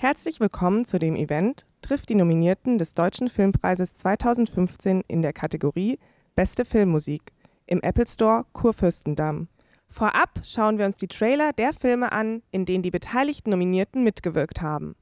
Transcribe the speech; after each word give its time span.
Herzlich 0.00 0.38
willkommen 0.38 0.84
zu 0.84 1.00
dem 1.00 1.16
Event 1.16 1.66
Trifft 1.82 2.08
die 2.08 2.14
Nominierten 2.14 2.78
des 2.78 2.94
Deutschen 2.94 3.28
Filmpreises 3.28 3.94
2015 3.94 5.02
in 5.08 5.22
der 5.22 5.32
Kategorie 5.32 5.98
Beste 6.36 6.64
Filmmusik 6.64 7.32
im 7.66 7.80
Apple 7.80 8.06
Store 8.06 8.44
Kurfürstendamm. 8.52 9.48
Vorab 9.88 10.42
schauen 10.44 10.78
wir 10.78 10.86
uns 10.86 10.98
die 10.98 11.08
Trailer 11.08 11.52
der 11.52 11.72
Filme 11.72 12.12
an, 12.12 12.42
in 12.52 12.64
denen 12.64 12.84
die 12.84 12.92
beteiligten 12.92 13.50
Nominierten 13.50 14.04
mitgewirkt 14.04 14.62
haben. 14.62 14.94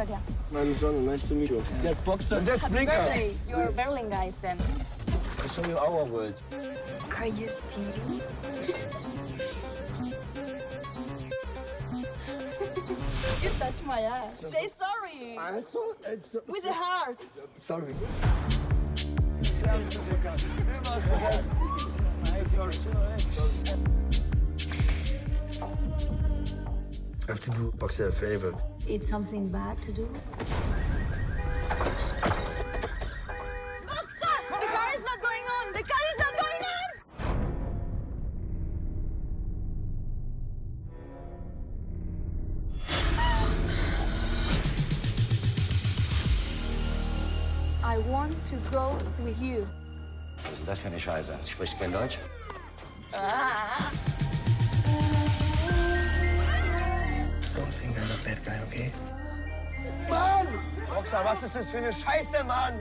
Victoria. 0.00 0.22
I'm 0.54 1.06
nice 1.06 1.28
to 1.28 1.34
meet 1.34 1.50
you. 1.50 1.62
That's 1.82 2.00
Boxer. 2.00 2.36
And 2.36 2.46
that's 2.46 2.62
Happy 2.62 2.74
Blinker. 2.74 2.92
birthday. 2.92 3.34
You're 3.48 3.72
Berlin 3.72 4.08
guys 4.10 4.36
then. 4.38 4.56
I 4.56 5.46
show 5.48 5.64
you 5.68 5.76
our 5.76 6.04
world. 6.04 6.34
Are 7.18 7.26
you 7.26 7.48
stealing? 7.48 8.22
you 13.42 13.50
touch 13.58 13.82
my 13.84 14.00
ass. 14.00 14.40
Say 14.40 14.68
sorry. 14.68 15.36
I'm 15.38 15.62
so, 15.62 15.96
it's 16.06 16.32
so, 16.32 16.40
With 16.46 16.64
a 16.64 16.72
heart. 16.72 17.24
sorry. 17.56 17.94
I 27.28 27.32
have 27.32 27.40
to 27.42 27.50
do 27.50 27.72
Boxer 27.78 28.08
a 28.08 28.12
favor. 28.12 28.54
It's 28.92 29.08
something 29.08 29.48
bad 29.48 29.80
to 29.82 29.92
do. 29.92 30.08
Boxer! 33.86 34.34
The 34.48 34.66
car 34.66 34.94
is 34.96 35.04
not 35.04 35.20
going 35.22 35.44
on! 35.56 35.72
The 35.72 35.84
car 35.90 36.04
is 36.10 36.18
not 36.18 36.34
going 36.42 36.62
on! 36.74 36.88
I 47.84 47.98
want 48.08 48.44
to 48.46 48.56
go 48.72 48.98
with 49.22 49.40
you. 49.40 49.68
Was 50.42 50.52
ist 50.52 50.60
denn 50.62 50.66
das 50.66 50.80
für 50.80 50.88
eine 50.88 50.98
Scheiße? 50.98 51.38
Sie 51.44 51.52
spricht 51.52 51.78
kein 51.78 51.92
Deutsch? 51.92 52.18
Don't 53.12 53.99
okay? 58.70 58.92
Mann! 60.08 60.46
Boxer, 60.88 61.24
was 61.24 61.42
ist 61.42 61.56
das 61.56 61.70
für 61.70 61.78
eine 61.78 61.92
Scheiße, 61.92 62.44
Mann? 62.44 62.74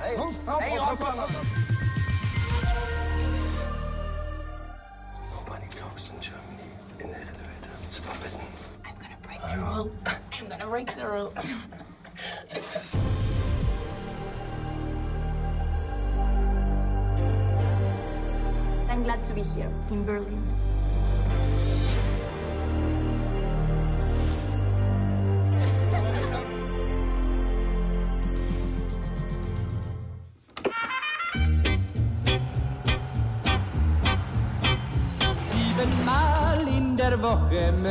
Hey, 0.00 0.16
Los, 0.16 0.42
hey, 0.60 0.78
raus, 0.78 1.00
raus, 1.00 1.30
Nobody 5.30 5.68
talks 5.76 6.10
in 6.10 6.20
Germany 6.20 6.68
in 7.00 7.08
the 7.08 7.16
elevator. 7.16 7.70
It's 7.86 7.98
forbidden. 7.98 8.40
I'm 8.84 8.94
gonna 9.00 9.16
break 9.22 9.40
the 9.40 9.58
rules. 9.58 9.90
I'm 10.32 10.48
gonna 10.48 10.68
break 10.68 10.94
the 10.94 11.06
rules. 11.06 11.66
I'm 18.88 19.02
glad 19.02 19.22
to 19.24 19.34
be 19.34 19.42
here 19.42 19.70
in 19.90 20.04
Berlin. 20.04 20.42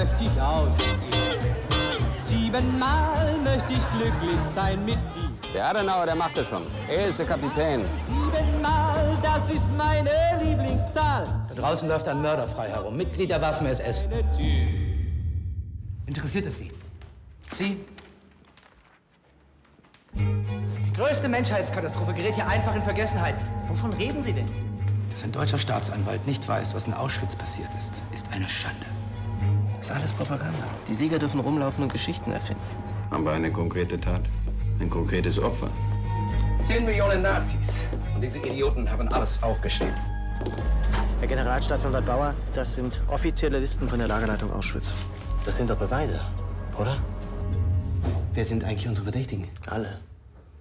Möchte 0.03 0.23
ich 0.23 0.41
ausgehen. 0.41 0.99
Siebenmal 2.13 3.37
möchte 3.43 3.73
ich 3.73 3.91
glücklich 3.91 4.41
sein 4.41 4.83
mit 4.83 4.95
dir. 4.95 5.31
Der 5.53 5.69
Adenauer, 5.69 6.05
der 6.05 6.15
macht 6.15 6.37
es 6.37 6.49
schon. 6.49 6.63
Er 6.89 7.07
ist 7.07 7.19
der 7.19 7.25
Kapitän. 7.25 7.85
Siebenmal, 8.01 9.17
das 9.21 9.49
ist 9.49 9.69
meine 9.77 10.09
Lieblingszahl. 10.41 11.23
Da 11.23 11.61
draußen 11.61 11.87
läuft 11.87 12.07
ein 12.07 12.21
Mörder 12.21 12.47
frei 12.47 12.69
herum, 12.69 12.97
Mitglied 12.97 13.29
der 13.29 13.41
Waffen-SS. 13.41 14.05
Interessiert 16.05 16.47
es 16.47 16.57
Sie? 16.57 16.71
Sie? 17.51 17.77
Die 20.15 20.93
größte 20.93 21.29
Menschheitskatastrophe 21.29 22.13
gerät 22.13 22.35
hier 22.35 22.47
einfach 22.47 22.75
in 22.75 22.83
Vergessenheit. 22.83 23.35
Wovon 23.67 23.93
reden 23.93 24.21
Sie 24.21 24.33
denn? 24.33 24.47
Dass 25.11 25.23
ein 25.23 25.31
deutscher 25.31 25.57
Staatsanwalt 25.57 26.25
nicht 26.25 26.47
weiß, 26.47 26.73
was 26.73 26.87
in 26.87 26.93
Auschwitz 26.93 27.35
passiert 27.35 27.69
ist, 27.77 28.01
ist 28.11 28.27
eine 28.31 28.49
Schande. 28.49 28.85
Das 29.83 29.89
ist 29.89 29.97
alles 29.97 30.13
Propaganda. 30.13 30.63
Die 30.88 30.94
Sieger 30.94 31.19
dürfen 31.19 31.41
rumlaufen 31.41 31.83
und 31.83 31.91
Geschichten 31.91 32.31
erfinden. 32.31 32.61
Haben 33.11 33.25
wir 33.25 33.33
eine 33.33 33.51
konkrete 33.51 33.99
Tat? 33.99 34.21
Ein 34.79 34.89
konkretes 34.89 35.38
Opfer? 35.38 35.69
Zehn 36.63 36.85
Millionen 36.85 37.21
Nazis. 37.21 37.81
Und 38.16 38.21
diese 38.21 38.39
Idioten 38.39 38.89
haben 38.89 39.09
alles 39.09 39.44
aufgeschrieben. 39.44 39.94
Herr 41.19 41.27
Generalstaatsanwalt 41.27 42.05
Bauer, 42.05 42.33
das 42.53 42.75
sind 42.75 43.01
offizielle 43.09 43.59
Listen 43.59 43.89
von 43.89 43.99
der 43.99 44.07
Lagerleitung 44.07 44.53
Auschwitz. 44.53 44.94
Das 45.44 45.57
sind 45.57 45.69
doch 45.69 45.77
Beweise, 45.77 46.21
oder? 46.79 46.95
Wer 48.33 48.45
sind 48.45 48.63
eigentlich 48.63 48.88
unsere 48.88 49.03
Verdächtigen? 49.03 49.50
Alle. 49.67 50.00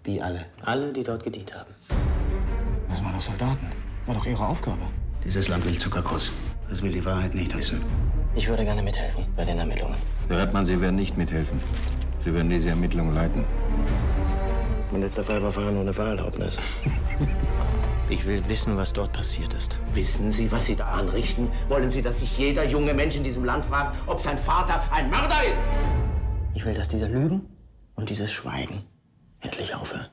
Wie 0.03 0.21
alle? 0.21 0.47
Alle, 0.65 0.93
die 0.93 1.05
dort 1.05 1.23
gedient 1.23 1.55
haben. 1.55 1.71
Das 2.89 3.05
waren 3.05 3.13
doch 3.13 3.21
Soldaten. 3.21 3.69
War 4.05 4.17
doch 4.17 4.27
ihre 4.27 4.45
Aufgabe. 4.45 4.83
Dieses 5.25 5.47
Land 5.47 5.65
will 5.65 5.79
Zuckerkuss. 5.79 6.33
Es 6.69 6.83
will 6.83 6.91
die 6.91 7.05
Wahrheit 7.05 7.37
nicht 7.37 7.57
wissen. 7.57 7.81
Ich 8.35 8.49
würde 8.49 8.65
gerne 8.65 8.83
mithelfen 8.83 9.27
bei 9.37 9.45
den 9.45 9.59
Ermittlungen. 9.59 9.97
Herr 10.29 10.39
Erdmann, 10.39 10.65
Sie 10.65 10.81
werden 10.81 10.97
nicht 10.97 11.17
mithelfen. 11.17 11.61
Sie 12.21 12.33
werden 12.33 12.49
diese 12.49 12.71
Ermittlungen 12.71 13.15
leiten. 13.15 13.45
Mein 14.91 15.03
letzter 15.03 15.25
Fall 15.25 15.43
war 15.43 15.53
Fahren 15.53 15.77
ohne 15.77 15.93
Fahrerlaubnis. 15.93 16.59
Ich 18.09 18.27
will 18.27 18.47
wissen, 18.47 18.77
was 18.77 18.93
dort 18.93 19.15
passiert 19.15 19.55
ist. 19.55 19.79
Wissen 19.95 20.33
Sie, 20.33 20.53
was 20.53 20.67
Sie 20.67 20.77
da 20.77 20.87
anrichten? 20.89 21.49
Wollen 21.69 21.89
Sie, 21.89 22.03
dass 22.03 22.21
sich 22.21 22.37
jeder 22.37 22.63
junge 22.63 22.93
Mensch 22.93 23.17
in 23.17 23.25
diesem 23.25 23.43
Land 23.43 23.65
fragt, 23.65 23.97
ob 24.07 24.21
sein 24.21 24.37
Vater 24.37 24.83
ein 24.93 25.09
Mörder 25.09 25.39
ist? 25.49 25.57
Ich 26.53 26.63
will, 26.67 26.75
dass 26.75 26.89
diese 26.89 27.07
Lügen 27.07 27.47
und 27.95 28.11
dieses 28.11 28.31
Schweigen 28.31 28.85
endlich 29.41 29.75
aufhören. 29.75 30.09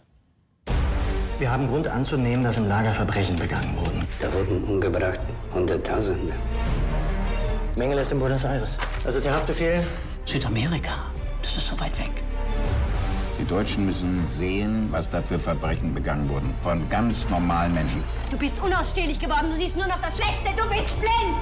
Wir 1.39 1.51
haben 1.51 1.67
Grund 1.67 1.89
anzunehmen, 1.89 2.41
dass 2.43 2.57
im 2.57 2.69
Lager 2.69 2.93
Verbrechen 2.93 3.35
begangen 3.35 3.75
wurden. 3.75 4.07
Da 4.21 4.31
wurden 4.31 4.63
umgebracht 4.63 5.19
Hunderttausende. 5.53 6.31
Mengele 7.79 8.01
ist 8.01 8.11
in 8.11 8.19
Buenos 8.19 8.43
Aires. 8.43 8.77
Das 9.05 9.15
ist 9.15 9.23
der 9.23 9.33
Haftbefehl. 9.33 9.87
Südamerika. 10.25 10.91
Das 11.41 11.55
ist 11.55 11.67
so 11.67 11.79
weit 11.79 11.97
weg. 11.97 12.11
Die 13.39 13.45
Deutschen 13.45 13.85
müssen 13.85 14.27
sehen, 14.27 14.89
was 14.91 15.09
da 15.09 15.21
für 15.21 15.37
Verbrechen 15.37 15.93
begangen 15.93 16.27
wurden. 16.27 16.53
Von 16.61 16.89
ganz 16.89 17.29
normalen 17.29 17.73
Menschen. 17.73 18.03
Du 18.29 18.37
bist 18.37 18.61
unausstehlich 18.61 19.17
geworden. 19.17 19.49
Du 19.49 19.55
siehst 19.55 19.77
nur 19.77 19.87
noch 19.87 19.99
das 20.01 20.17
Schlechte. 20.17 20.49
Du 20.57 20.67
bist 20.67 20.99
blind. 20.99 21.37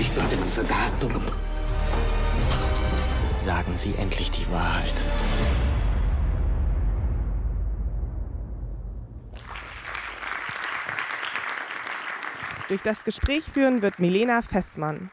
Ich 0.00 0.10
sollte 0.10 0.36
man 0.36 0.48
vergasen, 0.48 0.98
du 0.98 1.08
Sagen 3.38 3.76
Sie 3.76 3.94
endlich 3.96 4.32
die 4.32 4.50
Wahrheit. 4.50 4.90
Durch 12.68 12.82
das 12.82 13.04
Gespräch 13.04 13.44
führen 13.44 13.82
wird 13.82 14.00
Milena 14.00 14.42
Festmann. 14.42 15.12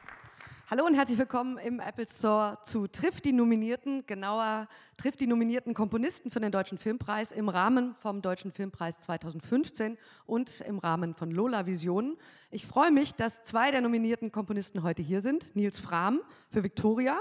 Hallo 0.72 0.86
und 0.86 0.94
herzlich 0.94 1.18
willkommen 1.18 1.58
im 1.58 1.82
Apple 1.82 2.08
Store 2.08 2.58
zu 2.64 2.88
Trifft 2.88 3.26
die 3.26 3.34
Nominierten, 3.34 4.06
genauer 4.06 4.70
trifft 4.96 5.20
die 5.20 5.28
nominierten 5.28 5.74
Komponisten 5.74 6.32
für 6.32 6.40
den 6.40 6.54
Deutschen 6.54 6.78
Filmpreis 6.78 7.34
im 7.34 7.50
Rahmen 7.50 7.94
vom 7.96 8.22
Deutschen 8.22 8.54
Filmpreis 8.54 9.02
2015 9.02 9.98
und 10.26 10.62
im 10.62 10.80
Rahmen 10.80 11.14
von 11.14 11.30
Lola 11.30 11.66
Visionen. 11.66 12.16
Ich 12.52 12.66
freue 12.66 12.90
mich, 12.90 13.14
dass 13.16 13.44
zwei 13.44 13.70
der 13.72 13.82
nominierten 13.82 14.32
Komponisten 14.32 14.82
heute 14.82 15.02
hier 15.02 15.20
sind. 15.20 15.54
Nils 15.58 15.78
Frahm 15.78 16.22
für 16.52 16.64
Victoria. 16.64 17.20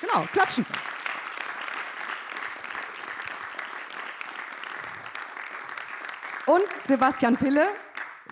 Genau, 0.00 0.22
klatschen. 0.26 0.64
und 6.46 6.64
Sebastian 6.84 7.36
Pille, 7.36 7.66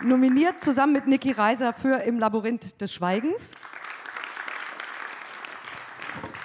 nominiert 0.03 0.61
zusammen 0.61 0.93
mit 0.93 1.07
Niki 1.07 1.33
Reiser 1.33 1.73
für 1.73 1.97
Im 2.03 2.19
Labyrinth 2.19 2.81
des 2.81 2.93
Schweigens. 2.93 3.55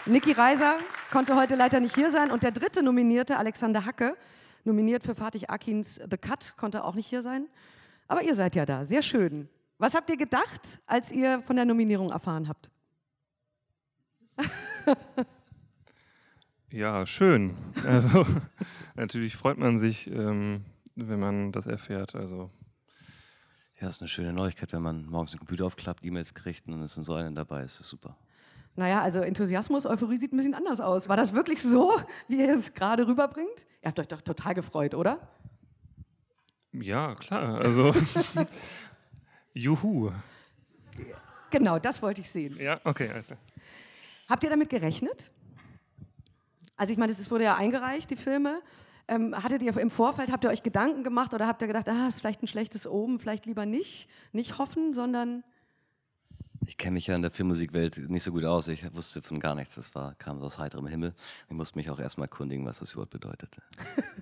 Niki 0.06 0.32
Reiser 0.34 0.78
konnte 1.12 1.36
heute 1.36 1.56
leider 1.56 1.80
nicht 1.80 1.96
hier 1.96 2.10
sein 2.10 2.32
und 2.32 2.44
der 2.44 2.52
dritte 2.52 2.84
Nominierte, 2.84 3.38
Alexander 3.38 3.86
Hacke, 3.86 4.16
nominiert 4.64 5.04
für 5.04 5.16
Fatih 5.16 5.48
Akins 5.48 5.96
The 5.96 6.18
Cut, 6.18 6.56
konnte 6.58 6.84
auch 6.84 6.96
nicht 6.96 7.08
hier 7.08 7.22
sein. 7.22 7.48
Aber 8.08 8.24
ihr 8.24 8.36
seid 8.36 8.56
ja 8.56 8.66
da, 8.66 8.86
sehr 8.86 9.02
schön. 9.02 9.50
Was 9.78 9.96
habt 9.96 10.10
ihr 10.10 10.18
gedacht, 10.18 10.80
als 10.86 11.12
ihr 11.12 11.42
von 11.44 11.56
der 11.56 11.66
Nominierung 11.66 12.12
erfahren 12.12 12.48
habt? 12.48 12.70
Ja, 16.72 17.06
schön. 17.06 17.56
Also 17.88 18.26
natürlich 18.96 19.38
freut 19.38 19.58
man 19.58 19.78
sich, 19.78 20.08
ähm, 20.08 20.66
wenn 20.96 21.20
man 21.20 21.52
das 21.52 21.68
erfährt. 21.68 22.16
Also 22.16 22.52
ja, 23.86 23.90
ist 23.90 24.02
eine 24.02 24.10
schöne 24.10 24.34
Neuigkeit, 24.34 24.74
wenn 24.74 24.82
man 24.82 25.06
morgens 25.06 25.30
den 25.30 25.40
Computer 25.40 25.66
aufklappt, 25.66 26.04
E-Mails 26.04 26.34
kriegt 26.34 26.66
und 26.66 26.74
dann 26.74 26.84
ist 26.84 26.96
so 26.96 27.14
einer 27.14 27.32
dabei. 27.32 27.62
Das 27.62 27.80
ist 27.80 27.88
super. 27.88 28.18
Naja, 28.76 29.02
also 29.02 29.20
Enthusiasmus, 29.20 29.86
Euphorie 29.86 30.18
sieht 30.18 30.34
ein 30.34 30.38
bisschen 30.38 30.56
anders 30.56 30.82
aus. 30.82 31.08
War 31.08 31.16
das 31.16 31.34
wirklich 31.34 31.62
so, 31.62 32.02
wie 32.28 32.40
ihr 32.40 32.56
es 32.56 32.74
gerade 32.74 33.08
rüberbringt? 33.08 33.66
Ihr 33.84 33.90
habt 33.90 34.00
euch 34.00 34.08
doch 34.08 34.22
total 34.22 34.56
gefreut, 34.56 34.96
oder? 34.96 35.20
Ja, 36.74 37.14
klar. 37.14 37.60
Also, 37.60 37.94
juhu. 39.54 40.12
Genau, 41.52 41.78
das 41.78 42.02
wollte 42.02 42.22
ich 42.22 42.30
sehen. 42.30 42.58
Ja, 42.60 42.82
okay. 42.84 43.12
Also. 43.12 43.36
Habt 44.28 44.44
ihr 44.44 44.50
damit 44.50 44.70
gerechnet? 44.70 45.30
Also 46.76 46.92
ich 46.92 46.98
meine, 46.98 47.12
es 47.12 47.30
wurde 47.30 47.44
ja 47.44 47.56
eingereicht, 47.56 48.10
die 48.10 48.18
Filme. 48.18 48.62
Ähm, 49.08 49.36
hattet 49.36 49.62
ihr 49.62 49.78
im 49.78 49.90
Vorfeld, 49.90 50.32
habt 50.32 50.44
ihr 50.46 50.50
euch 50.50 50.64
Gedanken 50.64 51.04
gemacht 51.04 51.34
oder 51.34 51.48
habt 51.48 51.62
ihr 51.62 51.68
gedacht, 51.68 51.88
ah, 51.90 52.08
ist 52.08 52.20
vielleicht 52.20 52.42
ein 52.42 52.48
schlechtes 52.48 52.88
Omen, 52.88 53.20
vielleicht 53.20 53.46
lieber 53.46 53.66
nicht? 53.66 54.10
Nicht 54.32 54.58
hoffen, 54.58 54.94
sondern... 54.94 55.44
Ich 56.66 56.78
kenne 56.78 56.94
mich 56.96 57.06
ja 57.06 57.16
in 57.16 57.22
der 57.22 57.30
Filmmusikwelt 57.30 58.10
nicht 58.10 58.24
so 58.24 58.32
gut 58.32 58.44
aus. 58.44 58.68
Ich 58.68 58.92
wusste 58.96 59.22
von 59.22 59.40
gar 59.40 59.54
nichts. 59.54 59.76
Das 59.76 59.94
war, 59.94 60.16
kam 60.16 60.42
aus 60.42 60.58
heiterem 60.58 60.88
Himmel. 60.88 61.14
Ich 61.48 61.54
musste 61.54 61.78
mich 61.78 61.92
auch 61.92 62.00
erstmal 62.00 62.26
erkundigen, 62.26 62.66
was 62.66 62.80
das 62.80 62.94
überhaupt 62.94 63.12
bedeutete. 63.12 63.62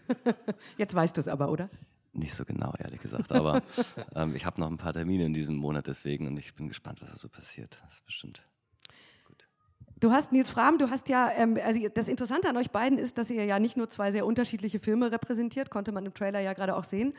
Jetzt 0.78 0.94
weißt 0.94 1.16
du 1.16 1.22
es 1.22 1.30
aber, 1.30 1.50
oder? 1.50 1.70
Nicht 2.12 2.34
so 2.34 2.44
genau, 2.44 2.74
ehrlich 2.78 3.00
gesagt. 3.00 3.32
Aber 3.32 3.64
ähm, 4.16 4.36
ich 4.36 4.46
habe 4.46 4.60
noch 4.60 4.70
ein 4.70 4.76
paar 4.76 4.92
Termine 4.92 5.26
in 5.26 5.34
diesem 5.34 5.56
Monat 5.56 5.88
deswegen 5.88 6.28
und 6.28 6.38
ich 6.38 6.54
bin 6.54 6.68
gespannt, 6.68 7.02
was 7.02 7.12
da 7.12 7.18
so 7.18 7.30
passiert. 7.30 7.80
Das 7.86 7.96
ist 7.96 8.06
bestimmt 8.06 8.44
Du 10.04 10.12
hast, 10.12 10.34
Nils 10.34 10.50
Fram, 10.50 10.78
du 10.78 10.90
hast 10.90 11.08
ja, 11.08 11.32
ähm, 11.32 11.58
also 11.64 11.80
das 11.88 12.10
Interessante 12.10 12.50
an 12.50 12.58
euch 12.58 12.72
beiden 12.72 12.98
ist, 12.98 13.18
dass 13.18 13.30
ihr 13.30 13.46
ja 13.46 13.58
nicht 13.58 13.78
nur 13.78 13.88
zwei 13.88 14.12
sehr 14.12 14.26
unterschiedliche 14.26 14.78
Filme 14.78 15.14
repräsentiert, 15.14 15.70
konnte 15.70 15.94
man 15.94 16.06
im 16.06 16.14
Trailer 16.14 16.42
ja 16.42 16.52
gerade 16.52 16.76
auch 16.76 16.84
sehen, 16.84 17.14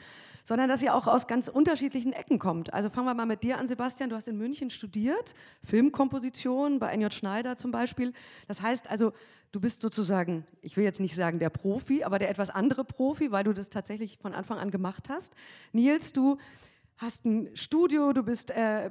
sondern 0.45 0.69
dass 0.69 0.83
ihr 0.83 0.95
auch 0.95 1.07
aus 1.07 1.27
ganz 1.27 1.49
unterschiedlichen 1.49 2.13
Ecken 2.13 2.39
kommt. 2.39 2.75
Also 2.75 2.91
fangen 2.91 3.07
wir 3.07 3.15
mal 3.15 3.25
mit 3.25 3.43
dir 3.43 3.57
an, 3.57 3.69
Sebastian. 3.69 4.11
Du 4.11 4.17
hast 4.17 4.29
in 4.29 4.37
München 4.37 4.69
studiert, 4.69 5.35
Filmkomposition 5.63 6.79
bei 6.79 6.95
NJ 6.95 7.11
Schneider 7.13 7.57
zum 7.57 7.71
Beispiel. 7.71 8.13
Das 8.49 8.61
heißt 8.61 8.91
also, 8.91 9.15
du 9.53 9.61
bist 9.61 9.81
sozusagen, 9.81 10.45
ich 10.61 10.77
will 10.77 10.85
jetzt 10.85 11.01
nicht 11.01 11.15
sagen 11.15 11.39
der 11.39 11.49
Profi, 11.49 12.05
aber 12.05 12.19
der 12.19 12.29
etwas 12.29 12.51
andere 12.51 12.85
Profi, 12.85 13.33
weil 13.33 13.45
du 13.45 13.55
das 13.55 13.71
tatsächlich 13.71 14.19
von 14.19 14.35
Anfang 14.35 14.59
an 14.59 14.71
gemacht 14.71 15.09
hast. 15.09 15.33
Nils, 15.73 16.13
du 16.13 16.37
hast 16.97 17.25
ein 17.25 17.55
Studio, 17.57 18.13
du 18.13 18.23
bist 18.23 18.51
äh, 18.51 18.91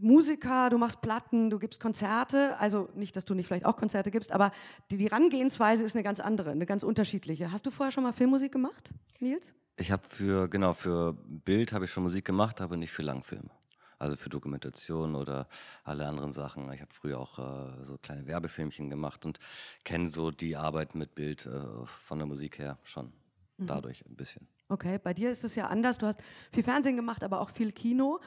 Musiker, 0.00 0.70
du 0.70 0.78
machst 0.78 1.00
Platten, 1.00 1.50
du 1.50 1.58
gibst 1.58 1.80
Konzerte. 1.80 2.58
Also 2.58 2.88
nicht, 2.94 3.16
dass 3.16 3.24
du 3.24 3.34
nicht 3.34 3.46
vielleicht 3.46 3.66
auch 3.66 3.76
Konzerte 3.76 4.10
gibst, 4.10 4.32
aber 4.32 4.52
die, 4.90 4.96
die 4.96 5.04
Herangehensweise 5.04 5.84
ist 5.84 5.94
eine 5.94 6.02
ganz 6.02 6.20
andere, 6.20 6.50
eine 6.50 6.66
ganz 6.66 6.82
unterschiedliche. 6.82 7.50
Hast 7.50 7.66
du 7.66 7.70
vorher 7.70 7.92
schon 7.92 8.04
mal 8.04 8.12
Filmmusik 8.12 8.52
gemacht, 8.52 8.90
Nils? 9.20 9.52
Ich 9.76 9.90
habe 9.90 10.06
für, 10.06 10.48
genau, 10.48 10.72
für 10.72 11.14
Bild 11.14 11.72
habe 11.72 11.84
ich 11.84 11.90
schon 11.90 12.04
Musik 12.04 12.24
gemacht, 12.24 12.60
aber 12.60 12.76
nicht 12.76 12.92
für 12.92 13.02
Langfilme. 13.02 13.50
Also 13.98 14.16
für 14.16 14.28
Dokumentation 14.28 15.14
oder 15.14 15.48
alle 15.82 16.06
anderen 16.06 16.30
Sachen. 16.30 16.70
Ich 16.72 16.80
habe 16.80 16.92
früher 16.92 17.18
auch 17.18 17.38
äh, 17.38 17.84
so 17.84 17.96
kleine 17.98 18.26
Werbefilmchen 18.26 18.90
gemacht 18.90 19.24
und 19.24 19.38
kenne 19.84 20.08
so 20.08 20.30
die 20.30 20.56
Arbeit 20.56 20.94
mit 20.94 21.14
Bild 21.14 21.46
äh, 21.46 21.86
von 21.86 22.18
der 22.18 22.26
Musik 22.26 22.58
her 22.58 22.78
schon. 22.82 23.12
Mhm. 23.56 23.66
Dadurch 23.66 24.04
ein 24.06 24.16
bisschen. 24.16 24.46
Okay, 24.68 24.98
bei 25.02 25.12
dir 25.12 25.30
ist 25.30 25.44
es 25.44 25.54
ja 25.54 25.66
anders. 25.66 25.98
Du 25.98 26.06
hast 26.06 26.20
viel 26.52 26.62
Fernsehen 26.62 26.96
gemacht, 26.96 27.22
aber 27.22 27.40
auch 27.40 27.50
viel 27.50 27.70
Kino. 27.72 28.20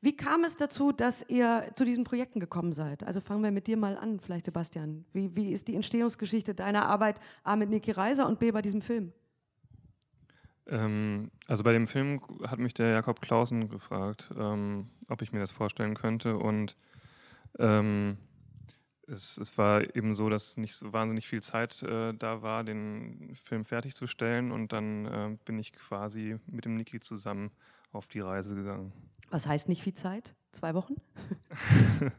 Wie 0.00 0.16
kam 0.16 0.42
es 0.42 0.56
dazu, 0.56 0.90
dass 0.90 1.24
ihr 1.28 1.70
zu 1.74 1.84
diesen 1.84 2.04
Projekten 2.04 2.40
gekommen 2.40 2.72
seid? 2.72 3.04
Also 3.04 3.20
fangen 3.20 3.42
wir 3.44 3.52
mit 3.52 3.66
dir 3.66 3.76
mal 3.76 3.96
an, 3.96 4.18
vielleicht 4.18 4.46
Sebastian. 4.46 5.04
Wie, 5.12 5.36
wie 5.36 5.52
ist 5.52 5.68
die 5.68 5.76
Entstehungsgeschichte 5.76 6.54
deiner 6.54 6.86
Arbeit 6.86 7.20
A 7.44 7.56
mit 7.56 7.70
Niki 7.70 7.92
Reiser 7.92 8.26
und 8.26 8.38
B 8.38 8.50
bei 8.50 8.62
diesem 8.62 8.82
Film? 8.82 9.12
Ähm, 10.66 11.30
also 11.46 11.62
bei 11.62 11.72
dem 11.72 11.86
Film 11.86 12.20
hat 12.46 12.58
mich 12.58 12.74
der 12.74 12.90
Jakob 12.90 13.20
Clausen 13.20 13.68
gefragt, 13.68 14.30
ähm, 14.36 14.88
ob 15.08 15.22
ich 15.22 15.32
mir 15.32 15.40
das 15.40 15.52
vorstellen 15.52 15.94
könnte 15.94 16.36
und 16.36 16.76
ähm, 17.58 18.16
es, 19.08 19.38
es, 19.38 19.58
war 19.58 19.94
eben 19.96 20.14
so, 20.14 20.28
dass 20.28 20.56
nicht 20.56 20.74
so 20.74 20.92
wahnsinnig 20.92 21.26
viel 21.26 21.42
Zeit 21.42 21.82
äh, 21.82 22.14
da 22.14 22.42
war, 22.42 22.64
den 22.64 23.34
Film 23.34 23.64
fertigzustellen. 23.64 24.52
Und 24.52 24.72
dann 24.72 25.06
äh, 25.06 25.36
bin 25.44 25.58
ich 25.58 25.72
quasi 25.72 26.38
mit 26.46 26.64
dem 26.64 26.76
Niki 26.76 27.00
zusammen 27.00 27.50
auf 27.92 28.06
die 28.06 28.20
Reise 28.20 28.54
gegangen. 28.54 28.92
Was 29.30 29.46
heißt 29.46 29.68
nicht 29.68 29.82
viel 29.82 29.94
Zeit? 29.94 30.34
Zwei 30.52 30.74
Wochen? 30.74 30.96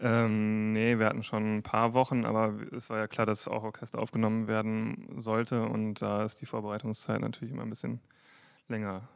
ähm, 0.00 0.72
nee, 0.72 0.98
wir 0.98 1.06
hatten 1.06 1.22
schon 1.22 1.58
ein 1.58 1.62
paar 1.62 1.94
Wochen, 1.94 2.24
aber 2.24 2.54
es 2.72 2.88
war 2.90 2.98
ja 2.98 3.08
klar, 3.08 3.26
dass 3.26 3.48
auch 3.48 3.64
Orchester 3.64 3.98
aufgenommen 3.98 4.46
werden 4.46 5.20
sollte. 5.20 5.62
Und 5.62 6.00
da 6.00 6.24
ist 6.24 6.40
die 6.40 6.46
Vorbereitungszeit 6.46 7.20
natürlich 7.20 7.52
immer 7.52 7.62
ein 7.62 7.70
bisschen 7.70 8.00
länger. 8.68 9.08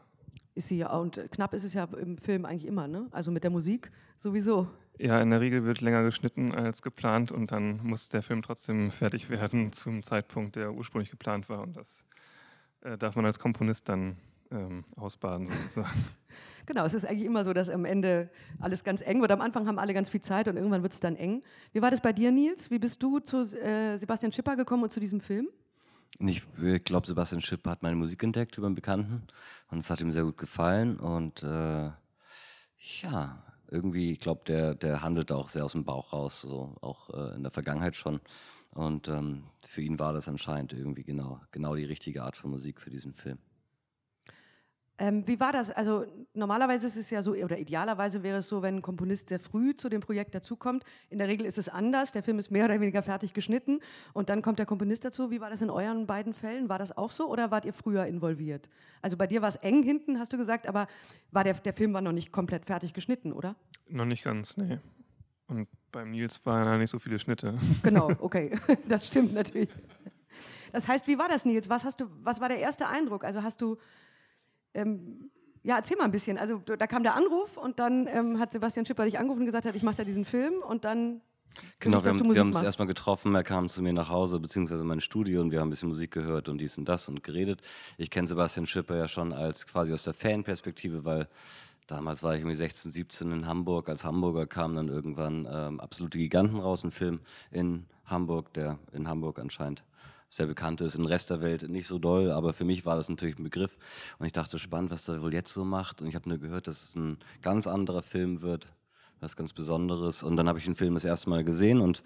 Ist 0.55 0.69
sie 0.69 0.79
ja, 0.79 0.95
und 0.95 1.17
knapp 1.31 1.55
ist 1.55 1.65
es 1.65 1.73
ja 1.73 1.85
im 1.85 2.19
Film 2.19 2.45
eigentlich 2.45 2.67
immer, 2.67 2.87
ne? 2.87 3.09
Also 3.13 3.31
mit 3.31 3.43
der 3.43 3.51
Musik 3.51 3.91
sowieso. 4.19 4.69
Ja, 4.99 5.21
in 5.21 5.31
der 5.31 5.41
Regel 5.41 5.65
wird 5.65 5.81
länger 5.81 6.03
geschnitten 6.03 6.53
als 6.53 6.83
geplant 6.83 7.33
und 7.33 7.51
dann 7.51 7.81
muss 7.83 8.09
der 8.09 8.23
Film 8.23 8.43
trotzdem 8.43 8.91
fertig 8.91 9.31
werden 9.31 9.73
zum 9.73 10.03
Zeitpunkt, 10.03 10.57
der 10.57 10.73
ursprünglich 10.75 11.11
geplant 11.11 11.49
war. 11.49 11.63
Und 11.63 11.77
das 11.77 12.05
äh, 12.83 12.99
darf 12.99 13.17
man 13.17 13.25
als 13.25 13.39
Komponist 13.39 13.89
dann 13.89 14.17
ähm, 14.51 14.85
ausbaden 14.97 15.47
sozusagen. 15.47 16.05
Genau, 16.65 16.85
es 16.85 16.95
ist 16.95 17.05
eigentlich 17.05 17.27
immer 17.27 17.43
so, 17.43 17.53
dass 17.53 17.69
am 17.69 17.85
Ende 17.85 18.31
alles 18.61 18.85
ganz 18.85 19.01
eng 19.01 19.21
wird. 19.21 19.33
Am 19.33 19.41
Anfang 19.41 19.67
haben 19.67 19.81
alle 19.81 19.95
ganz 19.95 20.09
viel 20.09 20.21
Zeit 20.21 20.47
und 20.47 20.57
irgendwann 20.57 20.83
wird 20.83 20.93
es 20.93 21.01
dann 21.01 21.17
eng. 21.17 21.43
Wie 21.73 21.83
war 21.83 21.91
das 21.91 22.01
bei 22.01 22.13
dir, 22.13 22.31
Nils? 22.31 22.71
Wie 22.71 22.79
bist 22.79 23.03
du 23.03 23.19
zu 23.19 23.41
äh, 23.41 23.97
Sebastian 23.97 24.31
Schipper 24.33 24.55
gekommen 24.55 24.85
und 24.85 24.93
zu 24.93 25.01
diesem 25.01 25.21
Film? 25.21 25.49
Ich 26.21 26.45
glaube, 26.85 27.07
Sebastian 27.07 27.41
Schipper 27.41 27.71
hat 27.71 27.83
meine 27.83 27.97
Musik 27.97 28.23
entdeckt 28.23 28.57
über 28.59 28.67
einen 28.67 28.77
Bekannten 28.77 29.27
und 29.71 29.79
es 29.79 29.91
hat 29.91 30.01
ihm 30.01 30.13
sehr 30.13 30.23
gut 30.23 30.39
gefallen. 30.39 31.01
Und 31.01 31.43
äh, 31.43 31.91
ja, 33.03 33.43
irgendwie, 33.73 34.13
ich 34.13 34.21
glaube, 34.21 34.43
der, 34.47 34.75
der 34.75 35.03
handelt 35.03 35.33
auch 35.33 35.49
sehr 35.49 35.65
aus 35.65 35.73
dem 35.73 35.85
Bauch 35.85 36.13
raus, 36.13 36.43
so 36.43 36.77
auch 36.83 37.11
äh, 37.11 37.35
in 37.35 37.43
der 37.43 37.51
Vergangenheit 37.51 37.97
schon. 37.97 38.21
Und 38.75 39.09
ähm, 39.09 39.45
für 39.67 39.83
ihn 39.83 39.99
war 39.99 40.13
das 40.13 40.29
anscheinend 40.29 40.73
irgendwie 40.73 41.05
genau, 41.05 41.41
genau 41.51 41.75
die 41.75 41.85
richtige 41.85 42.23
Art 42.23 42.37
von 42.37 42.51
Musik 42.51 42.81
für 42.81 42.91
diesen 42.91 43.15
Film. 43.15 43.39
Ähm, 44.99 45.27
wie 45.27 45.41
war 45.41 45.53
das? 45.53 45.71
Also 45.71 46.05
normalerweise 46.35 46.87
ist 46.87 46.97
es 46.97 47.11
ja 47.11 47.23
so, 47.23 47.33
oder 47.33 47.59
idealerweise 47.59 48.23
wäre 48.23 48.39
es 48.39 48.49
so, 48.49 48.63
wenn 48.63 48.77
ein 48.77 48.83
Komponist 48.83 49.29
sehr 49.29 49.41
früh 49.41 49.75
zu 49.75 49.89
dem 49.89 50.01
Projekt 50.01 50.35
dazukommt. 50.35 50.85
In 51.09 51.19
der 51.19 51.29
Regel 51.29 51.47
ist 51.47 51.59
es 51.59 51.69
anders. 51.69 52.13
Der 52.13 52.23
Film 52.23 52.39
ist 52.39 52.51
mehr 52.51 52.67
oder 52.67 52.79
weniger 52.81 53.03
fertig 53.03 53.33
geschnitten 53.33 53.81
und 54.13 54.29
dann 54.29 54.43
kommt 54.43 54.59
der 54.59 54.67
Komponist 54.67 55.05
dazu. 55.05 55.31
Wie 55.31 55.41
war 55.41 55.51
das 55.51 55.63
in 55.63 55.71
euren 55.71 56.07
beiden 56.07 56.35
Fällen? 56.35 56.69
War 56.69 56.79
das 56.79 56.97
auch 56.97 57.11
so 57.11 57.29
oder 57.29 57.51
wart 57.51 57.65
ihr 57.65 57.73
früher 57.73 58.07
involviert? 58.07 58.69
Also 59.01 59.17
bei 59.17 59.27
dir 59.27 59.41
war 59.41 59.49
es 59.49 59.57
eng 59.57 59.83
hinten, 59.83 60.19
hast 60.19 60.33
du 60.33 60.37
gesagt, 60.37 60.67
aber 60.69 60.87
war 61.31 61.43
der, 61.43 61.55
der 61.55 61.73
Film 61.73 61.95
war 61.95 62.01
noch 62.01 62.13
nicht 62.13 62.31
komplett 62.31 62.67
fertig 62.67 62.93
geschnitten, 62.93 63.33
oder? 63.33 63.57
Noch 63.89 64.05
nicht 64.05 64.23
ganz, 64.23 64.57
nee. 64.57 64.79
Und 65.49 65.69
beim 65.91 66.11
Nils 66.11 66.45
waren 66.47 66.65
da 66.65 66.79
nicht 66.79 66.91
so 66.91 66.99
viele 66.99 67.19
Schnitte. 67.19 67.59
Genau, 67.83 68.11
okay. 68.21 68.59
Das 68.89 69.07
stimmt 69.07 69.33
natürlich. 69.35 69.69
Das 70.73 70.89
heißt, 70.89 71.07
wie 71.07 71.19
war 71.19 71.29
das, 71.29 71.45
Nils? 71.45 71.69
Was, 71.69 71.85
hast 71.85 72.01
du, 72.01 72.07
was 72.23 72.41
war 72.41 72.49
der 72.49 72.59
erste 72.59 72.87
Eindruck? 72.89 73.25
Also 73.25 73.43
hast 73.43 73.61
du 73.61 73.77
ähm, 74.75 75.31
ja, 75.63 75.77
erzähl 75.77 75.97
mal 75.97 76.05
ein 76.05 76.11
bisschen. 76.11 76.39
Also 76.39 76.59
da 76.59 76.87
kam 76.87 77.03
der 77.03 77.15
Anruf 77.15 77.57
und 77.57 77.79
dann 77.79 78.09
ähm, 78.09 78.39
hat 78.39 78.53
Sebastian 78.53 78.85
Schipper 78.85 79.05
dich 79.05 79.19
angerufen 79.19 79.41
und 79.41 79.47
gesagt, 79.47 79.65
hat, 79.65 79.77
ich 79.77 79.83
mache 79.83 79.97
da 79.97 80.05
diesen 80.05 80.25
Film 80.25 80.55
und 80.67 80.85
dann 80.85 81.21
Genau, 81.81 81.99
ich, 81.99 82.05
wir, 82.05 82.13
haben, 82.13 82.35
wir 82.35 82.41
haben 82.41 82.53
uns 82.55 82.63
erstmal 82.63 82.89
getroffen, 82.89 83.35
er 83.35 83.43
kam 83.43 83.69
zu 83.69 83.83
mir 83.83 83.93
nach 83.93 84.09
Hause, 84.09 84.41
beziehungsweise 84.41 84.83
in 84.83 84.89
mein 84.89 85.01
Studio 85.01 85.43
und 85.43 85.51
wir 85.51 85.61
haben 85.61 85.69
ein 85.69 85.71
bisschen 85.71 85.89
Musik 85.89 86.11
gehört 86.11 86.49
und 86.49 86.59
dies 86.59 86.79
und 86.79 86.89
das 86.89 87.09
und 87.09 87.23
geredet. 87.23 87.61
Ich 87.99 88.11
kenne 88.11 88.27
Sebastian 88.27 88.67
Schipper 88.67 88.97
ja 88.97 89.07
schon 89.07 89.35
als 89.35 89.67
quasi 89.67 89.93
aus 89.93 90.05
der 90.05 90.15
Fanperspektive, 90.15 91.05
weil 91.05 91.29
damals 91.87 92.23
war 92.23 92.35
ich 92.35 92.41
irgendwie 92.41 92.57
16, 92.57 92.91
17 92.91 93.33
in 93.33 93.47
Hamburg. 93.47 93.89
Als 93.89 94.05
Hamburger 94.05 94.47
kam 94.47 94.75
dann 94.75 94.89
irgendwann 94.89 95.47
ähm, 95.51 95.81
Absolute 95.81 96.17
Giganten 96.17 96.59
raus, 96.59 96.85
ein 96.85 96.91
Film 96.91 97.21
in 97.51 97.85
Hamburg, 98.07 98.53
der 98.55 98.79
in 98.93 99.09
Hamburg 99.09 99.39
anscheinend 99.39 99.85
sehr 100.33 100.47
bekannt 100.47 100.81
ist, 100.81 100.95
im 100.95 101.05
Rest 101.05 101.29
der 101.29 101.43
Welt 101.43 101.69
nicht 101.69 101.87
so 101.87 101.99
doll, 101.99 102.31
aber 102.31 102.55
für 102.55 102.65
mich 102.65 102.87
war 102.87 102.97
das 102.97 103.11
natürlich 103.11 103.39
ein 103.39 103.45
Begriff 103.45 103.77
und 104.19 104.25
ich 104.25 104.33
dachte, 104.33 104.59
spannend, 104.59 104.91
was 104.91 105.05
der 105.05 105.21
wohl 105.21 105.35
jetzt 105.35 105.53
so 105.53 105.63
macht 105.63 106.01
und 106.01 106.09
ich 106.09 106.15
habe 106.15 106.27
nur 106.27 106.39
gehört, 106.39 106.67
dass 106.67 106.83
es 106.83 106.97
ein 106.97 107.19
ganz 107.43 107.67
anderer 107.67 108.01
Film 108.01 108.41
wird, 108.41 108.67
was 109.21 109.37
ganz 109.37 109.53
Besonderes. 109.53 110.23
Und 110.23 110.37
dann 110.37 110.49
habe 110.49 110.59
ich 110.59 110.65
den 110.65 110.75
Film 110.75 110.95
das 110.95 111.05
erste 111.05 111.29
Mal 111.29 111.45
gesehen 111.45 111.81
und 111.81 112.03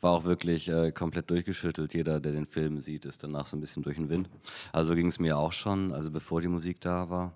war 0.00 0.12
auch 0.12 0.24
wirklich 0.24 0.68
äh, 0.68 0.92
komplett 0.92 1.30
durchgeschüttelt. 1.30 1.94
Jeder, 1.94 2.20
der 2.20 2.32
den 2.32 2.46
Film 2.46 2.80
sieht, 2.82 3.06
ist 3.06 3.24
danach 3.24 3.46
so 3.46 3.56
ein 3.56 3.60
bisschen 3.60 3.82
durch 3.82 3.96
den 3.96 4.08
Wind. 4.08 4.28
Also 4.72 4.94
ging 4.94 5.08
es 5.08 5.18
mir 5.18 5.38
auch 5.38 5.52
schon, 5.52 5.92
also 5.92 6.10
bevor 6.10 6.42
die 6.42 6.48
Musik 6.48 6.80
da 6.80 7.08
war. 7.10 7.34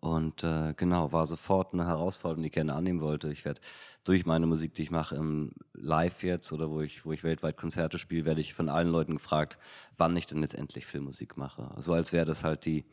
Und 0.00 0.44
äh, 0.44 0.72
genau, 0.76 1.12
war 1.12 1.26
sofort 1.26 1.74
eine 1.74 1.86
Herausforderung, 1.86 2.42
die 2.42 2.46
ich 2.48 2.54
gerne 2.54 2.74
annehmen 2.74 3.02
wollte. 3.02 3.30
Ich 3.30 3.44
werde 3.44 3.60
durch 4.04 4.24
meine 4.24 4.46
Musik, 4.46 4.74
die 4.74 4.82
ich 4.82 4.90
mache 4.90 5.14
im 5.14 5.52
Live 5.74 6.22
jetzt 6.22 6.50
oder 6.52 6.70
wo 6.70 6.80
ich, 6.80 7.04
wo 7.04 7.12
ich 7.12 7.22
weltweit 7.22 7.58
Konzerte 7.58 7.98
spiele, 7.98 8.24
werde 8.24 8.40
ich 8.40 8.54
von 8.54 8.70
allen 8.70 8.88
Leuten 8.88 9.16
gefragt, 9.16 9.58
wann 9.98 10.16
ich 10.16 10.26
denn 10.26 10.40
jetzt 10.40 10.54
endlich 10.54 10.86
Filmmusik 10.86 11.36
mache. 11.36 11.70
So 11.80 11.92
als 11.92 12.14
wäre 12.14 12.24
das 12.24 12.44
halt 12.44 12.64
die, 12.64 12.86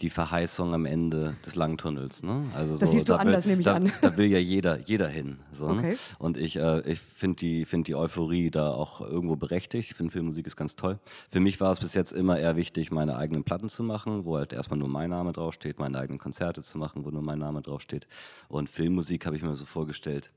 die 0.00 0.10
Verheißung 0.10 0.74
am 0.74 0.86
Ende 0.86 1.36
des 1.44 1.54
langen 1.54 1.78
Tunnels. 1.78 2.22
Ne? 2.22 2.50
Also 2.54 2.72
das 2.72 2.80
so, 2.80 2.86
siehst 2.86 3.08
du 3.08 3.12
da 3.12 3.18
anders, 3.18 3.44
will, 3.44 3.52
nehme 3.52 3.60
ich 3.60 3.64
da, 3.64 3.74
an. 3.74 3.92
Da 4.00 4.16
will 4.16 4.26
ja 4.26 4.38
jeder, 4.38 4.78
jeder 4.80 5.08
hin. 5.08 5.40
So, 5.52 5.72
ne? 5.72 5.78
Okay. 5.78 5.96
Und 6.18 6.36
ich, 6.36 6.56
äh, 6.56 6.80
ich 6.90 7.00
finde 7.00 7.36
die, 7.36 7.64
find 7.64 7.86
die 7.86 7.94
Euphorie 7.94 8.50
da 8.50 8.70
auch 8.70 9.00
irgendwo 9.00 9.36
berechtigt. 9.36 9.90
Ich 9.90 9.96
finde 9.96 10.12
Filmmusik 10.12 10.46
ist 10.46 10.56
ganz 10.56 10.76
toll. 10.76 10.98
Für 11.30 11.40
mich 11.40 11.60
war 11.60 11.72
es 11.72 11.80
bis 11.80 11.94
jetzt 11.94 12.12
immer 12.12 12.38
eher 12.38 12.56
wichtig, 12.56 12.90
meine 12.90 13.16
eigenen 13.16 13.44
Platten 13.44 13.68
zu 13.68 13.82
machen, 13.82 14.24
wo 14.24 14.36
halt 14.36 14.52
erstmal 14.52 14.78
nur 14.78 14.88
mein 14.88 15.10
Name 15.10 15.32
draufsteht, 15.32 15.78
meine 15.78 15.98
eigenen 15.98 16.18
Konzerte 16.18 16.62
zu 16.62 16.78
machen, 16.78 17.04
wo 17.04 17.10
nur 17.10 17.22
mein 17.22 17.38
Name 17.38 17.62
draufsteht. 17.62 18.06
Und 18.48 18.68
Filmmusik 18.68 19.26
habe 19.26 19.36
ich 19.36 19.42
mir 19.42 19.54
so 19.56 19.64
vorgestellt, 19.64 20.30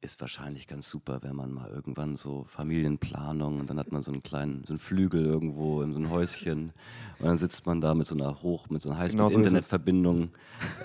ist 0.00 0.20
wahrscheinlich 0.20 0.68
ganz 0.68 0.88
super, 0.88 1.18
wenn 1.22 1.34
man 1.34 1.52
mal 1.52 1.68
irgendwann 1.70 2.16
so 2.16 2.44
Familienplanung 2.48 3.58
und 3.58 3.68
dann 3.68 3.80
hat 3.80 3.90
man 3.90 4.04
so 4.04 4.12
einen 4.12 4.22
kleinen, 4.22 4.62
so 4.64 4.74
einen 4.74 4.78
Flügel 4.78 5.24
irgendwo 5.24 5.82
in 5.82 5.92
so 5.92 5.98
ein 5.98 6.08
Häuschen 6.08 6.72
und 7.18 7.26
dann 7.26 7.36
sitzt 7.36 7.66
man 7.66 7.80
da 7.80 7.94
mit 7.94 8.06
so 8.06 8.14
einer 8.14 8.40
Hoch, 8.42 8.68
mit 8.70 8.80
so 8.80 8.90
einer 8.90 9.08
Genau 9.08 9.28
so. 9.28 9.38
Highspeed-Internetverbindung 9.38 10.30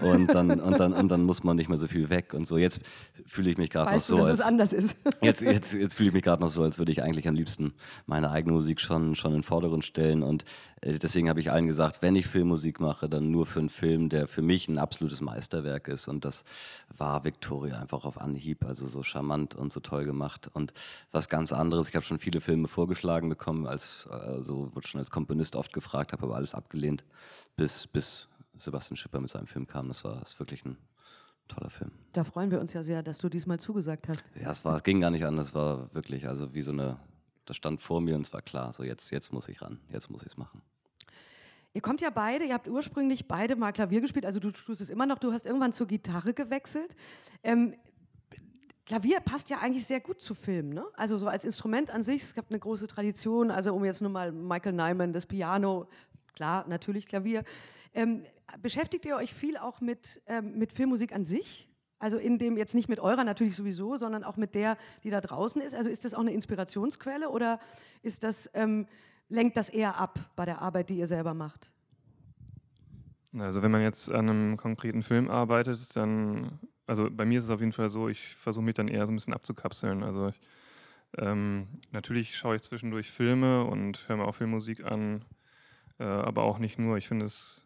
und 0.02 0.28
dann, 0.34 0.60
und 0.60 0.80
dann, 0.80 0.94
und 0.94 1.10
dann 1.10 1.24
muss 1.24 1.44
man 1.44 1.56
nicht 1.56 1.70
mehr 1.70 1.78
so 1.78 1.88
viel 1.88 2.10
weg 2.10 2.34
und 2.34 2.46
so. 2.48 2.58
Jetzt 2.58 2.80
fühle 3.28 3.52
ich 3.52 3.58
mich 3.58 3.70
gerade 3.70 3.92
noch 3.92 4.00
so, 4.00 4.18
du, 4.18 4.22
dass 4.24 4.30
als, 4.32 4.40
es 4.40 4.46
anders 4.46 4.74
ist? 4.74 4.98
Jetzt, 5.22 5.42
jetzt, 5.42 5.74
jetzt 5.74 5.96
fühle 5.96 6.10
ich 6.10 6.14
mich 6.14 6.24
gerade 6.24 6.42
noch 6.42 6.50
so, 6.50 6.64
als 6.64 6.80
würde 6.80 6.92
ich 6.92 7.02
eigentlich 7.04 7.28
am 7.28 7.36
liebsten 7.36 7.74
meine 8.08 8.32
eigene 8.32 8.54
Musik 8.54 8.82
schon, 8.82 9.16
schon 9.16 9.32
in 9.32 9.38
den 9.38 9.44
Vordergrund 9.44 9.86
stellen. 9.86 10.22
Und 10.22 10.44
äh, 10.82 10.98
deswegen 11.00 11.30
habe 11.30 11.40
ich 11.40 11.52
allen 11.52 11.68
gesagt, 11.68 12.02
wenn 12.02 12.16
ich 12.16 12.28
Filmmusik 12.28 12.80
mache, 12.80 13.08
dann 13.08 13.32
nur 13.32 13.46
für 13.46 13.60
einen 13.60 13.70
Film, 13.70 14.10
der 14.10 14.28
für 14.28 14.42
mich 14.42 14.68
ein 14.68 14.78
absolutes 14.78 15.22
Meisterwerk 15.22 15.88
ist. 15.88 16.08
Und 16.08 16.26
das 16.26 16.44
war 16.98 17.24
Victoria 17.24 17.80
einfach 17.80 18.04
auf 18.04 18.20
Anhieb, 18.20 18.66
also 18.66 18.86
so 18.88 19.03
charmant 19.04 19.56
und 19.56 19.72
so 19.72 19.80
toll 19.80 20.06
gemacht. 20.06 20.50
Und 20.54 20.74
was 21.12 21.30
ganz 21.30 21.54
anderes, 21.54 21.90
ich 21.90 21.96
habe 21.96 22.06
schon 22.06 22.20
viele 22.20 22.42
Filme 22.42 22.68
vorgeschlagen 22.68 23.30
bekommen, 23.30 23.68
als, 23.68 24.08
also 24.08 24.74
wurde 24.76 24.88
schon 24.88 25.00
als 25.00 25.12
Komponist 25.12 25.56
oft 25.56 25.74
gefragt, 25.74 26.14
habe 26.14 26.24
aber 26.24 26.36
alles 26.36 26.54
abgelehnt, 26.54 27.04
bis, 27.56 27.88
bis 27.88 28.28
Sebastian 28.58 28.98
Schipper 28.98 29.20
mit 29.20 29.30
seinem 29.30 29.48
Film 29.48 29.68
kam. 29.68 29.88
Das 29.88 30.04
war 30.04 30.20
das 30.20 30.40
wirklich 30.40 30.66
ein 30.66 30.78
toller 31.48 31.70
Film. 31.70 31.92
Da 32.14 32.24
freuen 32.24 32.52
wir 32.52 32.60
uns 32.60 32.74
ja 32.74 32.84
sehr, 32.84 33.04
dass 33.04 33.18
du 33.18 33.30
diesmal 33.30 33.60
zugesagt 33.60 34.08
hast. 34.08 34.24
Ja, 34.40 34.52
es, 34.52 34.64
war, 34.66 34.76
es 34.76 34.84
ging 34.84 35.02
gar 35.02 35.12
nicht 35.12 35.26
anders, 35.26 35.48
es 35.48 35.56
war 35.56 35.94
wirklich, 35.94 36.28
also 36.28 36.54
wie 36.54 36.62
so 36.62 36.72
eine, 36.72 36.98
das 37.46 37.58
stand 37.58 37.82
vor 37.82 38.02
mir 38.02 38.16
und 38.16 38.22
es 38.22 38.34
war 38.34 38.42
klar, 38.42 38.74
so 38.74 38.84
jetzt, 38.84 39.12
jetzt 39.12 39.34
muss 39.34 39.48
ich 39.48 39.62
ran, 39.62 39.80
jetzt 39.90 40.10
muss 40.10 40.22
ich 40.22 40.30
es 40.30 40.38
machen. 40.38 40.62
Ihr 41.76 41.82
kommt 41.82 42.02
ja 42.02 42.12
beide, 42.12 42.46
ihr 42.46 42.54
habt 42.54 42.68
ursprünglich 42.68 43.28
beide 43.28 43.56
mal 43.56 43.72
Klavier 43.72 44.00
gespielt, 44.00 44.28
also 44.28 44.40
du 44.40 44.52
tust 44.52 44.80
es 44.80 44.92
immer 44.92 45.08
noch, 45.08 45.18
du 45.18 45.32
hast 45.32 45.46
irgendwann 45.48 45.74
zur 45.74 45.88
Gitarre 45.88 46.34
gewechselt. 46.34 46.96
Ähm, 47.44 47.74
Klavier 48.86 49.22
passt 49.22 49.50
ja 49.50 49.60
eigentlich 49.60 49.86
sehr 49.86 50.02
gut 50.02 50.22
zu 50.22 50.36
Filmen, 50.36 50.74
ne? 50.74 50.86
Also 50.96 51.18
so 51.18 51.28
als 51.28 51.46
Instrument 51.46 51.90
an 51.90 52.04
sich, 52.04 52.22
es 52.24 52.36
gab 52.36 52.50
eine 52.50 52.60
große 52.60 52.88
Tradition, 52.88 53.50
also 53.50 53.74
um 53.74 53.86
jetzt 53.86 54.02
nur 54.02 54.12
mal 54.12 54.32
Michael 54.32 54.74
Nyman, 54.74 55.14
das 55.14 55.26
Piano, 55.26 55.88
klar, 56.34 56.66
natürlich 56.68 57.08
Klavier. 57.08 57.44
Ähm, 57.94 58.26
beschäftigt 58.62 59.06
ihr 59.06 59.16
euch 59.16 59.34
viel 59.34 59.58
auch 59.58 59.80
mit, 59.80 60.22
ähm, 60.28 60.58
mit 60.58 60.74
Filmmusik 60.74 61.14
an 61.14 61.24
sich? 61.24 61.70
Also 62.00 62.18
in 62.18 62.38
dem 62.38 62.58
jetzt 62.58 62.76
nicht 62.76 62.90
mit 62.90 63.00
eurer 63.00 63.24
natürlich 63.24 63.56
sowieso, 63.56 63.96
sondern 63.96 64.26
auch 64.26 64.36
mit 64.36 64.56
der, 64.56 64.78
die 65.06 65.10
da 65.10 65.22
draußen 65.22 65.62
ist. 65.62 65.74
Also 65.74 65.90
ist 65.90 66.04
das 66.04 66.14
auch 66.14 66.20
eine 66.20 66.34
Inspirationsquelle 66.34 67.30
oder 67.30 67.62
ist 68.02 68.26
das, 68.26 68.50
ähm, 68.54 68.88
lenkt 69.30 69.56
das 69.56 69.70
eher 69.70 69.98
ab 69.98 70.20
bei 70.36 70.44
der 70.44 70.62
Arbeit, 70.62 70.90
die 70.90 70.98
ihr 70.98 71.08
selber 71.08 71.34
macht? 71.34 71.72
Also 73.40 73.64
wenn 73.64 73.72
man 73.72 73.82
jetzt 73.82 74.12
an 74.12 74.30
einem 74.30 74.58
konkreten 74.58 75.02
Film 75.02 75.30
arbeitet, 75.30 75.96
dann, 75.96 76.60
also 76.88 77.10
bei 77.10 77.26
mir 77.26 77.40
ist 77.40 77.46
es 77.46 77.52
auf 77.52 77.60
jeden 77.60 77.72
Fall 77.72 77.90
so, 77.90 78.10
ich 78.10 78.36
versuche 78.36 78.66
mich 78.66 78.76
dann 78.76 78.88
eher 78.88 79.06
so 79.06 79.12
ein 79.12 79.16
bisschen 79.16 79.34
abzukapseln. 79.34 80.04
Also 80.04 80.30
ich, 80.30 80.40
ähm, 81.18 81.68
natürlich 81.92 82.36
schaue 82.36 82.56
ich 82.56 82.62
zwischendurch 82.62 83.12
Filme 83.12 83.64
und 83.64 84.08
höre 84.08 84.18
mir 84.18 84.26
auch 84.26 84.36
Filmmusik 84.36 84.84
an, 84.84 85.26
äh, 86.00 86.04
aber 86.04 86.44
auch 86.44 86.60
nicht 86.60 86.80
nur. 86.80 86.98
Ich 86.98 87.08
finde 87.08 87.26
es 87.26 87.66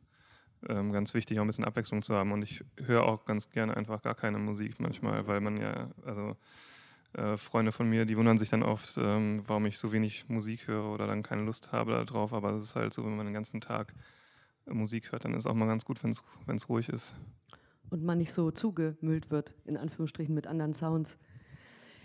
ähm, 0.67 0.91
ganz 0.91 1.13
wichtig, 1.13 1.39
auch 1.39 1.43
ein 1.43 1.47
bisschen 1.47 1.65
Abwechslung 1.65 2.01
zu 2.01 2.15
haben 2.15 2.31
und 2.31 2.41
ich 2.41 2.63
höre 2.77 3.03
auch 3.03 3.25
ganz 3.25 3.49
gerne 3.49 3.75
einfach 3.75 4.01
gar 4.01 4.15
keine 4.15 4.39
Musik 4.39 4.79
manchmal, 4.79 5.27
weil 5.27 5.41
man 5.41 5.57
ja, 5.57 5.89
also 6.05 6.35
äh, 7.13 7.37
Freunde 7.37 7.71
von 7.71 7.89
mir, 7.89 8.05
die 8.05 8.17
wundern 8.17 8.37
sich 8.37 8.49
dann 8.49 8.63
oft, 8.63 8.97
ähm, 8.97 9.41
warum 9.47 9.65
ich 9.65 9.77
so 9.77 9.91
wenig 9.91 10.29
Musik 10.29 10.67
höre 10.67 10.85
oder 10.91 11.07
dann 11.07 11.23
keine 11.23 11.43
Lust 11.43 11.71
habe 11.71 12.03
darauf, 12.05 12.33
aber 12.33 12.51
es 12.51 12.63
ist 12.63 12.75
halt 12.75 12.93
so, 12.93 13.05
wenn 13.05 13.15
man 13.15 13.25
den 13.25 13.33
ganzen 13.33 13.61
Tag 13.61 13.93
Musik 14.65 15.11
hört, 15.11 15.25
dann 15.25 15.33
ist 15.33 15.45
es 15.45 15.47
auch 15.47 15.53
mal 15.53 15.67
ganz 15.67 15.85
gut, 15.85 16.03
wenn 16.03 16.11
es 16.55 16.69
ruhig 16.69 16.89
ist. 16.89 17.15
Und 17.89 18.03
man 18.03 18.17
nicht 18.17 18.33
so 18.33 18.51
zugemüllt 18.51 19.31
wird, 19.31 19.53
in 19.65 19.77
Anführungsstrichen, 19.77 20.35
mit 20.35 20.47
anderen 20.47 20.73
Sounds. 20.73 21.17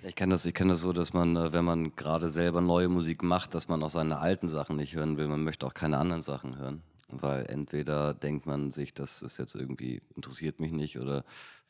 Ich 0.04 0.16
kenne 0.16 0.34
das, 0.34 0.44
kenn 0.52 0.68
das 0.68 0.80
so, 0.80 0.92
dass 0.92 1.12
man, 1.12 1.36
äh, 1.36 1.52
wenn 1.52 1.64
man 1.64 1.94
gerade 1.94 2.28
selber 2.28 2.60
neue 2.60 2.88
Musik 2.88 3.22
macht, 3.22 3.54
dass 3.54 3.68
man 3.68 3.82
auch 3.82 3.90
seine 3.90 4.18
alten 4.18 4.48
Sachen 4.48 4.76
nicht 4.76 4.94
hören 4.94 5.16
will. 5.16 5.28
Man 5.28 5.44
möchte 5.44 5.66
auch 5.66 5.74
keine 5.74 5.98
anderen 5.98 6.22
Sachen 6.22 6.58
hören. 6.58 6.82
Weil 7.08 7.46
entweder 7.46 8.14
denkt 8.14 8.46
man 8.46 8.70
sich, 8.70 8.94
das 8.94 9.22
ist 9.22 9.38
jetzt 9.38 9.54
irgendwie, 9.54 10.02
interessiert 10.16 10.60
mich 10.60 10.72
nicht 10.72 10.98
oder 10.98 11.24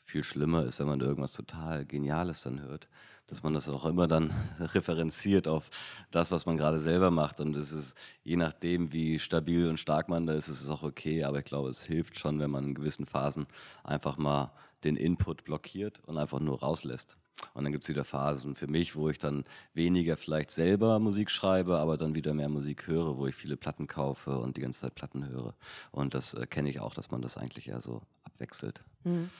viel 0.04 0.25
schlimmer 0.25 0.64
ist, 0.64 0.78
wenn 0.78 0.87
man 0.87 1.00
irgendwas 1.00 1.33
total 1.33 1.85
Geniales 1.85 2.42
dann 2.42 2.61
hört, 2.61 2.88
dass 3.26 3.43
man 3.43 3.55
das 3.55 3.69
auch 3.69 3.87
immer 3.87 4.09
dann 4.09 4.33
referenziert 4.61 5.49
auf 5.49 5.71
das, 6.11 6.31
was 6.31 6.47
man 6.47 6.57
gerade 6.57 6.79
selber 6.79 7.11
macht. 7.11 7.41
Und 7.41 7.57
es 7.57 7.73
ist, 7.73 7.97
je 8.23 8.37
nachdem, 8.37 8.93
wie 8.93 9.19
stabil 9.19 9.69
und 9.69 9.79
stark 9.79 10.09
man 10.09 10.26
da 10.26 10.35
ist, 10.35 10.49
ist 10.49 10.62
es 10.62 10.71
auch 10.71 10.83
okay. 10.83 11.25
Aber 11.25 11.38
ich 11.38 11.45
glaube, 11.45 11.71
es 11.71 11.85
hilft 11.85 12.19
schon, 12.19 12.38
wenn 12.38 12.50
man 12.50 12.64
in 12.64 12.75
gewissen 12.75 13.07
Phasen 13.07 13.47
einfach 13.85 14.17
mal 14.17 14.52
den 14.85 14.97
Input 14.97 15.45
blockiert 15.45 16.00
und 16.07 16.19
einfach 16.19 16.41
nur 16.41 16.61
rauslässt. 16.61 17.17
Und 17.55 17.64
dann 17.64 17.73
gibt 17.73 17.85
es 17.85 17.91
wieder 17.91 18.05
Phasen 18.05 18.55
für 18.55 18.67
mich, 18.67 18.95
wo 18.95 19.09
ich 19.09 19.19
dann 19.19 19.45
weniger 19.75 20.17
vielleicht 20.17 20.50
selber 20.50 20.99
Musik 20.99 21.31
schreibe, 21.31 21.79
aber 21.79 21.97
dann 21.97 22.14
wieder 22.14 22.35
mehr 22.35 22.49
Musik 22.49 22.87
höre, 22.87 23.17
wo 23.17 23.26
ich 23.26 23.35
viele 23.35 23.57
Platten 23.57 23.87
kaufe 23.87 24.38
und 24.38 24.57
die 24.57 24.61
ganze 24.61 24.81
Zeit 24.81 24.95
Platten 24.95 25.26
höre. 25.29 25.55
Und 25.91 26.14
das 26.14 26.35
äh, 26.35 26.47
kenne 26.47 26.71
ich 26.71 26.81
auch, 26.81 26.95
dass 26.95 27.11
man 27.11 27.23
das 27.23 27.37
eigentlich 27.37 27.69
eher 27.69 27.81
so 27.81 28.02
abwechselt. 28.25 28.83
Mhm. 29.05 29.31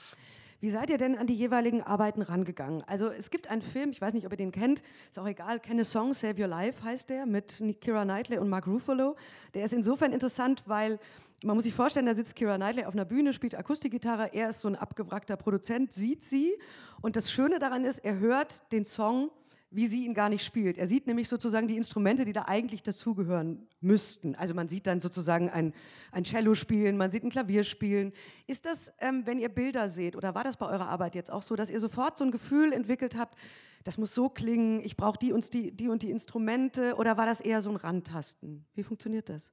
Wie 0.63 0.69
seid 0.69 0.89
ihr 0.89 0.97
denn 0.97 1.17
an 1.17 1.27
die 1.27 1.33
jeweiligen 1.33 1.83
Arbeiten 1.83 2.21
rangegangen? 2.21 2.83
Also 2.87 3.09
es 3.09 3.29
gibt 3.29 3.49
einen 3.49 3.61
Film, 3.61 3.89
ich 3.89 3.99
weiß 3.99 4.13
nicht, 4.13 4.25
ob 4.25 4.31
ihr 4.31 4.37
den 4.37 4.53
kennt, 4.53 4.81
ist 5.09 5.19
auch 5.19 5.27
egal, 5.27 5.59
Can 5.59 5.83
Song 5.83 6.13
Save 6.13 6.41
Your 6.41 6.47
Life 6.47 6.81
heißt 6.85 7.09
der, 7.09 7.25
mit 7.25 7.61
Kira 7.81 8.05
Knightley 8.05 8.37
und 8.37 8.47
Mark 8.47 8.65
Ruffalo. 8.65 9.17
Der 9.53 9.65
ist 9.65 9.73
insofern 9.73 10.13
interessant, 10.13 10.63
weil 10.65 10.99
man 11.43 11.57
muss 11.57 11.65
sich 11.65 11.73
vorstellen, 11.73 12.05
da 12.05 12.13
sitzt 12.13 12.37
Kira 12.37 12.55
Knightley 12.55 12.85
auf 12.85 12.93
einer 12.93 13.03
Bühne, 13.03 13.33
spielt 13.33 13.55
Akustikgitarre, 13.55 14.33
er 14.33 14.47
ist 14.47 14.61
so 14.61 14.69
ein 14.69 14.77
abgewrackter 14.77 15.35
Produzent, 15.35 15.91
sieht 15.91 16.23
sie 16.23 16.53
und 17.01 17.17
das 17.17 17.29
Schöne 17.29 17.59
daran 17.59 17.83
ist, 17.83 17.97
er 17.97 18.19
hört 18.19 18.71
den 18.71 18.85
Song 18.85 19.31
wie 19.75 19.87
sie 19.87 20.05
ihn 20.05 20.13
gar 20.13 20.29
nicht 20.29 20.45
spielt. 20.45 20.77
Er 20.77 20.87
sieht 20.87 21.07
nämlich 21.07 21.27
sozusagen 21.27 21.67
die 21.67 21.77
Instrumente, 21.77 22.25
die 22.25 22.33
da 22.33 22.43
eigentlich 22.43 22.83
dazugehören 22.83 23.67
müssten. 23.81 24.35
Also 24.35 24.53
man 24.53 24.67
sieht 24.67 24.87
dann 24.87 24.99
sozusagen 24.99 25.49
ein, 25.49 25.73
ein 26.11 26.23
Cello 26.23 26.55
spielen, 26.55 26.95
man 26.95 27.09
sieht 27.09 27.23
ein 27.23 27.29
Klavier 27.29 27.63
spielen. 27.63 28.13
Ist 28.47 28.65
das, 28.65 28.93
ähm, 28.99 29.23
wenn 29.25 29.39
ihr 29.39 29.49
Bilder 29.49 29.87
seht, 29.87 30.15
oder 30.15 30.35
war 30.35 30.43
das 30.43 30.57
bei 30.57 30.67
eurer 30.67 30.87
Arbeit 30.89 31.15
jetzt 31.15 31.31
auch 31.31 31.41
so, 31.41 31.55
dass 31.55 31.69
ihr 31.69 31.79
sofort 31.79 32.17
so 32.17 32.25
ein 32.25 32.31
Gefühl 32.31 32.71
entwickelt 32.71 33.17
habt, 33.17 33.37
das 33.83 33.97
muss 33.97 34.13
so 34.13 34.29
klingen, 34.29 34.81
ich 34.83 34.95
brauche 34.95 35.17
die 35.17 35.33
und 35.33 35.53
die, 35.53 35.71
die 35.71 35.89
und 35.89 36.03
die 36.03 36.11
Instrumente, 36.11 36.95
oder 36.95 37.17
war 37.17 37.25
das 37.25 37.41
eher 37.41 37.59
so 37.59 37.69
ein 37.69 37.75
Randtasten? 37.75 38.65
Wie 38.75 38.83
funktioniert 38.83 39.29
das? 39.29 39.51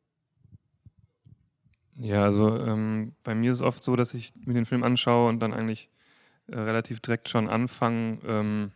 Ja, 1.97 2.25
also 2.25 2.57
ähm, 2.57 3.13
bei 3.25 3.35
mir 3.35 3.51
ist 3.51 3.59
es 3.59 3.63
oft 3.63 3.83
so, 3.83 3.97
dass 3.97 4.15
ich 4.15 4.33
mir 4.37 4.55
den 4.55 4.67
Film 4.67 4.85
anschaue 4.85 5.29
und 5.29 5.41
dann 5.41 5.53
eigentlich 5.53 5.91
äh, 6.47 6.59
relativ 6.59 7.01
direkt 7.01 7.29
schon 7.29 7.49
anfange, 7.49 8.19
ähm, 8.25 8.73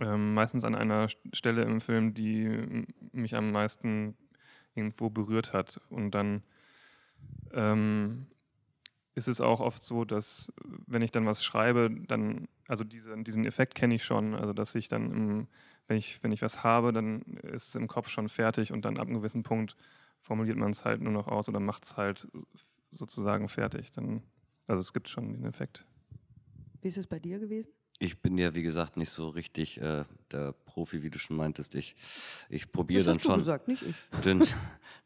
ähm, 0.00 0.34
meistens 0.34 0.64
an 0.64 0.74
einer 0.74 1.08
Stelle 1.32 1.62
im 1.62 1.80
Film, 1.80 2.14
die 2.14 2.86
mich 3.12 3.34
am 3.34 3.52
meisten 3.52 4.16
irgendwo 4.74 5.10
berührt 5.10 5.52
hat. 5.52 5.80
Und 5.90 6.12
dann 6.12 6.42
ähm, 7.52 8.26
ist 9.14 9.28
es 9.28 9.40
auch 9.40 9.60
oft 9.60 9.82
so, 9.82 10.04
dass 10.04 10.52
wenn 10.86 11.02
ich 11.02 11.10
dann 11.10 11.26
was 11.26 11.44
schreibe, 11.44 11.90
dann, 12.08 12.48
also 12.66 12.84
diese, 12.84 13.16
diesen 13.22 13.44
Effekt 13.44 13.74
kenne 13.74 13.94
ich 13.94 14.04
schon, 14.04 14.34
also 14.34 14.52
dass 14.52 14.74
ich 14.74 14.88
dann, 14.88 15.10
im, 15.12 15.48
wenn, 15.86 15.98
ich, 15.98 16.22
wenn 16.22 16.32
ich 16.32 16.42
was 16.42 16.64
habe, 16.64 16.92
dann 16.92 17.22
ist 17.42 17.68
es 17.68 17.74
im 17.74 17.88
Kopf 17.88 18.08
schon 18.08 18.28
fertig 18.28 18.72
und 18.72 18.84
dann 18.84 18.96
ab 18.96 19.08
einem 19.08 19.16
gewissen 19.16 19.42
Punkt 19.42 19.76
formuliert 20.20 20.56
man 20.56 20.70
es 20.70 20.84
halt 20.84 21.02
nur 21.02 21.12
noch 21.12 21.28
aus 21.28 21.48
oder 21.48 21.60
macht 21.60 21.84
es 21.84 21.96
halt 21.96 22.28
sozusagen 22.90 23.48
fertig. 23.48 23.92
Dann, 23.92 24.22
also 24.68 24.80
es 24.80 24.92
gibt 24.92 25.08
schon 25.08 25.32
den 25.32 25.44
Effekt. 25.44 25.84
Wie 26.80 26.88
ist 26.88 26.96
es 26.96 27.06
bei 27.06 27.18
dir 27.18 27.38
gewesen? 27.38 27.70
Ich 28.02 28.18
bin 28.18 28.36
ja, 28.36 28.52
wie 28.52 28.64
gesagt, 28.64 28.96
nicht 28.96 29.10
so 29.10 29.28
richtig 29.28 29.80
äh, 29.80 30.04
der 30.32 30.50
Profi, 30.50 31.04
wie 31.04 31.10
du 31.10 31.20
schon 31.20 31.36
meintest. 31.36 31.76
Ich, 31.76 31.94
ich 32.48 32.68
probiere 32.72 33.04
dann 33.04 33.20
schon. 33.20 33.38
gesagt, 33.38 33.68
nicht 33.68 33.82
ich. 33.82 33.94
Dann, 34.24 34.44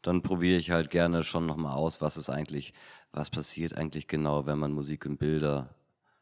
dann 0.01 0.23
probiere 0.23 0.57
ich 0.57 0.71
halt 0.71 0.89
gerne 0.89 1.23
schon 1.23 1.45
nochmal 1.45 1.75
aus, 1.75 2.01
was 2.01 2.17
ist 2.17 2.31
eigentlich, 2.31 2.73
was 3.11 3.29
passiert 3.29 3.77
eigentlich 3.77 4.07
genau, 4.07 4.47
wenn 4.47 4.57
man 4.57 4.71
Musik 4.71 5.05
und 5.05 5.17
Bilder 5.17 5.75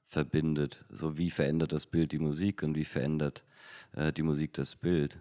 verbindet. 0.05 0.83
So 0.89 1.17
wie 1.17 1.31
verändert 1.31 1.71
das 1.71 1.85
Bild 1.85 2.11
die 2.11 2.19
Musik 2.19 2.61
und 2.61 2.75
wie 2.75 2.83
verändert 2.83 3.45
äh, 3.93 4.11
die 4.11 4.23
Musik 4.23 4.51
das 4.51 4.75
Bild. 4.75 5.17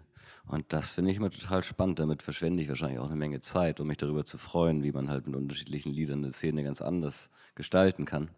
Und 0.47 0.73
das 0.73 0.91
finde 0.91 1.11
ich 1.11 1.17
immer 1.17 1.31
total 1.31 1.63
spannend. 1.63 1.99
Damit 1.99 2.21
verschwende 2.21 2.63
ich 2.63 2.67
wahrscheinlich 2.67 2.99
auch 2.99 3.07
eine 3.07 3.15
Menge 3.15 3.39
Zeit, 3.39 3.79
um 3.79 3.87
mich 3.87 3.97
darüber 3.97 4.25
zu 4.25 4.37
freuen, 4.37 4.83
wie 4.83 4.91
man 4.91 5.09
halt 5.09 5.25
mit 5.25 5.37
unterschiedlichen 5.37 5.93
Liedern 5.93 6.21
eine 6.21 6.33
Szene 6.33 6.65
ganz 6.65 6.81
anders 6.81 7.29
gestalten 7.55 8.03
kann. 8.03 8.29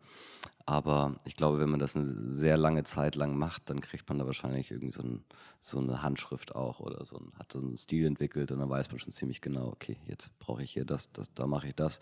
Aber 0.70 1.16
ich 1.24 1.38
glaube, 1.38 1.60
wenn 1.60 1.70
man 1.70 1.80
das 1.80 1.96
eine 1.96 2.06
sehr 2.06 2.58
lange 2.58 2.84
Zeit 2.84 3.16
lang 3.16 3.38
macht, 3.38 3.70
dann 3.70 3.80
kriegt 3.80 4.10
man 4.10 4.20
da 4.20 4.26
wahrscheinlich 4.26 4.70
irgendwie 4.70 4.92
so, 4.92 5.02
ein, 5.02 5.24
so 5.62 5.80
eine 5.80 6.02
Handschrift 6.02 6.56
auch 6.58 6.82
oder 6.82 7.06
so 7.06 7.16
ein, 7.16 7.32
hat 7.40 7.54
so 7.54 7.60
einen 7.60 7.78
Stil 7.78 8.06
entwickelt 8.06 8.52
und 8.52 8.60
dann 8.60 8.70
weiß 8.70 8.92
man 8.92 9.00
schon 9.00 9.14
ziemlich 9.14 9.40
genau, 9.40 9.68
okay, 9.68 9.96
jetzt 10.08 10.38
brauche 10.40 10.62
ich 10.62 10.74
hier 10.74 10.84
das, 10.84 11.10
das 11.14 11.34
da 11.34 11.48
mache 11.48 11.70
ich 11.70 11.76
das. 11.76 12.02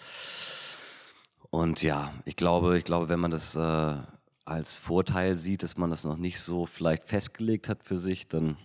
Und 1.52 1.84
ja, 1.84 2.12
ich 2.26 2.36
glaube, 2.36 2.76
ich 2.80 2.84
glaube, 2.84 3.08
wenn 3.08 3.20
man 3.20 3.30
das 3.30 3.56
äh, 3.56 3.98
als 4.46 4.80
Vorteil 4.80 5.36
sieht, 5.36 5.62
dass 5.62 5.78
man 5.78 5.92
das 5.92 6.04
noch 6.04 6.18
nicht 6.18 6.40
so 6.40 6.66
vielleicht 6.66 7.06
festgelegt 7.06 7.70
hat 7.70 7.84
für 7.84 8.00
sich, 8.00 8.28
dann 8.28 8.58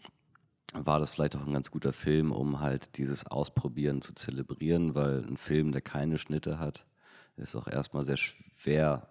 war 0.73 0.99
das 0.99 1.11
vielleicht 1.11 1.37
auch 1.37 1.47
ein 1.47 1.53
ganz 1.53 1.71
guter 1.71 1.93
Film, 1.93 2.33
um 2.33 2.61
halt 2.61 2.97
dieses 2.97 3.27
Ausprobieren 3.27 4.01
zu 4.01 4.15
zelebrieren, 4.15 4.95
weil 4.95 5.27
ein 5.27 5.37
Film, 5.37 5.73
der 5.73 5.83
keine 5.83 6.17
Schnitte 6.17 6.59
hat, 6.59 6.87
ist 7.37 7.55
auch 7.55 7.67
erstmal 7.67 8.07
sehr 8.07 8.17
schwer. 8.17 9.10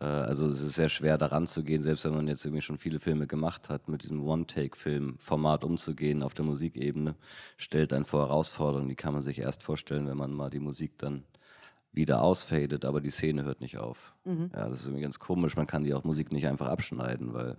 Äh, 0.00 0.04
also 0.04 0.46
es 0.46 0.60
ist 0.60 0.74
sehr 0.74 0.88
schwer 0.88 1.18
daran 1.18 1.46
zu 1.46 1.62
gehen, 1.62 1.80
selbst 1.80 2.04
wenn 2.04 2.14
man 2.14 2.28
jetzt 2.28 2.44
irgendwie 2.44 2.62
schon 2.62 2.78
viele 2.78 3.00
Filme 3.00 3.26
gemacht 3.26 3.68
hat, 3.68 3.88
mit 3.88 4.02
diesem 4.02 4.22
One-Take-Film-Format 4.22 5.64
umzugehen 5.64 6.22
auf 6.22 6.34
der 6.34 6.44
Musikebene, 6.44 7.14
stellt 7.56 7.92
einen 7.92 8.04
vor 8.04 8.20
Herausforderungen, 8.20 8.88
die 8.88 8.96
kann 8.96 9.12
man 9.12 9.22
sich 9.22 9.38
erst 9.38 9.62
vorstellen, 9.62 10.06
wenn 10.08 10.16
man 10.16 10.32
mal 10.32 10.50
die 10.50 10.60
Musik 10.60 10.98
dann 10.98 11.24
wieder 11.92 12.22
ausfadet, 12.22 12.84
aber 12.84 13.00
die 13.00 13.10
Szene 13.10 13.44
hört 13.44 13.60
nicht 13.60 13.78
auf. 13.78 14.14
Mhm. 14.24 14.50
Ja, 14.54 14.68
das 14.68 14.80
ist 14.80 14.86
irgendwie 14.86 15.02
ganz 15.02 15.18
komisch. 15.18 15.56
Man 15.56 15.66
kann 15.66 15.84
die 15.84 15.92
auch 15.92 16.04
Musik 16.04 16.32
nicht 16.32 16.46
einfach 16.46 16.68
abschneiden, 16.68 17.34
weil 17.34 17.58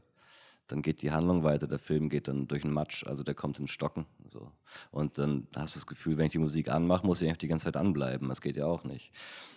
dann 0.74 0.82
geht 0.82 1.04
die 1.04 1.12
Handlung 1.12 1.44
weiter, 1.44 1.68
der 1.68 1.78
Film 1.78 2.10
geht 2.10 2.28
dann 2.28 2.48
durch 2.48 2.64
den 2.64 2.74
Matsch, 2.74 3.06
also 3.06 3.22
der 3.22 3.36
kommt 3.36 3.60
ins 3.60 3.70
Stocken. 3.70 4.08
So. 4.28 4.52
Und 4.90 5.20
dann 5.20 5.46
hast 5.56 5.76
du 5.76 5.80
das 5.80 5.86
Gefühl, 5.86 6.18
wenn 6.18 6.26
ich 6.26 6.32
die 6.32 6.40
Musik 6.40 6.70
anmache, 6.70 7.06
muss 7.06 7.22
ich 7.22 7.28
eigentlich 7.28 7.38
die 7.38 7.48
ganze 7.48 7.66
Zeit 7.66 7.78
anbleiben. 7.78 8.28
Das 8.28 8.42
geht 8.42 8.58
ja 8.58 8.66
auch 8.66 8.84
nicht. 8.84 9.12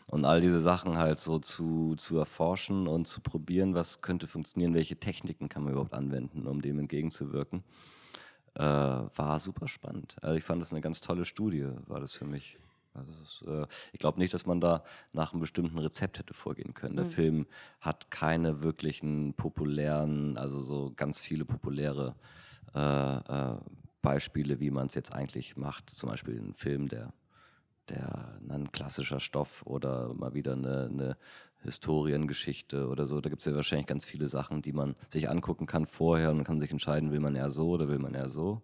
Und 0.09 0.27
all 0.27 0.43
diese 0.43 0.61
Sachen 0.61 0.99
halt 0.99 1.19
so 1.19 1.39
zu, 1.39 1.95
zu 1.97 2.19
erforschen 2.19 2.87
und 2.87 3.07
zu 3.07 3.23
probieren, 3.23 3.75
was 3.75 4.03
könnte 4.03 4.27
funktionieren, 4.27 4.75
welche 4.75 4.97
Techniken 4.97 5.49
kann 5.49 5.63
man 5.65 5.73
überhaupt 5.73 5.95
anwenden, 5.95 6.47
um 6.47 6.61
dem 6.61 6.79
entgegenzuwirken, 6.79 7.65
äh, 8.53 8.61
war 8.61 9.41
super 9.41 9.69
spannend. 9.69 10.17
Also 10.21 10.37
ich 10.37 10.45
fand 10.45 10.61
das 10.61 10.71
eine 10.71 10.83
ganz 10.83 11.01
tolle 11.01 11.25
Studie, 11.25 11.67
war 11.87 12.01
das 12.01 12.13
für 12.13 12.27
mich. 12.27 12.59
Also 12.97 13.13
ist, 13.23 13.43
äh, 13.47 13.67
ich 13.93 13.99
glaube 13.99 14.19
nicht, 14.19 14.35
dass 14.35 14.47
man 14.47 14.61
da 14.61 14.85
nach 15.13 15.33
einem 15.33 15.41
bestimmten 15.41 15.79
Rezept 15.79 16.19
hätte 16.19 16.35
vorgehen 16.35 16.75
können. 16.75 16.97
Der 16.97 17.05
mhm. 17.07 17.11
Film 17.11 17.47
hat 17.81 18.11
keine 18.11 18.63
wirklichen 18.63 19.35
populären, 19.35 20.37
also 20.37 20.61
so 20.61 20.93
ganz 20.97 21.21
viele 21.21 21.45
populäre 21.45 22.15
äh, 22.75 23.17
äh, 23.17 23.57
Beispiele, 24.03 24.61
wie 24.61 24.71
man 24.71 24.87
es 24.87 24.95
jetzt 24.95 25.13
eigentlich 25.13 25.57
macht. 25.57 25.91
Zum 25.91 26.11
Beispiel 26.11 26.39
ein 26.39 26.55
Film, 26.55 26.89
der, 26.89 27.13
der 27.89 28.39
ein 28.49 28.71
klassischer 28.71 29.21
Stoff 29.21 29.63
oder 29.67 30.15
mal 30.15 30.35
wieder 30.35 30.53
eine, 30.53 30.89
eine 30.93 31.17
Historiengeschichte 31.67 32.89
oder 32.89 33.07
so. 33.07 33.21
Da 33.21 33.29
gibt 33.29 33.43
es 33.43 33.47
ja 33.47 33.55
wahrscheinlich 33.55 33.87
ganz 33.87 34.05
viele 34.05 34.29
Sachen, 34.29 34.63
die 34.63 34.73
man 34.73 34.97
sich 35.11 35.29
angucken 35.29 35.67
kann 35.67 35.87
vorher 35.87 36.31
und 36.31 36.45
kann 36.45 36.61
sich 36.61 36.71
entscheiden, 36.71 37.13
will 37.13 37.21
man 37.21 37.35
eher 37.35 37.51
so 37.51 37.71
oder 37.71 37.89
will 37.89 37.99
man 37.99 38.15
eher 38.15 38.29
so. 38.29 38.63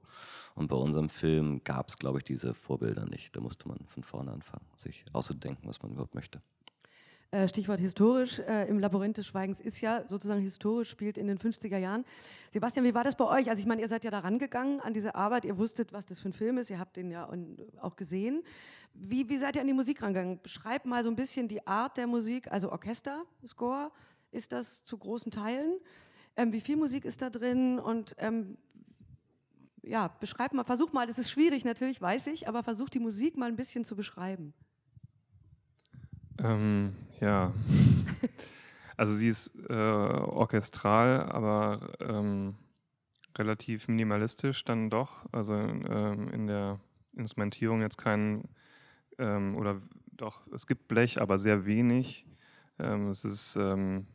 Und 0.54 0.68
bei 0.68 0.76
unserem 0.76 1.08
Film 1.08 1.62
gab 1.64 1.88
es, 1.88 1.96
glaube 1.96 2.18
ich, 2.18 2.24
diese 2.24 2.54
Vorbilder 2.54 3.06
nicht. 3.06 3.34
Da 3.36 3.40
musste 3.40 3.68
man 3.68 3.78
von 3.86 4.02
vorne 4.02 4.32
anfangen, 4.32 4.66
sich 4.76 5.04
auszudenken, 5.12 5.68
was 5.68 5.82
man 5.82 5.92
überhaupt 5.92 6.14
möchte. 6.14 6.42
Äh, 7.32 7.48
Stichwort 7.48 7.80
historisch, 7.80 8.40
äh, 8.40 8.68
im 8.68 8.78
Labyrinth 8.78 9.16
des 9.16 9.26
Schweigens 9.26 9.58
ist 9.58 9.80
ja 9.80 10.06
sozusagen 10.06 10.42
historisch, 10.42 10.90
spielt 10.90 11.16
in 11.16 11.26
den 11.26 11.38
50er 11.38 11.78
Jahren. 11.78 12.04
Sebastian, 12.52 12.84
wie 12.84 12.92
war 12.92 13.04
das 13.04 13.16
bei 13.16 13.24
euch? 13.24 13.48
Also 13.48 13.58
ich 13.58 13.66
meine, 13.66 13.80
ihr 13.80 13.88
seid 13.88 14.04
ja 14.04 14.10
da 14.10 14.18
rangegangen 14.18 14.80
an 14.80 14.92
diese 14.92 15.14
Arbeit, 15.14 15.46
ihr 15.46 15.56
wusstet, 15.56 15.94
was 15.94 16.04
das 16.04 16.20
für 16.20 16.28
ein 16.28 16.34
Film 16.34 16.58
ist, 16.58 16.68
ihr 16.68 16.78
habt 16.78 16.94
den 16.94 17.10
ja 17.10 17.26
auch 17.80 17.96
gesehen. 17.96 18.42
Wie, 18.92 19.30
wie 19.30 19.38
seid 19.38 19.56
ihr 19.56 19.62
an 19.62 19.66
die 19.66 19.72
Musik 19.72 20.02
rangegangen? 20.02 20.40
Beschreibt 20.42 20.84
mal 20.84 21.02
so 21.02 21.08
ein 21.08 21.16
bisschen 21.16 21.48
die 21.48 21.66
Art 21.66 21.96
der 21.96 22.06
Musik, 22.06 22.52
also 22.52 22.70
Orchester-Score, 22.70 23.90
ist 24.30 24.52
das 24.52 24.84
zu 24.84 24.98
großen 24.98 25.32
Teilen? 25.32 25.80
Ähm, 26.36 26.52
wie 26.52 26.60
viel 26.60 26.76
Musik 26.76 27.06
ist 27.06 27.22
da 27.22 27.30
drin 27.30 27.78
und 27.78 28.14
ähm, 28.18 28.58
ja, 29.80 30.08
beschreib 30.20 30.52
mal, 30.52 30.64
versuch 30.64 30.92
mal, 30.92 31.06
das 31.06 31.18
ist 31.18 31.30
schwierig 31.30 31.64
natürlich, 31.64 31.98
weiß 31.98 32.26
ich, 32.26 32.46
aber 32.46 32.62
versuch 32.62 32.90
die 32.90 33.00
Musik 33.00 33.38
mal 33.38 33.48
ein 33.48 33.56
bisschen 33.56 33.86
zu 33.86 33.96
beschreiben. 33.96 34.52
Ähm, 36.42 36.94
ja. 37.20 37.52
also 38.96 39.14
sie 39.14 39.28
ist 39.28 39.52
äh, 39.68 39.72
orchestral, 39.72 41.22
aber 41.30 41.92
ähm, 42.00 42.56
relativ 43.38 43.88
minimalistisch 43.88 44.64
dann 44.64 44.90
doch. 44.90 45.24
Also 45.32 45.54
ähm, 45.54 46.28
in 46.28 46.46
der 46.46 46.80
Instrumentierung 47.16 47.80
jetzt 47.80 47.98
kein, 47.98 48.44
ähm, 49.18 49.56
oder 49.56 49.80
doch, 50.12 50.46
es 50.52 50.66
gibt 50.66 50.88
Blech, 50.88 51.20
aber 51.20 51.38
sehr 51.38 51.64
wenig. 51.64 52.26
Ähm, 52.78 53.08
es 53.08 53.24
ist, 53.24 53.56
ähm, 53.56 54.06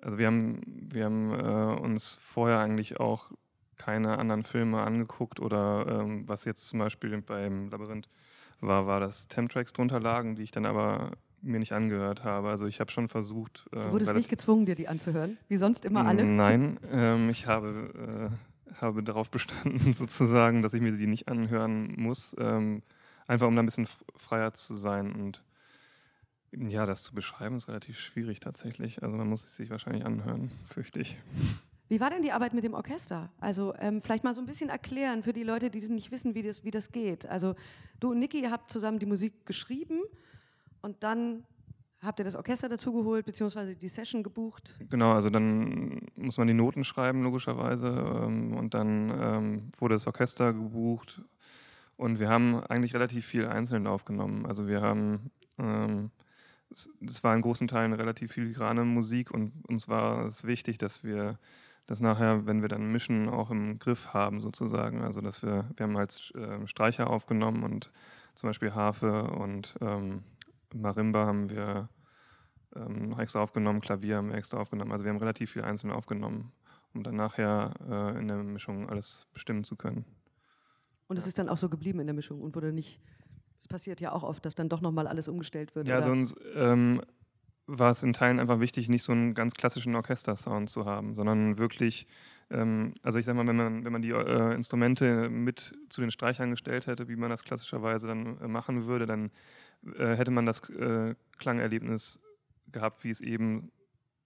also 0.00 0.18
wir 0.18 0.26
haben, 0.26 0.60
wir 0.92 1.04
haben 1.04 1.32
äh, 1.32 1.80
uns 1.80 2.16
vorher 2.16 2.58
eigentlich 2.58 3.00
auch 3.00 3.30
keine 3.76 4.18
anderen 4.18 4.42
Filme 4.42 4.82
angeguckt 4.82 5.40
oder 5.40 5.86
ähm, 5.88 6.28
was 6.28 6.44
jetzt 6.44 6.68
zum 6.68 6.78
Beispiel 6.78 7.20
beim 7.22 7.70
Labyrinth 7.70 8.08
war, 8.60 8.86
war, 8.86 9.00
dass 9.00 9.28
Temtracks 9.28 9.72
drunter 9.72 10.00
lagen, 10.00 10.36
die 10.36 10.42
ich 10.42 10.50
dann 10.50 10.66
aber 10.66 11.12
mir 11.42 11.58
nicht 11.58 11.72
angehört 11.72 12.24
habe. 12.24 12.48
Also 12.48 12.66
ich 12.66 12.80
habe 12.80 12.90
schon 12.90 13.08
versucht. 13.08 13.66
Äh, 13.72 13.76
du 13.76 13.92
wurdest 13.92 14.14
nicht 14.14 14.28
gezwungen, 14.28 14.66
dir 14.66 14.74
die 14.74 14.88
anzuhören, 14.88 15.36
wie 15.48 15.56
sonst 15.56 15.84
immer 15.84 16.06
alle? 16.06 16.24
Nein, 16.24 16.78
ähm, 16.90 17.28
ich 17.28 17.46
habe, 17.46 18.30
äh, 18.72 18.74
habe 18.80 19.02
darauf 19.02 19.30
bestanden, 19.30 19.92
sozusagen, 19.94 20.62
dass 20.62 20.74
ich 20.74 20.80
mir 20.80 20.96
die 20.96 21.06
nicht 21.06 21.28
anhören 21.28 21.94
muss, 21.96 22.34
ähm, 22.38 22.82
einfach 23.26 23.46
um 23.46 23.56
da 23.56 23.62
ein 23.62 23.66
bisschen 23.66 23.88
freier 24.16 24.54
zu 24.54 24.74
sein 24.74 25.12
und 25.12 25.42
ja, 26.56 26.86
das 26.86 27.02
zu 27.02 27.14
beschreiben 27.14 27.56
ist 27.56 27.68
relativ 27.68 27.98
schwierig 27.98 28.38
tatsächlich. 28.38 29.02
Also 29.02 29.16
man 29.16 29.28
muss 29.28 29.44
es 29.44 29.56
sich 29.56 29.70
wahrscheinlich 29.70 30.04
anhören, 30.04 30.52
fürchte 30.66 31.00
ich. 31.00 31.18
Wie 31.88 32.00
war 32.00 32.10
denn 32.10 32.22
die 32.22 32.32
Arbeit 32.32 32.54
mit 32.54 32.64
dem 32.64 32.74
Orchester? 32.74 33.30
Also 33.38 33.74
ähm, 33.78 34.00
vielleicht 34.00 34.24
mal 34.24 34.34
so 34.34 34.40
ein 34.40 34.46
bisschen 34.46 34.70
erklären 34.70 35.22
für 35.22 35.32
die 35.32 35.42
Leute, 35.42 35.70
die 35.70 35.80
nicht 35.88 36.10
wissen, 36.10 36.34
wie 36.34 36.42
das, 36.42 36.64
wie 36.64 36.70
das 36.70 36.92
geht. 36.92 37.26
Also 37.26 37.54
du 38.00 38.12
und 38.12 38.18
Niki 38.18 38.42
habt 38.50 38.70
zusammen 38.70 38.98
die 38.98 39.06
Musik 39.06 39.44
geschrieben 39.44 40.00
und 40.80 41.02
dann 41.02 41.44
habt 42.04 42.18
ihr 42.18 42.24
das 42.24 42.36
Orchester 42.36 42.68
dazu 42.68 42.92
geholt, 42.92 43.26
beziehungsweise 43.26 43.74
die 43.74 43.88
Session 43.88 44.22
gebucht? 44.22 44.78
Genau, 44.90 45.12
also 45.12 45.30
dann 45.30 46.00
muss 46.16 46.38
man 46.38 46.46
die 46.46 46.54
Noten 46.54 46.84
schreiben, 46.84 47.22
logischerweise. 47.22 47.88
Ähm, 47.88 48.54
und 48.56 48.74
dann 48.74 49.10
ähm, 49.10 49.70
wurde 49.78 49.94
das 49.94 50.06
Orchester 50.06 50.52
gebucht. 50.52 51.22
Und 51.96 52.18
wir 52.18 52.28
haben 52.28 52.60
eigentlich 52.64 52.94
relativ 52.94 53.26
viel 53.26 53.46
einzeln 53.46 53.86
aufgenommen. 53.86 54.46
Also 54.46 54.66
wir 54.66 54.80
haben, 54.82 55.30
ähm, 55.58 56.10
es 56.70 57.22
war 57.22 57.34
in 57.34 57.42
großen 57.42 57.68
Teilen 57.68 57.92
relativ 57.92 58.32
filigrane 58.32 58.84
Musik 58.84 59.30
und 59.30 59.52
uns 59.68 59.88
war 59.88 60.26
es 60.26 60.44
wichtig, 60.44 60.78
dass 60.78 61.04
wir 61.04 61.38
das 61.86 62.00
nachher, 62.00 62.46
wenn 62.46 62.62
wir 62.62 62.68
dann 62.68 62.90
mischen, 62.90 63.28
auch 63.28 63.50
im 63.50 63.78
Griff 63.78 64.14
haben 64.14 64.40
sozusagen. 64.40 65.02
Also 65.02 65.20
dass 65.20 65.42
wir, 65.42 65.68
wir 65.76 65.84
haben 65.84 65.96
als 65.96 66.30
äh, 66.32 66.66
Streicher 66.66 67.10
aufgenommen 67.10 67.62
und 67.62 67.92
zum 68.34 68.48
Beispiel 68.48 68.74
Harfe 68.74 69.24
und 69.24 69.76
ähm, 69.80 70.22
Marimba 70.74 71.26
haben 71.26 71.50
wir 71.50 71.88
ähm, 72.74 73.10
noch 73.10 73.18
extra 73.18 73.40
aufgenommen, 73.40 73.80
Klavier 73.80 74.16
haben 74.16 74.30
wir 74.30 74.36
extra 74.36 74.58
aufgenommen. 74.58 74.92
Also 74.92 75.04
wir 75.04 75.10
haben 75.10 75.18
relativ 75.18 75.52
viel 75.52 75.62
einzeln 75.62 75.90
aufgenommen, 75.90 76.52
um 76.94 77.02
dann 77.02 77.16
nachher 77.16 77.74
äh, 77.88 78.18
in 78.18 78.28
der 78.28 78.38
Mischung 78.38 78.88
alles 78.88 79.26
bestimmen 79.32 79.64
zu 79.64 79.76
können. 79.76 80.04
Und 81.06 81.18
es 81.18 81.26
ist 81.26 81.38
dann 81.38 81.48
auch 81.48 81.58
so 81.58 81.68
geblieben 81.68 82.00
in 82.00 82.06
der 82.06 82.14
Mischung 82.14 82.40
und 82.40 82.56
wurde 82.56 82.72
nicht, 82.72 82.98
es 83.60 83.68
passiert 83.68 84.00
ja 84.00 84.12
auch 84.12 84.22
oft, 84.22 84.44
dass 84.44 84.54
dann 84.54 84.68
doch 84.68 84.80
nochmal 84.80 85.06
alles 85.06 85.28
umgestellt 85.28 85.74
wird. 85.74 85.86
Ja, 85.86 85.96
oder? 85.96 85.96
also 85.96 86.10
uns, 86.10 86.34
ähm, 86.54 87.02
war 87.66 87.90
es 87.90 88.02
in 88.02 88.12
Teilen 88.12 88.40
einfach 88.40 88.60
wichtig, 88.60 88.88
nicht 88.88 89.02
so 89.02 89.12
einen 89.12 89.34
ganz 89.34 89.54
klassischen 89.54 89.94
Orchestersound 89.94 90.68
zu 90.68 90.84
haben, 90.84 91.14
sondern 91.14 91.58
wirklich, 91.58 92.06
ähm, 92.50 92.92
also 93.02 93.18
ich 93.18 93.26
sag 93.26 93.36
mal, 93.36 93.46
wenn 93.46 93.56
man, 93.56 93.84
wenn 93.84 93.92
man 93.92 94.02
die 94.02 94.10
äh, 94.10 94.54
Instrumente 94.54 95.30
mit 95.30 95.74
zu 95.88 96.00
den 96.00 96.10
Streichern 96.10 96.50
gestellt 96.50 96.86
hätte, 96.86 97.08
wie 97.08 97.16
man 97.16 97.30
das 97.30 97.42
klassischerweise 97.42 98.06
dann 98.06 98.38
äh, 98.40 98.48
machen 98.48 98.86
würde, 98.86 99.06
dann 99.06 99.30
äh, 99.96 100.14
hätte 100.16 100.30
man 100.30 100.46
das 100.46 100.68
äh, 100.70 101.14
Klangerlebnis 101.38 102.20
gehabt, 102.70 103.04
wie 103.04 103.10
es 103.10 103.20
eben 103.20 103.70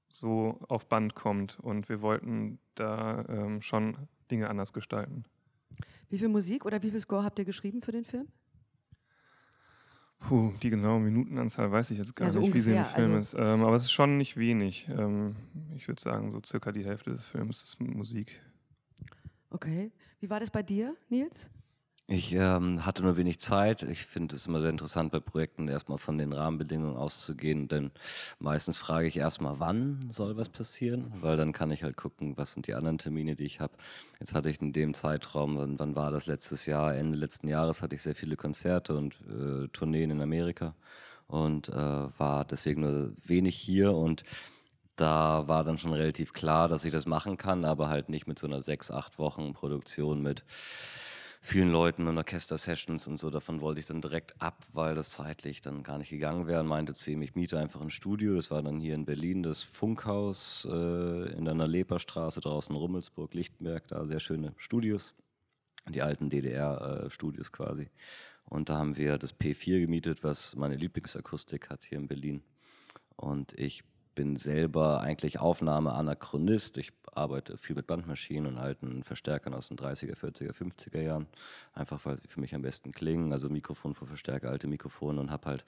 so 0.08 0.58
auf 0.68 0.88
Band 0.88 1.14
kommt. 1.14 1.58
Und 1.60 1.88
wir 1.88 2.00
wollten 2.00 2.58
da 2.74 3.24
ähm, 3.28 3.62
schon 3.62 3.96
Dinge 4.30 4.48
anders 4.48 4.72
gestalten. 4.72 5.24
Wie 6.10 6.18
viel 6.18 6.28
Musik 6.28 6.64
oder 6.64 6.82
wie 6.82 6.90
viel 6.90 7.00
Score 7.00 7.24
habt 7.24 7.38
ihr 7.38 7.44
geschrieben 7.44 7.82
für 7.82 7.92
den 7.92 8.04
Film? 8.04 8.28
Puh, 10.20 10.52
die 10.62 10.70
genaue 10.70 11.00
Minutenanzahl 11.00 11.70
weiß 11.70 11.90
ich 11.92 11.98
jetzt 11.98 12.14
gar 12.16 12.26
also 12.26 12.40
nicht, 12.40 12.48
ungefähr, 12.48 12.74
wie 12.74 12.76
sie 12.76 12.76
im 12.76 12.84
Film 12.84 13.14
also 13.14 13.36
ist. 13.36 13.42
Ähm, 13.42 13.64
aber 13.64 13.76
es 13.76 13.84
ist 13.84 13.92
schon 13.92 14.18
nicht 14.18 14.36
wenig. 14.36 14.88
Ähm, 14.88 15.36
ich 15.76 15.86
würde 15.86 16.00
sagen, 16.00 16.30
so 16.30 16.40
circa 16.44 16.72
die 16.72 16.84
Hälfte 16.84 17.10
des 17.10 17.26
Films 17.26 17.62
ist 17.62 17.80
Musik. 17.80 18.40
Okay. 19.50 19.92
Wie 20.20 20.28
war 20.28 20.40
das 20.40 20.50
bei 20.50 20.62
dir, 20.62 20.96
Nils? 21.08 21.48
Ich 22.10 22.32
ähm, 22.32 22.86
hatte 22.86 23.02
nur 23.02 23.18
wenig 23.18 23.38
Zeit. 23.38 23.82
Ich 23.82 24.06
finde 24.06 24.34
es 24.34 24.46
immer 24.46 24.62
sehr 24.62 24.70
interessant 24.70 25.12
bei 25.12 25.20
Projekten 25.20 25.68
erstmal 25.68 25.98
von 25.98 26.16
den 26.16 26.32
Rahmenbedingungen 26.32 26.96
auszugehen, 26.96 27.68
denn 27.68 27.90
meistens 28.38 28.78
frage 28.78 29.06
ich 29.06 29.18
erstmal, 29.18 29.60
wann 29.60 30.08
soll 30.10 30.34
was 30.38 30.48
passieren, 30.48 31.12
weil 31.20 31.36
dann 31.36 31.52
kann 31.52 31.70
ich 31.70 31.82
halt 31.82 31.98
gucken, 31.98 32.38
was 32.38 32.54
sind 32.54 32.66
die 32.66 32.72
anderen 32.72 32.96
Termine, 32.96 33.36
die 33.36 33.44
ich 33.44 33.60
habe. 33.60 33.74
Jetzt 34.20 34.34
hatte 34.34 34.48
ich 34.48 34.58
in 34.62 34.72
dem 34.72 34.94
Zeitraum, 34.94 35.58
wann, 35.58 35.78
wann, 35.78 35.96
war 35.96 36.10
das 36.10 36.24
letztes 36.24 36.64
Jahr? 36.64 36.94
Ende 36.94 37.18
letzten 37.18 37.46
Jahres 37.46 37.82
hatte 37.82 37.94
ich 37.94 38.00
sehr 38.00 38.14
viele 38.14 38.36
Konzerte 38.36 38.96
und 38.96 39.14
äh, 39.28 39.68
Tourneen 39.68 40.10
in 40.10 40.22
Amerika 40.22 40.74
und 41.26 41.68
äh, 41.68 41.74
war 41.74 42.46
deswegen 42.46 42.80
nur 42.80 43.12
wenig 43.22 43.54
hier 43.54 43.92
und 43.92 44.24
da 44.96 45.46
war 45.46 45.62
dann 45.62 45.76
schon 45.76 45.92
relativ 45.92 46.32
klar, 46.32 46.68
dass 46.68 46.86
ich 46.86 46.90
das 46.90 47.04
machen 47.04 47.36
kann, 47.36 47.66
aber 47.66 47.90
halt 47.90 48.08
nicht 48.08 48.26
mit 48.26 48.38
so 48.38 48.46
einer 48.46 48.62
sechs, 48.62 48.90
acht 48.90 49.18
Wochen 49.18 49.52
Produktion 49.52 50.22
mit 50.22 50.42
vielen 51.40 51.70
Leuten 51.70 52.06
und 52.06 52.18
Orchester-Sessions 52.18 53.06
und 53.06 53.16
so. 53.16 53.30
Davon 53.30 53.60
wollte 53.60 53.80
ich 53.80 53.86
dann 53.86 54.00
direkt 54.00 54.40
ab, 54.40 54.64
weil 54.72 54.94
das 54.94 55.10
zeitlich 55.10 55.60
dann 55.60 55.82
gar 55.82 55.98
nicht 55.98 56.10
gegangen 56.10 56.46
wäre. 56.46 56.60
Und 56.60 56.66
meinte 56.66 56.94
zu 56.94 57.10
ihm, 57.10 57.22
ich 57.22 57.34
miete 57.34 57.58
einfach 57.58 57.80
ein 57.80 57.90
Studio. 57.90 58.36
Das 58.36 58.50
war 58.50 58.62
dann 58.62 58.80
hier 58.80 58.94
in 58.94 59.04
Berlin 59.04 59.42
das 59.42 59.62
Funkhaus 59.62 60.66
äh, 60.70 61.32
in 61.32 61.44
der 61.44 61.54
Leperstraße 61.54 62.40
draußen 62.40 62.74
Rummelsburg, 62.74 63.34
Lichtenberg. 63.34 63.86
Da 63.88 64.06
sehr 64.06 64.20
schöne 64.20 64.54
Studios, 64.56 65.14
die 65.88 66.02
alten 66.02 66.30
DDR-Studios 66.30 67.52
quasi. 67.52 67.90
Und 68.46 68.68
da 68.68 68.78
haben 68.78 68.96
wir 68.96 69.18
das 69.18 69.38
P4 69.38 69.80
gemietet, 69.80 70.24
was 70.24 70.56
meine 70.56 70.76
Lieblingsakustik 70.76 71.68
hat 71.68 71.84
hier 71.84 71.98
in 71.98 72.08
Berlin. 72.08 72.42
Und 73.16 73.52
ich 73.58 73.84
bin 74.18 74.34
selber 74.34 75.00
eigentlich 75.00 75.38
Aufnahmeanachronist. 75.38 76.76
Ich 76.78 76.90
arbeite 77.14 77.56
viel 77.56 77.76
mit 77.76 77.86
Bandmaschinen 77.86 78.52
und 78.52 78.58
alten 78.58 79.04
Verstärkern 79.04 79.54
aus 79.54 79.68
den 79.68 79.76
30er, 79.76 80.16
40er, 80.16 80.52
50er 80.52 81.00
Jahren. 81.00 81.28
Einfach 81.72 82.04
weil 82.04 82.18
sie 82.18 82.26
für 82.26 82.40
mich 82.40 82.52
am 82.52 82.62
besten 82.62 82.90
klingen. 82.90 83.32
Also 83.32 83.48
Mikrofon 83.48 83.94
vor 83.94 84.08
Verstärker, 84.08 84.50
alte 84.50 84.66
Mikrofone 84.66 85.20
und 85.20 85.30
habe 85.30 85.46
halt 85.46 85.64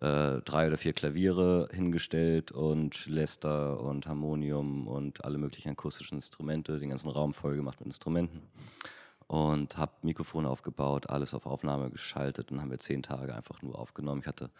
äh, 0.00 0.40
drei 0.42 0.68
oder 0.68 0.76
vier 0.76 0.92
Klaviere 0.92 1.68
hingestellt 1.72 2.52
und 2.52 3.06
Lester 3.06 3.80
und 3.80 4.06
Harmonium 4.06 4.86
und 4.86 5.24
alle 5.24 5.38
möglichen 5.38 5.70
akustischen 5.70 6.18
Instrumente, 6.18 6.78
den 6.78 6.90
ganzen 6.90 7.10
Raum 7.10 7.34
voll 7.34 7.56
gemacht 7.56 7.80
mit 7.80 7.88
Instrumenten 7.88 8.42
und 9.26 9.76
habe 9.76 9.92
Mikrofone 10.02 10.48
aufgebaut, 10.48 11.10
alles 11.10 11.34
auf 11.34 11.46
Aufnahme 11.46 11.90
geschaltet 11.90 12.52
und 12.52 12.60
haben 12.60 12.70
wir 12.70 12.78
zehn 12.78 13.02
Tage 13.02 13.34
einfach 13.34 13.60
nur 13.60 13.76
aufgenommen. 13.76 14.20
Ich 14.20 14.28
hatte 14.28 14.50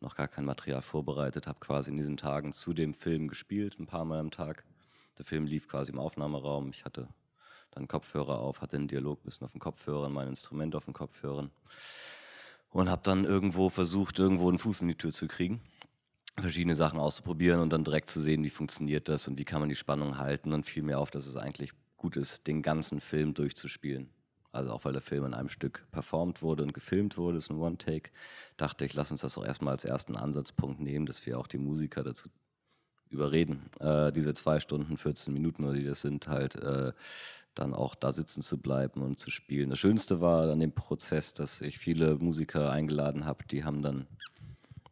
noch 0.00 0.14
gar 0.14 0.28
kein 0.28 0.44
Material 0.44 0.82
vorbereitet, 0.82 1.46
habe 1.46 1.60
quasi 1.60 1.90
in 1.90 1.96
diesen 1.96 2.16
Tagen 2.16 2.52
zu 2.52 2.74
dem 2.74 2.94
Film 2.94 3.28
gespielt, 3.28 3.78
ein 3.78 3.86
paar 3.86 4.04
Mal 4.04 4.18
am 4.18 4.30
Tag. 4.30 4.64
Der 5.18 5.24
Film 5.24 5.46
lief 5.46 5.68
quasi 5.68 5.92
im 5.92 5.98
Aufnahmeraum. 5.98 6.70
Ich 6.70 6.84
hatte 6.84 7.08
dann 7.70 7.88
Kopfhörer 7.88 8.38
auf, 8.38 8.60
hatte 8.60 8.76
einen 8.76 8.88
Dialog 8.88 9.20
ein 9.20 9.24
bisschen 9.24 9.46
auf 9.46 9.52
den 9.52 9.60
Kopfhörern, 9.60 10.12
mein 10.12 10.28
Instrument 10.28 10.74
auf 10.74 10.84
den 10.84 10.94
Kopfhörern 10.94 11.50
und 12.70 12.90
habe 12.90 13.02
dann 13.02 13.24
irgendwo 13.24 13.68
versucht, 13.68 14.18
irgendwo 14.18 14.48
einen 14.48 14.58
Fuß 14.58 14.82
in 14.82 14.88
die 14.88 14.94
Tür 14.94 15.12
zu 15.12 15.28
kriegen, 15.28 15.60
verschiedene 16.38 16.74
Sachen 16.74 16.98
auszuprobieren 16.98 17.60
und 17.60 17.70
dann 17.70 17.84
direkt 17.84 18.10
zu 18.10 18.20
sehen, 18.20 18.44
wie 18.44 18.50
funktioniert 18.50 19.08
das 19.08 19.28
und 19.28 19.38
wie 19.38 19.44
kann 19.44 19.60
man 19.60 19.68
die 19.68 19.74
Spannung 19.74 20.18
halten. 20.18 20.52
Und 20.52 20.66
fiel 20.66 20.82
mir 20.82 20.98
auf, 20.98 21.10
dass 21.10 21.26
es 21.26 21.36
eigentlich 21.36 21.72
gut 21.96 22.16
ist, 22.16 22.46
den 22.46 22.62
ganzen 22.62 23.00
Film 23.00 23.32
durchzuspielen 23.34 24.10
also 24.56 24.72
auch 24.72 24.84
weil 24.84 24.92
der 24.92 25.02
Film 25.02 25.24
in 25.24 25.34
einem 25.34 25.48
Stück 25.48 25.86
performt 25.92 26.42
wurde 26.42 26.62
und 26.62 26.74
gefilmt 26.74 27.16
wurde, 27.16 27.38
ist 27.38 27.50
ein 27.50 27.58
One-Take, 27.58 28.10
dachte 28.56 28.84
ich, 28.84 28.94
lass 28.94 29.10
uns 29.10 29.20
das 29.20 29.36
auch 29.38 29.44
erstmal 29.44 29.72
als 29.72 29.84
ersten 29.84 30.16
Ansatzpunkt 30.16 30.80
nehmen, 30.80 31.06
dass 31.06 31.24
wir 31.26 31.38
auch 31.38 31.46
die 31.46 31.58
Musiker 31.58 32.02
dazu 32.02 32.28
überreden, 33.10 33.70
äh, 33.80 34.12
diese 34.12 34.34
zwei 34.34 34.60
Stunden, 34.60 34.96
14 34.96 35.32
Minuten 35.32 35.64
oder 35.64 35.74
die 35.74 35.84
das 35.84 36.00
sind, 36.00 36.28
halt 36.28 36.56
äh, 36.56 36.92
dann 37.54 37.72
auch 37.72 37.94
da 37.94 38.12
sitzen 38.12 38.42
zu 38.42 38.58
bleiben 38.58 39.02
und 39.02 39.18
zu 39.18 39.30
spielen. 39.30 39.70
Das 39.70 39.78
Schönste 39.78 40.20
war 40.20 40.50
an 40.50 40.60
dem 40.60 40.72
Prozess, 40.72 41.32
dass 41.32 41.60
ich 41.60 41.78
viele 41.78 42.16
Musiker 42.16 42.70
eingeladen 42.70 43.24
habe, 43.24 43.44
die 43.50 43.64
haben 43.64 43.82
dann 43.82 44.06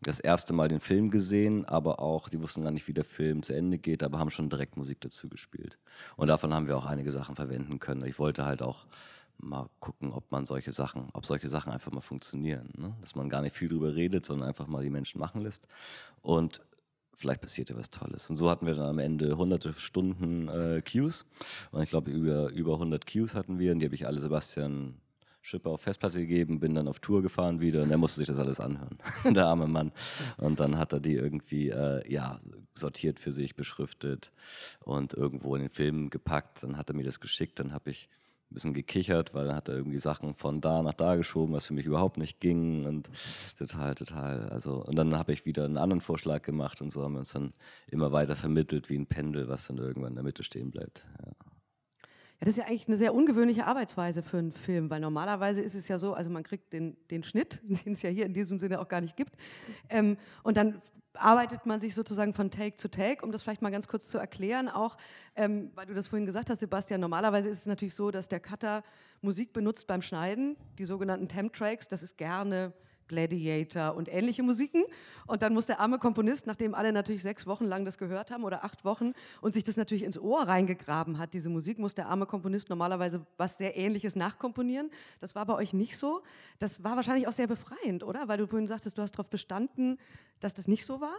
das 0.07 0.21
erste 0.21 0.53
Mal 0.53 0.69
den 0.69 0.81
Film 0.81 1.11
gesehen, 1.11 1.65
aber 1.65 1.99
auch, 1.99 2.29
die 2.29 2.41
wussten 2.41 2.63
gar 2.63 2.71
nicht, 2.71 2.87
wie 2.89 2.93
der 2.93 3.05
Film 3.05 3.43
zu 3.43 3.55
Ende 3.55 3.79
geht, 3.79 4.03
aber 4.03 4.19
haben 4.19 4.31
schon 4.31 4.51
direkt 4.51 4.77
Musik 4.77 5.01
dazu 5.01 5.29
gespielt. 5.29 5.79
Und 6.17 6.29
davon 6.29 6.53
haben 6.53 6.67
wir 6.67 6.77
auch 6.77 6.87
einige 6.87 7.11
Sachen 7.11 7.37
verwenden 7.37 7.79
können. 7.79 8.05
Ich 8.05 8.19
wollte 8.19 8.45
halt 8.45 8.63
auch 8.63 8.87
mal 9.39 9.69
gucken, 9.81 10.13
ob 10.13 10.31
man 10.31 10.45
solche 10.45 10.73
Sachen, 10.73 11.09
ob 11.13 11.27
solche 11.27 11.49
Sachen 11.49 11.73
einfach 11.73 11.93
mal 11.93 12.01
funktionieren. 12.01 12.71
Ne? 12.77 12.95
Dass 13.01 13.15
man 13.15 13.29
gar 13.29 13.43
nicht 13.43 13.55
viel 13.55 13.69
drüber 13.69 13.95
redet, 13.95 14.25
sondern 14.25 14.49
einfach 14.49 14.67
mal 14.67 14.83
die 14.83 14.91
Menschen 14.91 15.21
machen 15.21 15.43
lässt. 15.43 15.69
Und 16.23 16.61
vielleicht 17.15 17.41
passiert 17.41 17.71
ja 17.71 17.77
was 17.77 17.91
Tolles. 17.91 18.31
Und 18.31 18.37
so 18.37 18.51
hatten 18.51 18.67
wir 18.67 18.75
dann 18.75 18.87
am 18.87 18.99
Ende 18.99 19.37
hunderte 19.37 19.73
Stunden 19.75 20.49
äh, 20.49 20.83
Cues. 20.83 21.27
Und 21.71 21.83
ich 21.83 21.91
glaube, 21.91 22.11
über, 22.11 22.51
über 22.51 22.75
100 22.75 23.07
Cues 23.07 23.35
hatten 23.35 23.59
wir. 23.59 23.73
Und 23.73 23.81
die 23.81 23.87
habe 23.87 23.95
ich 23.95 24.07
alle 24.07 24.21
Sebastian 24.21 25.01
Schipper 25.45 25.71
auf 25.71 25.83
Festplatte 25.83 26.21
gegeben, 26.21 26.59
bin 26.59 26.75
dann 26.75 26.89
auf 26.89 27.01
Tour 27.01 27.21
gefahren 27.21 27.61
wieder 27.61 27.83
und 27.83 27.91
er 27.91 27.99
musste 27.99 28.17
sich 28.17 28.27
das 28.27 28.39
alles 28.39 28.61
anhören, 28.61 28.97
der 29.35 29.47
arme 29.47 29.67
Mann. 29.67 29.93
Und 30.39 30.59
dann 30.59 30.79
hat 30.79 30.95
er 30.95 31.01
die 31.01 31.13
irgendwie 31.13 31.69
äh, 31.69 32.11
ja, 32.11 32.41
sortiert 32.75 33.21
für 33.21 33.31
sich, 33.31 33.55
beschriftet 33.55 34.33
und 34.81 35.13
irgendwo 35.13 35.55
in 35.55 35.61
den 35.61 35.71
Film 35.71 36.09
gepackt. 36.09 36.63
Dann 36.63 36.79
hat 36.79 36.89
er 36.89 36.97
mir 36.97 37.05
das 37.05 37.21
geschickt, 37.21 37.61
dann 37.61 37.75
habe 37.75 37.91
ich 37.91 38.09
bisschen 38.55 38.75
gekichert, 38.75 39.35
weil 39.35 39.49
er 39.49 39.57
hat 39.57 39.69
irgendwie 39.69 39.99
Sachen 39.99 40.35
von 40.35 40.61
da 40.61 40.83
nach 40.83 40.95
da 40.95 41.17
geschoben, 41.17 41.55
was 41.55 41.67
für 41.67 41.75
mich 41.75 41.87
überhaupt 41.87 42.17
nicht 42.17 42.41
ging 42.41 42.87
und 42.87 43.11
total, 43.59 43.95
total. 43.95 44.49
Also 44.49 44.85
und 44.85 44.97
dann 44.97 45.15
habe 45.17 45.33
ich 45.33 45.45
wieder 45.45 45.65
einen 45.65 45.77
anderen 45.77 46.01
Vorschlag 46.01 46.43
gemacht 46.43 46.81
und 46.81 46.91
so 46.91 47.03
haben 47.03 47.13
wir 47.13 47.21
uns 47.21 47.33
dann 47.33 47.53
immer 47.91 48.13
weiter 48.13 48.37
vermittelt 48.37 48.89
wie 48.89 48.99
ein 48.99 49.07
Pendel, 49.07 49.49
was 49.49 49.67
dann 49.67 49.79
irgendwann 49.79 50.13
in 50.13 50.17
der 50.17 50.25
Mitte 50.25 50.45
stehen 50.45 50.71
bleibt. 50.71 51.07
Ja. 51.25 51.33
Ja, 52.41 52.47
das 52.47 52.49
ist 52.51 52.57
ja 52.59 52.65
eigentlich 52.65 52.89
eine 52.89 52.97
sehr 52.97 53.15
ungewöhnliche 53.15 53.65
Arbeitsweise 53.67 54.23
für 54.23 54.39
einen 54.39 54.53
Film, 54.53 54.91
weil 54.91 55.01
normalerweise 55.01 55.61
ist 55.61 55.75
es 55.75 55.87
ja 55.87 55.99
so, 55.99 56.15
also 56.15 56.31
man 56.31 56.43
kriegt 56.43 56.73
den, 56.73 56.97
den 57.11 57.23
Schnitt, 57.23 57.63
den 57.85 57.93
es 57.93 58.03
ja 58.03 58.11
hier 58.11 58.27
in 58.27 58.35
diesem 58.35 58.59
Sinne 58.59 58.81
auch 58.81 58.89
gar 58.89 59.01
nicht 59.01 59.17
gibt, 59.17 59.37
ähm, 59.89 60.17
und 60.43 60.57
dann 60.57 60.81
arbeitet 61.15 61.67
man 61.67 61.81
sich 61.81 61.95
sozusagen 61.95 62.35
von 62.35 62.51
Take 62.51 62.77
zu 62.77 62.89
Take, 62.89 63.25
um 63.25 63.33
das 63.33 63.43
vielleicht 63.43 63.63
mal 63.63 63.71
ganz 63.71 63.89
kurz 63.89 64.09
zu 64.09 64.19
erklären, 64.19 64.69
auch 64.69 64.97
ähm, 65.37 65.71
weil 65.75 65.87
du 65.87 65.95
das 65.95 66.09
vorhin 66.09 66.27
gesagt 66.27 66.51
hast, 66.51 66.61
Sebastian, 66.61 67.01
normalerweise 67.01 67.49
ist 67.49 67.61
es 67.61 67.67
natürlich 67.67 67.95
so, 67.95 68.11
dass 68.11 68.29
der 68.29 68.41
Cutter 68.41 68.83
Musik 69.23 69.53
benutzt 69.53 69.87
beim 69.87 70.03
Schneiden, 70.03 70.57
die 70.79 70.85
sogenannten 70.85 71.29
Temp-Tracks, 71.29 71.89
das 71.89 72.03
ist 72.03 72.19
gerne 72.19 72.73
Gladiator 73.09 73.95
und 73.95 74.09
ähnliche 74.13 74.43
Musiken. 74.43 74.85
Und 75.27 75.43
dann 75.43 75.55
muss 75.55 75.67
der 75.67 75.81
arme 75.81 75.99
Komponist, 75.99 76.47
nachdem 76.47 76.75
alle 76.75 76.93
natürlich 76.93 77.23
sechs 77.23 77.47
Wochen 77.47 77.65
lang 77.65 77.85
das 77.85 77.99
gehört 77.99 78.31
haben 78.31 78.45
oder 78.45 78.65
acht 78.65 78.85
Wochen 78.85 79.13
und 79.41 79.55
sich 79.55 79.65
das 79.65 79.77
natürlich 79.77 80.05
ins 80.05 80.19
Ohr 80.19 80.47
reingegraben 80.47 81.19
hat, 81.19 81.35
diese 81.35 81.49
Musik, 81.49 81.79
muss 81.79 81.95
der 81.95 82.09
arme 82.09 82.27
Komponist 82.27 82.69
normalerweise 82.69 83.27
was 83.37 83.59
sehr 83.59 83.77
Ähnliches 83.77 84.17
nachkomponieren. 84.17 84.91
Das 85.21 85.35
war 85.35 85.47
bei 85.47 85.55
euch 85.55 85.73
nicht 85.73 85.97
so. 85.97 86.23
Das 86.59 86.85
war 86.85 86.97
wahrscheinlich 86.97 87.29
auch 87.29 87.33
sehr 87.33 87.47
befreiend, 87.47 88.03
oder? 88.03 88.29
Weil 88.29 88.39
du 88.39 88.47
vorhin 88.47 88.67
sagtest, 88.67 88.99
du 88.99 89.03
hast 89.03 89.13
darauf 89.13 89.29
bestanden, 89.29 89.99
dass 90.41 90.55
das 90.55 90.69
nicht 90.69 90.85
so 90.85 91.01
war? 91.01 91.17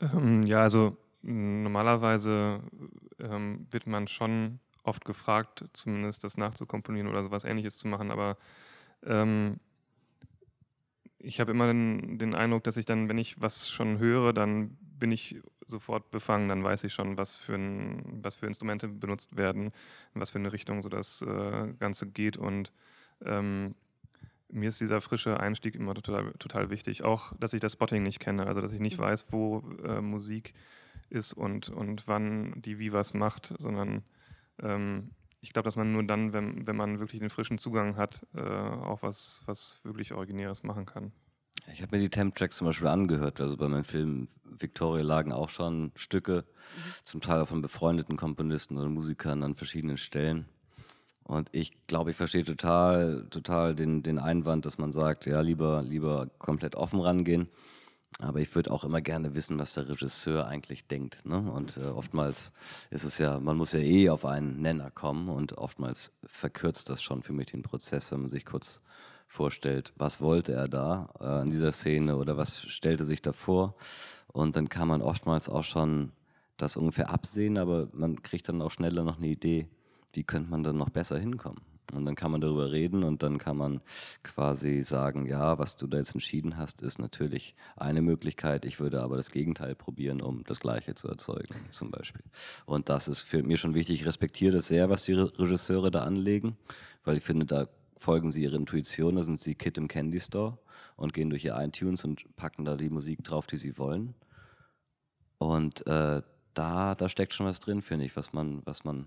Ähm, 0.00 0.42
ja, 0.42 0.60
also 0.60 0.96
normalerweise 1.22 2.60
ähm, 3.18 3.66
wird 3.70 3.86
man 3.86 4.08
schon 4.08 4.60
oft 4.82 5.04
gefragt, 5.04 5.64
zumindest 5.72 6.24
das 6.24 6.36
nachzukomponieren 6.36 7.08
oder 7.08 7.22
sowas 7.22 7.44
ähnliches 7.44 7.78
zu 7.78 7.88
machen, 7.88 8.10
aber 8.10 8.36
ähm, 9.04 9.58
ich 11.24 11.40
habe 11.40 11.50
immer 11.50 11.66
den, 11.66 12.18
den, 12.18 12.34
Eindruck, 12.34 12.64
dass 12.64 12.76
ich 12.76 12.86
dann, 12.86 13.08
wenn 13.08 13.18
ich 13.18 13.40
was 13.40 13.70
schon 13.70 13.98
höre, 13.98 14.32
dann 14.32 14.76
bin 14.98 15.10
ich 15.10 15.36
sofort 15.66 16.10
befangen, 16.10 16.48
dann 16.48 16.62
weiß 16.62 16.84
ich 16.84 16.92
schon, 16.92 17.16
was 17.16 17.36
für, 17.36 17.54
ein, 17.54 18.20
was 18.22 18.34
für 18.34 18.46
Instrumente 18.46 18.88
benutzt 18.88 19.36
werden, 19.36 19.72
in 20.14 20.20
was 20.20 20.30
für 20.30 20.38
eine 20.38 20.52
Richtung 20.52 20.82
so 20.82 20.88
das 20.88 21.22
äh, 21.22 21.72
Ganze 21.78 22.06
geht. 22.06 22.36
Und 22.36 22.72
ähm, 23.24 23.74
mir 24.50 24.68
ist 24.68 24.80
dieser 24.80 25.00
frische 25.00 25.40
Einstieg 25.40 25.74
immer 25.74 25.94
total, 25.94 26.32
total 26.38 26.70
wichtig. 26.70 27.02
Auch, 27.02 27.32
dass 27.38 27.54
ich 27.54 27.60
das 27.60 27.72
Spotting 27.72 28.02
nicht 28.02 28.20
kenne, 28.20 28.46
also 28.46 28.60
dass 28.60 28.72
ich 28.72 28.80
nicht 28.80 28.98
mhm. 28.98 29.04
weiß, 29.04 29.26
wo 29.30 29.64
äh, 29.84 30.00
Musik 30.00 30.54
ist 31.10 31.32
und, 31.32 31.70
und 31.70 32.06
wann 32.06 32.60
die 32.62 32.78
wie 32.78 32.92
was 32.92 33.14
macht, 33.14 33.54
sondern 33.58 34.02
ähm, 34.62 35.10
ich 35.44 35.52
glaube, 35.52 35.66
dass 35.66 35.76
man 35.76 35.92
nur 35.92 36.02
dann, 36.02 36.32
wenn, 36.32 36.66
wenn 36.66 36.74
man 36.74 37.00
wirklich 37.00 37.20
den 37.20 37.28
frischen 37.28 37.58
Zugang 37.58 37.96
hat, 37.98 38.26
äh, 38.34 38.40
auch 38.40 39.02
was, 39.02 39.42
was 39.44 39.78
wirklich 39.84 40.14
Originäres 40.14 40.62
machen 40.62 40.86
kann. 40.86 41.12
Ich 41.70 41.82
habe 41.82 41.96
mir 41.96 42.02
die 42.02 42.08
Temp-Tracks 42.08 42.56
zum 42.56 42.66
Beispiel 42.66 42.88
angehört. 42.88 43.40
Also 43.42 43.58
bei 43.58 43.68
meinem 43.68 43.84
Film 43.84 44.28
Victoria 44.42 45.04
lagen 45.04 45.32
auch 45.32 45.50
schon 45.50 45.92
Stücke, 45.96 46.44
mhm. 46.46 46.80
zum 47.04 47.20
Teil 47.20 47.42
auch 47.42 47.48
von 47.48 47.60
befreundeten 47.60 48.16
Komponisten 48.16 48.78
oder 48.78 48.88
Musikern 48.88 49.42
an 49.42 49.54
verschiedenen 49.54 49.98
Stellen. 49.98 50.46
Und 51.24 51.50
ich 51.52 51.86
glaube, 51.88 52.10
ich 52.10 52.16
verstehe 52.16 52.44
total, 52.44 53.26
total 53.28 53.74
den, 53.74 54.02
den 54.02 54.18
Einwand, 54.18 54.64
dass 54.64 54.78
man 54.78 54.92
sagt, 54.92 55.26
ja, 55.26 55.42
lieber, 55.42 55.82
lieber 55.82 56.30
komplett 56.38 56.74
offen 56.74 57.00
rangehen. 57.00 57.48
Aber 58.20 58.38
ich 58.38 58.54
würde 58.54 58.70
auch 58.70 58.84
immer 58.84 59.00
gerne 59.00 59.34
wissen, 59.34 59.58
was 59.58 59.74
der 59.74 59.88
Regisseur 59.88 60.46
eigentlich 60.46 60.86
denkt. 60.86 61.26
Ne? 61.26 61.50
Und 61.50 61.76
äh, 61.76 61.86
oftmals 61.86 62.52
ist 62.90 63.04
es 63.04 63.18
ja, 63.18 63.40
man 63.40 63.56
muss 63.56 63.72
ja 63.72 63.80
eh 63.80 64.08
auf 64.08 64.24
einen 64.24 64.60
Nenner 64.60 64.90
kommen 64.90 65.28
und 65.28 65.58
oftmals 65.58 66.12
verkürzt 66.24 66.88
das 66.90 67.02
schon 67.02 67.22
für 67.22 67.32
mich 67.32 67.46
den 67.46 67.62
Prozess, 67.62 68.12
wenn 68.12 68.20
man 68.20 68.30
sich 68.30 68.44
kurz 68.44 68.80
vorstellt, 69.26 69.92
was 69.96 70.20
wollte 70.20 70.52
er 70.52 70.68
da 70.68 71.08
äh, 71.20 71.42
in 71.42 71.50
dieser 71.50 71.72
Szene 71.72 72.16
oder 72.16 72.36
was 72.36 72.62
stellte 72.62 73.04
sich 73.04 73.20
da 73.20 73.32
vor. 73.32 73.74
Und 74.28 74.54
dann 74.54 74.68
kann 74.68 74.88
man 74.88 75.02
oftmals 75.02 75.48
auch 75.48 75.64
schon 75.64 76.12
das 76.56 76.76
ungefähr 76.76 77.10
absehen, 77.10 77.58
aber 77.58 77.88
man 77.92 78.22
kriegt 78.22 78.48
dann 78.48 78.62
auch 78.62 78.70
schneller 78.70 79.02
noch 79.02 79.18
eine 79.18 79.26
Idee, 79.26 79.66
wie 80.12 80.22
könnte 80.22 80.50
man 80.50 80.62
dann 80.62 80.76
noch 80.76 80.90
besser 80.90 81.18
hinkommen. 81.18 81.60
Und 81.92 82.06
dann 82.06 82.14
kann 82.14 82.30
man 82.30 82.40
darüber 82.40 82.72
reden 82.72 83.04
und 83.04 83.22
dann 83.22 83.38
kann 83.38 83.56
man 83.56 83.80
quasi 84.22 84.82
sagen, 84.82 85.26
ja, 85.26 85.58
was 85.58 85.76
du 85.76 85.86
da 85.86 85.98
jetzt 85.98 86.14
entschieden 86.14 86.56
hast, 86.56 86.82
ist 86.82 86.98
natürlich 86.98 87.54
eine 87.76 88.02
Möglichkeit. 88.02 88.64
Ich 88.64 88.80
würde 88.80 89.02
aber 89.02 89.16
das 89.16 89.30
Gegenteil 89.30 89.74
probieren, 89.74 90.20
um 90.20 90.44
das 90.44 90.60
Gleiche 90.60 90.94
zu 90.94 91.08
erzeugen, 91.08 91.54
zum 91.70 91.90
Beispiel. 91.90 92.24
Und 92.66 92.88
das 92.88 93.06
ist 93.08 93.22
für 93.22 93.42
mich 93.42 93.60
schon 93.60 93.74
wichtig. 93.74 94.00
Ich 94.00 94.06
respektiere 94.06 94.52
das 94.52 94.68
sehr, 94.68 94.88
was 94.90 95.04
die 95.04 95.12
Regisseure 95.12 95.90
da 95.90 96.02
anlegen, 96.02 96.56
weil 97.04 97.18
ich 97.18 97.22
finde, 97.22 97.46
da 97.46 97.68
folgen 97.96 98.30
sie 98.30 98.42
ihrer 98.42 98.56
Intuition. 98.56 99.16
Da 99.16 99.22
sind 99.22 99.40
sie 99.40 99.54
Kid 99.54 99.78
im 99.78 99.88
Candy 99.88 100.20
Store 100.20 100.58
und 100.96 101.12
gehen 101.12 101.30
durch 101.30 101.44
ihr 101.44 101.56
iTunes 101.56 102.04
und 102.04 102.24
packen 102.36 102.64
da 102.64 102.76
die 102.76 102.90
Musik 102.90 103.24
drauf, 103.24 103.46
die 103.46 103.56
sie 103.56 103.78
wollen. 103.78 104.14
Und 105.38 105.86
äh, 105.86 106.22
da, 106.54 106.94
da 106.94 107.08
steckt 107.08 107.34
schon 107.34 107.46
was 107.46 107.60
drin, 107.60 107.82
finde 107.82 108.04
ich, 108.04 108.16
was 108.16 108.32
man, 108.32 108.62
was 108.64 108.84
man, 108.84 109.06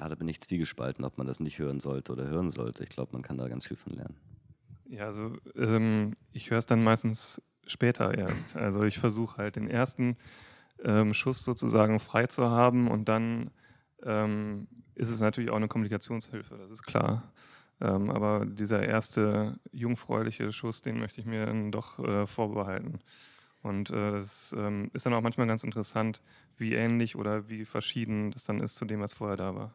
ja, 0.00 0.08
da 0.08 0.14
bin 0.14 0.28
ich 0.28 0.40
zwiegespalten, 0.40 1.04
ob 1.04 1.18
man 1.18 1.26
das 1.26 1.40
nicht 1.40 1.58
hören 1.58 1.80
sollte 1.80 2.12
oder 2.12 2.26
hören 2.26 2.50
sollte. 2.50 2.84
Ich 2.84 2.90
glaube, 2.90 3.12
man 3.12 3.22
kann 3.22 3.38
da 3.38 3.48
ganz 3.48 3.66
viel 3.66 3.76
von 3.76 3.94
lernen. 3.94 4.16
Ja, 4.88 5.06
also 5.06 5.32
ähm, 5.56 6.12
ich 6.32 6.50
höre 6.50 6.58
es 6.58 6.66
dann 6.66 6.82
meistens 6.82 7.42
später 7.66 8.16
erst. 8.16 8.56
Also 8.56 8.84
ich 8.84 8.98
versuche 8.98 9.38
halt 9.38 9.56
den 9.56 9.68
ersten 9.68 10.16
ähm, 10.84 11.12
Schuss 11.12 11.44
sozusagen 11.44 11.98
frei 11.98 12.26
zu 12.26 12.48
haben 12.48 12.88
und 12.88 13.08
dann 13.08 13.50
ähm, 14.02 14.68
ist 14.94 15.10
es 15.10 15.20
natürlich 15.20 15.50
auch 15.50 15.56
eine 15.56 15.68
Kommunikationshilfe, 15.68 16.56
das 16.56 16.70
ist 16.70 16.82
klar. 16.82 17.32
Ähm, 17.80 18.10
aber 18.10 18.46
dieser 18.46 18.82
erste 18.82 19.58
jungfräuliche 19.72 20.52
Schuss, 20.52 20.82
den 20.82 20.98
möchte 20.98 21.20
ich 21.20 21.26
mir 21.26 21.46
dann 21.46 21.70
doch 21.70 21.98
äh, 21.98 22.26
vorbehalten. 22.26 23.00
Und 23.62 23.90
äh, 23.90 24.18
ähm, 24.18 24.90
ist 24.94 25.06
dann 25.06 25.14
auch 25.14 25.20
manchmal 25.20 25.46
ganz 25.46 25.64
interessant, 25.64 26.22
wie 26.56 26.74
ähnlich 26.74 27.16
oder 27.16 27.48
wie 27.48 27.64
verschieden 27.64 28.30
das 28.30 28.44
dann 28.44 28.60
ist 28.60 28.76
zu 28.76 28.84
dem, 28.84 29.00
was 29.00 29.12
vorher 29.12 29.36
da 29.36 29.54
war. 29.54 29.74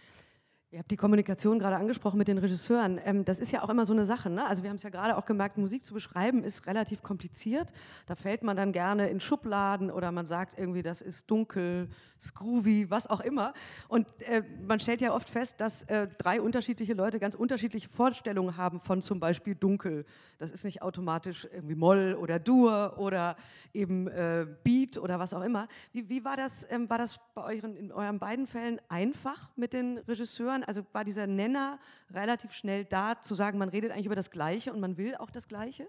Ihr 0.73 0.79
habt 0.79 0.89
die 0.89 0.95
Kommunikation 0.95 1.59
gerade 1.59 1.75
angesprochen 1.75 2.17
mit 2.17 2.29
den 2.29 2.37
Regisseuren. 2.37 2.97
Ähm, 3.03 3.25
das 3.25 3.39
ist 3.39 3.51
ja 3.51 3.61
auch 3.61 3.67
immer 3.67 3.85
so 3.85 3.91
eine 3.91 4.05
Sache. 4.05 4.29
Ne? 4.29 4.47
Also 4.47 4.63
wir 4.63 4.69
haben 4.69 4.77
es 4.77 4.83
ja 4.83 4.89
gerade 4.89 5.17
auch 5.17 5.25
gemerkt, 5.25 5.57
Musik 5.57 5.83
zu 5.83 5.93
beschreiben 5.93 6.45
ist 6.45 6.65
relativ 6.65 7.03
kompliziert. 7.03 7.73
Da 8.05 8.15
fällt 8.15 8.41
man 8.41 8.55
dann 8.55 8.71
gerne 8.71 9.09
in 9.09 9.19
Schubladen 9.19 9.91
oder 9.91 10.13
man 10.13 10.27
sagt 10.27 10.57
irgendwie, 10.57 10.81
das 10.81 11.01
ist 11.01 11.29
dunkel, 11.29 11.89
groovy, 12.29 12.89
was 12.89 13.07
auch 13.07 13.19
immer. 13.19 13.53
Und 13.89 14.07
äh, 14.21 14.43
man 14.65 14.79
stellt 14.79 15.01
ja 15.01 15.13
oft 15.13 15.27
fest, 15.29 15.59
dass 15.59 15.83
äh, 15.83 16.07
drei 16.17 16.39
unterschiedliche 16.39 16.93
Leute 16.93 17.19
ganz 17.19 17.35
unterschiedliche 17.35 17.89
Vorstellungen 17.89 18.55
haben 18.55 18.79
von 18.79 19.01
zum 19.01 19.19
Beispiel 19.19 19.55
dunkel. 19.55 20.05
Das 20.37 20.51
ist 20.51 20.63
nicht 20.63 20.81
automatisch 20.81 21.47
irgendwie 21.51 21.75
Moll 21.75 22.15
oder 22.19 22.39
Dur 22.39 22.95
oder 22.97 23.35
eben 23.73 24.07
äh, 24.07 24.45
Beat 24.63 24.97
oder 24.97 25.19
was 25.19 25.33
auch 25.33 25.41
immer. 25.41 25.67
Wie, 25.91 26.07
wie 26.07 26.23
war 26.23 26.37
das? 26.37 26.65
Ähm, 26.69 26.89
war 26.89 26.97
das 26.97 27.19
bei 27.33 27.43
euren, 27.43 27.75
in 27.75 27.91
euren 27.91 28.19
beiden 28.19 28.47
Fällen 28.47 28.79
einfach 28.87 29.49
mit 29.55 29.73
den 29.73 29.97
Regisseuren? 29.97 30.60
Man, 30.61 30.67
also 30.67 30.85
war 30.93 31.03
dieser 31.03 31.27
Nenner 31.27 31.79
relativ 32.11 32.53
schnell 32.53 32.85
da, 32.85 33.21
zu 33.21 33.35
sagen, 33.35 33.57
man 33.57 33.69
redet 33.69 33.91
eigentlich 33.91 34.05
über 34.05 34.15
das 34.15 34.31
Gleiche 34.31 34.73
und 34.73 34.79
man 34.79 34.97
will 34.97 35.15
auch 35.15 35.29
das 35.29 35.47
Gleiche? 35.47 35.87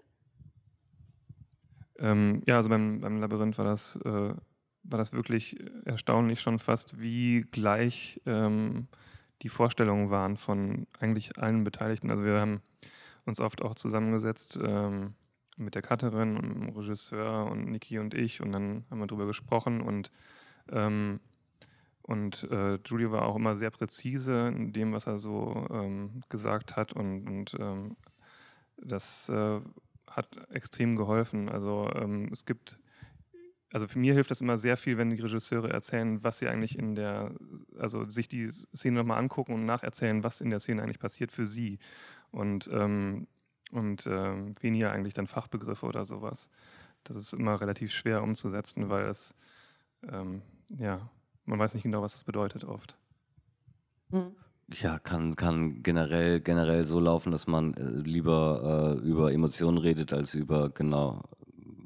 Ähm, 1.99 2.41
ja, 2.45 2.57
also 2.57 2.69
beim, 2.69 3.01
beim 3.01 3.19
Labyrinth 3.19 3.57
war 3.57 3.65
das, 3.65 3.95
äh, 4.03 4.09
war 4.09 4.97
das 4.97 5.13
wirklich 5.13 5.57
erstaunlich 5.85 6.41
schon 6.41 6.59
fast, 6.59 6.99
wie 6.99 7.41
gleich 7.51 8.21
ähm, 8.25 8.87
die 9.41 9.49
Vorstellungen 9.49 10.09
waren 10.09 10.37
von 10.37 10.87
eigentlich 10.99 11.37
allen 11.37 11.63
Beteiligten. 11.63 12.09
Also 12.09 12.23
wir 12.23 12.39
haben 12.39 12.61
uns 13.25 13.39
oft 13.39 13.61
auch 13.61 13.75
zusammengesetzt 13.75 14.59
ähm, 14.61 15.13
mit 15.55 15.75
der 15.75 15.81
Cutterin 15.81 16.35
und 16.35 16.49
dem 16.49 16.69
Regisseur 16.69 17.45
und 17.45 17.69
Niki 17.69 17.99
und 17.99 18.13
ich 18.13 18.41
und 18.41 18.51
dann 18.51 18.85
haben 18.89 18.99
wir 18.99 19.07
darüber 19.07 19.27
gesprochen 19.27 19.81
und 19.81 20.11
ähm, 20.71 21.19
und 22.03 22.43
äh, 22.51 22.79
Julie 22.85 23.11
war 23.11 23.23
auch 23.23 23.37
immer 23.37 23.55
sehr 23.55 23.71
präzise 23.71 24.49
in 24.49 24.73
dem, 24.73 24.91
was 24.91 25.07
er 25.07 25.17
so 25.17 25.65
ähm, 25.71 26.21
gesagt 26.27 26.75
hat. 26.75 26.91
Und, 26.91 27.25
und 27.27 27.55
ähm, 27.59 27.95
das 28.75 29.29
äh, 29.29 29.61
hat 30.09 30.27
extrem 30.51 30.97
geholfen. 30.97 31.47
Also 31.47 31.89
ähm, 31.95 32.29
es 32.33 32.45
gibt, 32.45 32.77
also 33.71 33.87
für 33.87 33.99
mir 33.99 34.13
hilft 34.13 34.31
das 34.31 34.41
immer 34.41 34.57
sehr 34.57 34.75
viel, 34.75 34.97
wenn 34.97 35.11
die 35.11 35.21
Regisseure 35.21 35.71
erzählen, 35.71 36.21
was 36.23 36.39
sie 36.39 36.49
eigentlich 36.49 36.77
in 36.77 36.93
der, 36.95 37.31
also 37.79 38.05
sich 38.09 38.27
die 38.27 38.49
Szene 38.49 38.97
nochmal 38.97 39.19
angucken 39.19 39.53
und 39.53 39.65
nacherzählen, 39.65 40.25
was 40.25 40.41
in 40.41 40.49
der 40.49 40.59
Szene 40.59 40.83
eigentlich 40.83 40.99
passiert 40.99 41.31
für 41.31 41.45
sie. 41.45 41.79
Und, 42.31 42.69
ähm, 42.73 43.27
und 43.71 44.07
ähm, 44.07 44.55
weniger 44.59 44.91
eigentlich 44.91 45.13
dann 45.13 45.27
Fachbegriffe 45.27 45.85
oder 45.85 46.03
sowas. 46.03 46.49
Das 47.05 47.15
ist 47.15 47.31
immer 47.31 47.61
relativ 47.61 47.93
schwer 47.93 48.23
umzusetzen, 48.23 48.89
weil 48.89 49.05
es, 49.05 49.35
ähm, 50.11 50.41
ja, 50.67 51.09
man 51.45 51.59
weiß 51.59 51.73
nicht 51.73 51.83
genau, 51.83 52.01
was 52.01 52.13
das 52.13 52.23
bedeutet 52.23 52.63
oft. 52.63 52.95
Mhm. 54.09 54.35
Ja, 54.69 54.97
kann, 54.97 55.35
kann 55.35 55.83
generell, 55.83 56.39
generell 56.39 56.85
so 56.85 56.99
laufen, 56.99 57.31
dass 57.31 57.47
man 57.47 57.73
äh, 57.73 57.83
lieber 57.83 58.97
äh, 59.03 59.07
über 59.07 59.31
Emotionen 59.33 59.77
redet 59.77 60.13
als 60.13 60.33
über 60.33 60.69
genau 60.69 61.21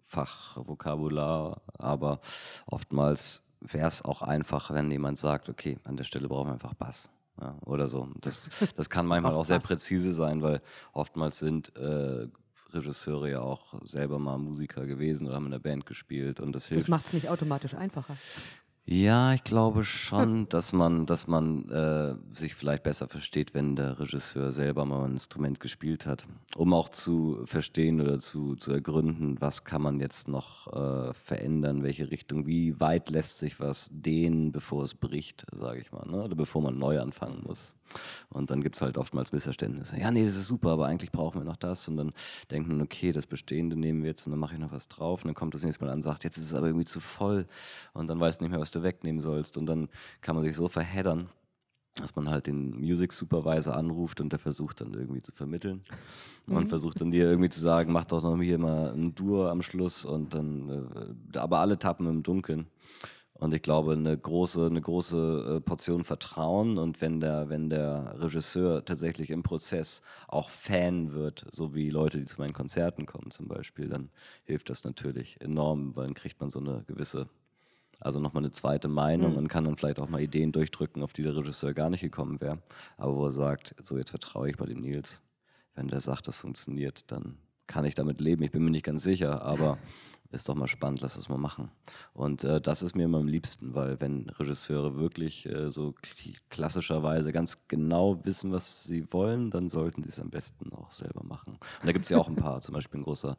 Fachvokabular. 0.04 1.62
Aber 1.78 2.22
oftmals 2.68 3.42
wäre 3.60 3.88
es 3.88 4.04
auch 4.06 4.22
einfach, 4.22 4.72
wenn 4.72 4.92
jemand 4.92 5.18
sagt, 5.18 5.50
okay, 5.50 5.80
an 5.84 5.98
der 5.98 6.04
Stelle 6.04 6.28
brauchen 6.28 6.50
wir 6.50 6.54
einfach 6.54 6.76
Bass. 6.76 7.10
Ja, 7.42 7.56
oder 7.66 7.88
so. 7.88 8.10
Das, 8.22 8.50
das 8.76 8.90
kann 8.90 9.06
manchmal 9.06 9.34
auch 9.34 9.46
sehr 9.46 9.60
präzise 9.60 10.12
sein, 10.12 10.42
weil 10.42 10.62
oftmals 10.94 11.40
sind 11.40 11.76
äh, 11.76 12.28
Regisseure 12.70 13.30
ja 13.30 13.42
auch 13.42 13.76
selber 13.86 14.20
mal 14.20 14.38
Musiker 14.38 14.86
gewesen 14.86 15.28
oder 15.28 15.36
haben 15.36 15.46
in 15.46 15.52
der 15.52 15.60
Band 15.60 15.86
gespielt 15.86 16.40
und 16.40 16.54
das 16.54 16.68
hilft. 16.68 16.84
Das 16.84 16.90
macht 16.90 17.06
es 17.06 17.14
nicht 17.14 17.30
automatisch 17.30 17.76
einfacher. 17.76 18.18
Ja, 18.90 19.34
ich 19.34 19.44
glaube 19.44 19.84
schon, 19.84 20.48
dass 20.50 20.72
man, 20.72 21.06
dass 21.06 21.28
man 21.28 21.70
äh, 21.70 22.16
sich 22.34 22.56
vielleicht 22.56 22.84
besser 22.84 23.10
versteht, 23.10 23.54
wenn 23.54 23.76
der 23.76 24.00
Regisseur 24.00 24.54
selber 24.54 24.86
mal 24.86 25.04
ein 25.04 25.12
Instrument 25.12 25.60
gespielt 25.60 26.06
hat, 26.06 26.26
um 26.56 26.74
auch 26.74 26.88
zu 26.88 27.42
verstehen 27.44 28.00
oder 28.00 28.20
zu, 28.20 28.56
zu 28.56 28.72
ergründen, 28.72 29.42
was 29.42 29.66
kann 29.66 29.82
man 29.82 30.00
jetzt 30.00 30.30
noch 30.30 30.68
äh, 30.72 31.14
verändern, 31.14 31.84
welche 31.84 32.10
Richtung, 32.10 32.48
wie 32.48 32.80
weit 32.80 33.10
lässt 33.10 33.40
sich 33.40 33.60
was 33.60 33.90
dehnen, 33.92 34.54
bevor 34.54 34.84
es 34.84 34.94
bricht, 34.94 35.46
sage 35.52 35.82
ich 35.82 35.92
mal, 35.92 36.08
ne? 36.08 36.24
oder 36.24 36.36
bevor 36.36 36.62
man 36.62 36.78
neu 36.78 37.02
anfangen 37.02 37.44
muss. 37.46 37.76
Und 38.30 38.50
dann 38.52 38.62
gibt 38.62 38.76
es 38.76 38.82
halt 38.82 38.98
oftmals 38.98 39.32
Missverständnisse. 39.32 40.00
Ja, 40.00 40.12
nee, 40.12 40.26
das 40.26 40.36
ist 40.36 40.48
super, 40.48 40.72
aber 40.72 40.88
eigentlich 40.88 41.12
brauchen 41.12 41.42
wir 41.42 41.46
noch 41.46 41.58
das. 41.58 41.88
Und 41.88 41.98
dann 41.98 42.14
denkt 42.52 42.70
man, 42.70 42.82
okay, 42.82 43.12
das 43.12 43.28
Bestehende 43.28 43.76
nehmen 43.76 44.04
wir 44.04 44.10
jetzt 44.10 44.26
und 44.26 44.32
dann 44.32 44.40
mache 44.40 44.54
ich 44.54 44.60
noch 44.60 44.72
was 44.72 44.88
drauf. 44.88 45.24
Und 45.24 45.30
dann 45.30 45.36
kommt 45.36 45.54
das 45.54 45.64
nächste 45.64 45.84
Mal 45.84 45.92
an 45.92 45.98
und 45.98 46.04
sagt, 46.04 46.24
jetzt 46.24 46.38
ist 46.38 46.46
es 46.46 46.54
aber 46.54 46.68
irgendwie 46.68 46.86
zu 46.86 47.00
voll. 47.00 47.48
Und 47.94 48.08
dann 48.08 48.20
weißt 48.20 48.40
du 48.40 48.46
nicht 48.46 48.52
mehr, 48.52 48.60
was 48.60 48.72
du 48.72 48.84
wegnehmen 48.84 49.22
sollst. 49.22 49.58
Und 49.58 49.66
dann 49.66 49.90
kann 50.22 50.36
man 50.36 50.44
sich 50.44 50.56
so 50.56 50.68
verheddern, 50.68 51.30
dass 52.02 52.16
man 52.16 52.30
halt 52.30 52.48
den 52.48 52.80
Music 52.80 53.14
Supervisor 53.14 53.76
anruft 53.76 54.22
und 54.22 54.32
der 54.32 54.40
versucht 54.40 54.82
dann 54.82 54.94
irgendwie 54.94 55.22
zu 55.22 55.32
vermitteln 55.32 55.84
und 56.48 56.66
mhm. 56.66 56.70
versucht 56.70 57.02
dann 57.02 57.12
dir 57.12 57.26
irgendwie 57.26 57.50
zu 57.50 57.60
sagen, 57.60 57.92
mach 57.92 58.06
doch 58.06 58.22
noch 58.22 58.40
hier 58.40 58.58
mal 58.58 58.94
ein 58.94 59.16
Dur 59.16 59.50
am 59.50 59.62
Schluss 59.62 60.06
und 60.06 60.34
dann, 60.34 61.16
äh, 61.34 61.38
aber 61.38 61.60
alle 61.60 61.80
tappen 61.80 62.08
im 62.08 62.24
Dunkeln. 62.24 62.68
Und 63.40 63.54
ich 63.54 63.62
glaube, 63.62 63.94
eine 63.94 64.18
große, 64.18 64.66
eine 64.66 64.82
große 64.82 65.58
äh, 65.58 65.62
Portion 65.62 66.04
Vertrauen 66.04 66.78
und 66.78 67.02
wenn 67.02 67.20
der, 67.20 67.50
wenn 67.50 67.70
der 67.70 68.16
Regisseur 68.20 68.84
tatsächlich 68.84 69.30
im 69.30 69.44
Prozess 69.44 70.02
auch 70.28 70.50
Fan 70.50 71.14
wird, 71.14 71.46
so 71.52 71.76
wie 71.76 71.90
Leute, 71.90 72.18
die 72.18 72.26
zu 72.26 72.42
meinen 72.42 72.54
Konzerten 72.54 73.06
kommen 73.06 73.30
zum 73.30 73.48
Beispiel, 73.48 73.90
dann 73.90 74.10
hilft 74.44 74.70
das 74.72 74.84
natürlich 74.84 75.40
enorm, 75.40 75.96
weil 75.96 76.06
dann 76.06 76.16
kriegt 76.16 76.42
man 76.42 76.50
so 76.50 76.60
eine 76.60 76.84
gewisse, 76.88 77.30
also 78.00 78.20
nochmal 78.20 78.42
eine 78.44 78.52
zweite 78.52 78.88
Meinung 78.88 79.34
mhm. 79.34 79.38
und 79.38 79.48
kann 79.50 79.66
dann 79.66 79.78
vielleicht 79.78 80.00
auch 80.00 80.10
mal 80.10 80.22
Ideen 80.22 80.52
durchdrücken, 80.52 81.04
auf 81.04 81.14
die 81.14 81.24
der 81.24 81.36
Regisseur 81.36 81.74
gar 81.74 81.92
nicht 81.92 82.02
gekommen 82.02 82.42
wäre. 82.42 82.58
Aber 82.98 83.16
wo 83.16 83.26
er 83.26 83.32
sagt, 83.32 83.76
so 83.84 83.98
jetzt 83.98 84.10
vertraue 84.10 84.50
ich 84.50 84.58
mal 84.58 84.66
dem 84.66 84.82
Nils. 84.82 85.22
Wenn 85.76 85.90
der 85.90 86.00
sagt, 86.00 86.28
das 86.28 86.38
funktioniert, 86.38 87.12
dann 87.12 87.38
kann 87.68 87.86
ich 87.86 87.94
damit 87.94 88.20
leben. 88.20 88.42
Ich 88.42 88.52
bin 88.52 88.64
mir 88.64 88.72
nicht 88.72 88.86
ganz 88.86 89.04
sicher, 89.04 89.44
aber 89.44 89.78
ist 90.32 90.50
doch 90.50 90.56
mal 90.56 90.68
spannend, 90.68 91.02
lass 91.02 91.16
es 91.16 91.30
mal 91.30 91.38
machen. 91.38 91.72
Und 92.14 92.44
äh, 92.44 92.60
das 92.60 92.82
ist 92.82 92.96
mir 92.96 93.06
immer 93.06 93.20
am 93.20 93.28
liebsten, 93.28 93.74
weil 93.76 94.00
wenn 94.02 94.30
Regisseure 94.30 94.96
wirklich 94.96 95.46
äh, 95.48 95.72
so 95.72 95.96
klassischerweise 96.50 97.32
ganz 97.32 97.68
genau 97.68 98.24
wissen, 98.26 98.52
was 98.52 98.84
sie 98.84 99.12
wollen, 99.14 99.52
dann 99.52 99.70
sollten 99.70 100.04
sie 100.04 100.10
es 100.10 100.20
am 100.20 100.30
besten 100.30 100.74
auch 100.74 100.92
selber 100.92 101.24
machen. 101.24 101.54
Und 101.54 101.86
da 101.88 101.92
gibt 101.92 102.06
es 102.06 102.10
ja 102.10 102.18
auch 102.18 102.28
ein 102.28 102.36
paar, 102.36 102.62
zum 102.62 102.74
Beispiel 102.74 103.00
ein 103.00 103.04
großer, 103.04 103.38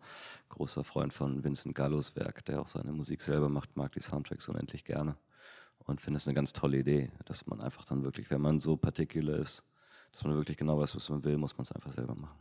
großer 0.48 0.84
Freund 0.84 1.12
von 1.12 1.44
Vincent 1.44 1.74
Gallos 1.74 2.16
Werk, 2.16 2.44
der 2.46 2.60
auch 2.60 2.68
seine 2.68 2.92
Musik 2.92 3.22
selber 3.22 3.48
macht, 3.48 3.76
mag 3.76 3.92
die 3.92 4.00
Soundtracks 4.00 4.48
unendlich 4.48 4.84
gerne 4.84 5.16
und 5.88 6.00
finde 6.00 6.18
es 6.18 6.26
eine 6.26 6.34
ganz 6.34 6.52
tolle 6.52 6.78
Idee, 6.78 7.10
dass 7.24 7.46
man 7.46 7.60
einfach 7.60 7.84
dann 7.84 8.02
wirklich, 8.02 8.30
wenn 8.30 8.40
man 8.40 8.60
so 8.60 8.76
particular 8.76 9.36
ist, 9.38 9.64
dass 10.12 10.24
man 10.24 10.34
wirklich 10.34 10.56
genau 10.56 10.78
weiß, 10.78 10.94
was 10.94 11.08
man 11.08 11.24
will, 11.24 11.36
muss 11.36 11.56
man 11.56 11.64
es 11.64 11.72
einfach 11.72 11.92
selber 11.92 12.14
machen. 12.14 12.38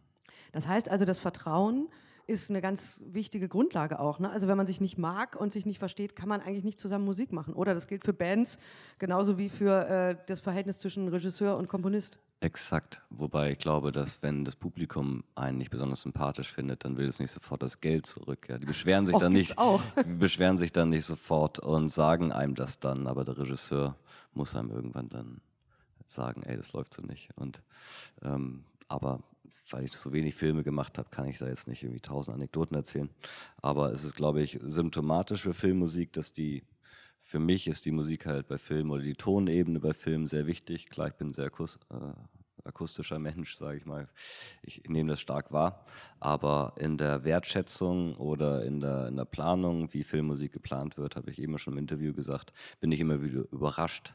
Das 0.51 0.67
heißt 0.67 0.89
also, 0.89 1.05
das 1.05 1.19
Vertrauen 1.19 1.89
ist 2.27 2.49
eine 2.49 2.61
ganz 2.61 3.01
wichtige 3.05 3.47
Grundlage 3.47 3.99
auch. 3.99 4.19
Ne? 4.19 4.29
Also 4.29 4.47
wenn 4.47 4.57
man 4.57 4.65
sich 4.65 4.81
nicht 4.81 4.97
mag 4.97 5.35
und 5.39 5.53
sich 5.53 5.65
nicht 5.65 5.79
versteht, 5.79 6.15
kann 6.15 6.27
man 6.27 6.41
eigentlich 6.41 6.65
nicht 6.65 6.79
zusammen 6.79 7.05
Musik 7.05 7.31
machen. 7.31 7.53
Oder 7.53 7.73
das 7.73 7.87
gilt 7.87 8.03
für 8.03 8.13
Bands 8.13 8.59
genauso 8.99 9.37
wie 9.37 9.47
für 9.49 9.87
äh, 9.87 10.15
das 10.27 10.41
Verhältnis 10.41 10.79
zwischen 10.79 11.07
Regisseur 11.07 11.57
und 11.57 11.69
Komponist. 11.69 12.19
Exakt. 12.41 13.01
Wobei 13.09 13.51
ich 13.51 13.57
glaube, 13.57 13.91
dass 13.91 14.21
wenn 14.21 14.45
das 14.45 14.55
Publikum 14.55 15.23
einen 15.35 15.57
nicht 15.57 15.71
besonders 15.71 16.01
sympathisch 16.01 16.51
findet, 16.51 16.83
dann 16.83 16.97
will 16.97 17.07
es 17.07 17.19
nicht 17.19 17.31
sofort 17.31 17.63
das 17.63 17.79
Geld 17.79 18.05
zurück. 18.05 18.47
Ja. 18.49 18.57
Die 18.57 18.65
beschweren 18.65 19.05
sich 19.05 19.15
Och, 19.15 19.21
dann 19.21 19.31
nicht, 19.31 19.57
auch. 19.57 19.81
beschweren 20.19 20.57
sich 20.57 20.71
dann 20.71 20.89
nicht 20.89 21.05
sofort 21.05 21.59
und 21.59 21.89
sagen 21.89 22.31
einem 22.31 22.53
das 22.53 22.79
dann, 22.79 23.07
aber 23.07 23.25
der 23.25 23.37
Regisseur 23.37 23.95
muss 24.33 24.55
einem 24.55 24.69
irgendwann 24.69 25.09
dann 25.09 25.41
sagen, 26.05 26.43
ey, 26.43 26.57
das 26.57 26.73
läuft 26.73 26.93
so 26.93 27.01
nicht. 27.01 27.29
Und 27.35 27.61
ähm, 28.21 28.65
aber 28.87 29.21
weil 29.71 29.83
ich 29.83 29.91
so 29.93 30.13
wenig 30.13 30.35
Filme 30.35 30.63
gemacht 30.63 30.97
habe, 30.97 31.09
kann 31.09 31.27
ich 31.27 31.37
da 31.37 31.47
jetzt 31.47 31.67
nicht 31.67 31.83
irgendwie 31.83 32.01
tausend 32.01 32.35
Anekdoten 32.35 32.75
erzählen. 32.75 33.09
Aber 33.61 33.91
es 33.91 34.03
ist, 34.03 34.15
glaube 34.15 34.41
ich, 34.41 34.59
symptomatisch 34.63 35.41
für 35.41 35.53
Filmmusik, 35.53 36.13
dass 36.13 36.33
die, 36.33 36.63
für 37.21 37.39
mich 37.39 37.67
ist 37.67 37.85
die 37.85 37.91
Musik 37.91 38.25
halt 38.25 38.47
bei 38.47 38.57
Filmen 38.57 38.91
oder 38.91 39.03
die 39.03 39.15
Tonebene 39.15 39.79
bei 39.79 39.93
Filmen 39.93 40.27
sehr 40.27 40.47
wichtig. 40.47 40.87
Klar, 40.87 41.09
ich 41.09 41.15
bin 41.15 41.33
sehr 41.33 41.47
akus 41.47 41.79
äh, 41.89 42.13
akustischer 42.67 43.17
Mensch, 43.17 43.55
sage 43.55 43.77
ich 43.77 43.85
mal. 43.85 44.07
Ich 44.61 44.83
nehme 44.87 45.09
das 45.09 45.21
stark 45.21 45.51
wahr. 45.51 45.85
Aber 46.19 46.73
in 46.77 46.97
der 46.97 47.23
Wertschätzung 47.23 48.15
oder 48.17 48.63
in 48.63 48.81
der, 48.81 49.07
in 49.07 49.15
der 49.15 49.25
Planung, 49.25 49.93
wie 49.93 50.03
Filmmusik 50.03 50.51
geplant 50.51 50.97
wird, 50.97 51.15
habe 51.15 51.31
ich 51.31 51.39
eben 51.39 51.57
schon 51.57 51.73
im 51.73 51.79
Interview 51.79 52.13
gesagt, 52.13 52.53
bin 52.79 52.91
ich 52.91 52.99
immer 52.99 53.21
wieder 53.23 53.45
überrascht, 53.51 54.13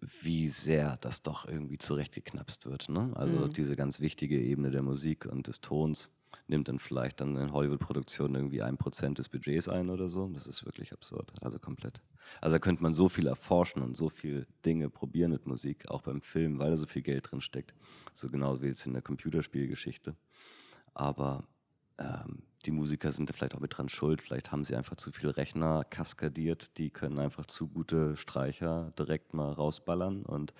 wie 0.00 0.48
sehr 0.48 0.98
das 1.00 1.22
doch 1.22 1.46
irgendwie 1.46 1.78
zurechtgeknapst 1.78 2.66
wird. 2.66 2.88
Ne? 2.88 3.12
Also 3.14 3.38
mhm. 3.38 3.52
diese 3.52 3.76
ganz 3.76 4.00
wichtige 4.00 4.40
Ebene 4.40 4.70
der 4.70 4.82
Musik 4.82 5.26
und 5.26 5.46
des 5.46 5.60
Tons 5.60 6.10
nimmt 6.48 6.68
dann 6.68 6.78
vielleicht 6.78 7.20
dann 7.20 7.36
in 7.36 7.52
Hollywood-Produktionen 7.52 8.34
irgendwie 8.34 8.62
ein 8.62 8.76
Prozent 8.76 9.18
des 9.18 9.28
Budgets 9.28 9.68
ein 9.68 9.90
oder 9.90 10.08
so. 10.08 10.28
Das 10.28 10.46
ist 10.46 10.64
wirklich 10.64 10.92
absurd. 10.92 11.32
Also 11.40 11.58
komplett. 11.58 12.00
Also 12.40 12.54
da 12.54 12.58
könnte 12.58 12.82
man 12.82 12.92
so 12.92 13.08
viel 13.08 13.26
erforschen 13.26 13.82
und 13.82 13.96
so 13.96 14.08
viel 14.08 14.46
Dinge 14.64 14.90
probieren 14.90 15.30
mit 15.30 15.46
Musik, 15.46 15.88
auch 15.88 16.02
beim 16.02 16.20
Film, 16.20 16.58
weil 16.58 16.70
da 16.70 16.76
so 16.76 16.86
viel 16.86 17.02
Geld 17.02 17.30
drin 17.30 17.40
steckt. 17.40 17.74
So 18.14 18.28
genau 18.28 18.60
wie 18.60 18.66
jetzt 18.66 18.86
in 18.86 18.92
der 18.92 19.02
Computerspielgeschichte. 19.02 20.16
Aber 20.94 21.46
ähm, 21.98 22.42
die 22.66 22.70
Musiker 22.70 23.12
sind 23.12 23.30
vielleicht 23.32 23.54
auch 23.54 23.60
mit 23.60 23.76
dran 23.76 23.88
schuld. 23.88 24.22
Vielleicht 24.22 24.52
haben 24.52 24.64
sie 24.64 24.76
einfach 24.76 24.96
zu 24.96 25.12
viel 25.12 25.30
Rechner 25.30 25.84
kaskadiert. 25.84 26.78
Die 26.78 26.90
können 26.90 27.18
einfach 27.18 27.46
zu 27.46 27.68
gute 27.68 28.16
Streicher 28.16 28.92
direkt 28.98 29.34
mal 29.34 29.52
rausballern. 29.52 30.24
Und 30.24 30.54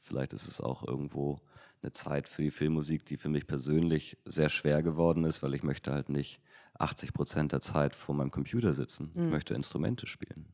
vielleicht 0.00 0.32
ist 0.32 0.46
es 0.46 0.60
auch 0.60 0.86
irgendwo 0.86 1.38
eine 1.82 1.92
Zeit 1.92 2.28
für 2.28 2.42
die 2.42 2.50
Filmmusik, 2.50 3.06
die 3.06 3.16
für 3.16 3.28
mich 3.28 3.46
persönlich 3.46 4.18
sehr 4.24 4.50
schwer 4.50 4.82
geworden 4.82 5.24
ist, 5.24 5.42
weil 5.42 5.54
ich 5.54 5.62
möchte 5.62 5.92
halt 5.92 6.08
nicht 6.08 6.40
80 6.78 7.12
Prozent 7.12 7.52
der 7.52 7.60
Zeit 7.60 7.94
vor 7.94 8.14
meinem 8.14 8.30
Computer 8.30 8.74
sitzen. 8.74 9.10
Mhm. 9.14 9.24
Ich 9.24 9.30
möchte 9.30 9.54
Instrumente 9.54 10.06
spielen. 10.06 10.46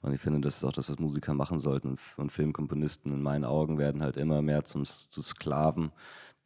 Und 0.00 0.12
ich 0.12 0.20
finde, 0.20 0.40
das 0.40 0.56
ist 0.56 0.64
auch 0.64 0.72
das, 0.72 0.88
was 0.88 0.98
Musiker 0.98 1.34
machen 1.34 1.58
sollten. 1.58 1.96
Und 2.16 2.32
Filmkomponisten 2.32 3.12
in 3.12 3.22
meinen 3.22 3.44
Augen 3.44 3.78
werden 3.78 4.02
halt 4.02 4.16
immer 4.16 4.42
mehr 4.42 4.64
zum, 4.64 4.84
zu 4.84 5.22
Sklaven 5.22 5.92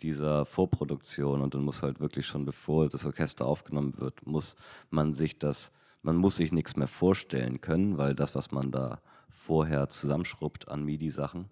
dieser 0.02 0.44
Vorproduktion 0.44 1.40
und 1.40 1.54
dann 1.54 1.62
muss 1.62 1.82
halt 1.82 2.00
wirklich 2.00 2.26
schon, 2.26 2.44
bevor 2.44 2.88
das 2.88 3.06
Orchester 3.06 3.46
aufgenommen 3.46 3.94
wird, 3.98 4.26
muss 4.26 4.56
man 4.90 5.14
sich 5.14 5.38
das, 5.38 5.72
man 6.02 6.16
muss 6.16 6.36
sich 6.36 6.52
nichts 6.52 6.76
mehr 6.76 6.88
vorstellen 6.88 7.60
können, 7.60 7.98
weil 7.98 8.14
das, 8.14 8.34
was 8.34 8.50
man 8.50 8.70
da 8.70 9.00
vorher 9.28 9.88
zusammenschrubbt 9.88 10.68
an 10.68 10.84
MIDI-Sachen, 10.84 11.48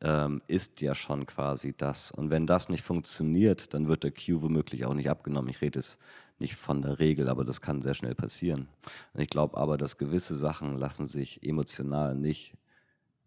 ähm, 0.00 0.42
ist 0.48 0.80
ja 0.80 0.94
schon 0.94 1.26
quasi 1.26 1.74
das. 1.76 2.10
Und 2.10 2.30
wenn 2.30 2.46
das 2.46 2.68
nicht 2.68 2.82
funktioniert, 2.82 3.72
dann 3.72 3.88
wird 3.88 4.02
der 4.02 4.10
Cue 4.10 4.42
womöglich 4.42 4.84
auch 4.84 4.94
nicht 4.94 5.08
abgenommen. 5.08 5.48
Ich 5.48 5.60
rede 5.60 5.78
jetzt 5.78 5.98
nicht 6.38 6.56
von 6.56 6.82
der 6.82 6.98
Regel, 6.98 7.28
aber 7.28 7.44
das 7.44 7.60
kann 7.60 7.82
sehr 7.82 7.94
schnell 7.94 8.16
passieren. 8.16 8.68
Und 9.14 9.20
ich 9.20 9.28
glaube 9.28 9.56
aber, 9.56 9.78
dass 9.78 9.98
gewisse 9.98 10.34
Sachen 10.34 10.76
lassen 10.76 11.06
sich 11.06 11.42
emotional 11.44 12.16
nicht 12.16 12.54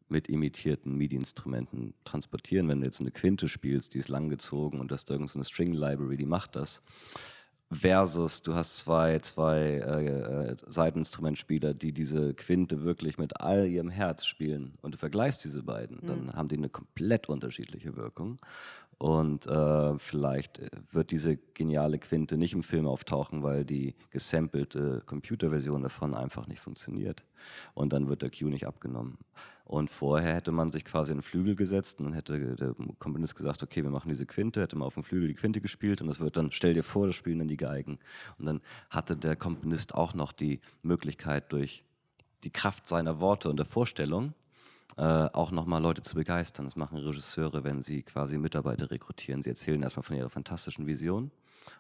mit 0.07 0.29
imitierten 0.29 0.95
MIDI-Instrumenten 0.97 1.93
transportieren. 2.03 2.67
Wenn 2.67 2.81
du 2.81 2.85
jetzt 2.85 3.01
eine 3.01 3.11
Quinte 3.11 3.47
spielst, 3.47 3.93
die 3.93 3.99
ist 3.99 4.09
langgezogen 4.09 4.79
und 4.79 4.91
das 4.91 5.01
ist 5.01 5.09
irgendeine 5.09 5.43
String-Library, 5.43 6.17
die 6.17 6.25
macht 6.25 6.55
das. 6.55 6.83
Versus, 7.71 8.43
du 8.43 8.53
hast 8.53 8.77
zwei, 8.77 9.17
zwei 9.19 9.57
äh, 9.57 10.51
äh, 10.51 10.55
Seiteninstrumentspieler, 10.67 11.73
die 11.73 11.93
diese 11.93 12.35
Quinte 12.35 12.83
wirklich 12.83 13.17
mit 13.17 13.41
all 13.41 13.67
ihrem 13.67 13.89
Herz 13.89 14.25
spielen 14.27 14.77
und 14.83 14.93
du 14.93 14.97
vergleichst 14.99 15.43
diese 15.43 15.63
beiden, 15.63 15.97
mhm. 15.97 16.05
dann 16.05 16.33
haben 16.33 16.47
die 16.47 16.57
eine 16.57 16.69
komplett 16.69 17.27
unterschiedliche 17.27 17.95
Wirkung. 17.95 18.37
Und 18.97 19.45
äh, 19.47 19.97
vielleicht 19.97 20.61
wird 20.91 21.11
diese 21.11 21.35
geniale 21.35 21.99
Quinte 21.99 22.37
nicht 22.37 22.53
im 22.53 22.63
Film 22.63 22.87
auftauchen, 22.87 23.43
weil 23.43 23.65
die 23.65 23.93
gesampelte 24.09 25.03
Computerversion 25.05 25.83
davon 25.83 26.13
einfach 26.13 26.47
nicht 26.47 26.61
funktioniert. 26.61 27.23
Und 27.73 27.91
dann 27.91 28.07
wird 28.07 28.21
der 28.21 28.31
Cue 28.31 28.49
nicht 28.49 28.65
abgenommen. 28.65 29.17
Und 29.65 29.89
vorher 29.89 30.35
hätte 30.35 30.51
man 30.51 30.71
sich 30.71 30.85
quasi 30.85 31.11
in 31.11 31.17
den 31.17 31.23
Flügel 31.23 31.55
gesetzt 31.55 31.99
und 31.99 32.05
dann 32.05 32.13
hätte 32.13 32.55
der 32.55 32.75
Komponist 32.99 33.35
gesagt, 33.35 33.63
okay, 33.63 33.81
wir 33.83 33.89
machen 33.89 34.09
diese 34.09 34.27
Quinte, 34.27 34.61
hätte 34.61 34.77
man 34.77 34.85
auf 34.85 34.93
dem 34.93 35.03
Flügel 35.03 35.27
die 35.27 35.33
Quinte 35.33 35.59
gespielt 35.59 36.01
und 36.01 36.07
das 36.07 36.19
wird 36.19 36.37
dann, 36.37 36.51
stell 36.51 36.75
dir 36.75 36.83
vor, 36.83 37.07
das 37.07 37.15
spielen 37.15 37.39
dann 37.39 37.47
die 37.47 37.57
Geigen. 37.57 37.97
Und 38.37 38.45
dann 38.45 38.61
hatte 38.91 39.17
der 39.17 39.35
Komponist 39.35 39.95
auch 39.95 40.13
noch 40.13 40.33
die 40.33 40.61
Möglichkeit 40.83 41.51
durch 41.51 41.83
die 42.43 42.51
Kraft 42.51 42.87
seiner 42.87 43.19
Worte 43.19 43.49
und 43.49 43.57
der 43.57 43.65
Vorstellung, 43.65 44.35
äh, 44.97 45.01
auch 45.01 45.51
nochmal 45.51 45.81
Leute 45.81 46.01
zu 46.01 46.15
begeistern. 46.15 46.65
Das 46.65 46.75
machen 46.75 46.97
Regisseure, 46.97 47.63
wenn 47.63 47.81
sie 47.81 48.03
quasi 48.03 48.37
Mitarbeiter 48.37 48.91
rekrutieren. 48.91 49.41
Sie 49.41 49.49
erzählen 49.49 49.81
erstmal 49.83 50.03
von 50.03 50.15
ihrer 50.15 50.29
fantastischen 50.29 50.87
Vision, 50.87 51.31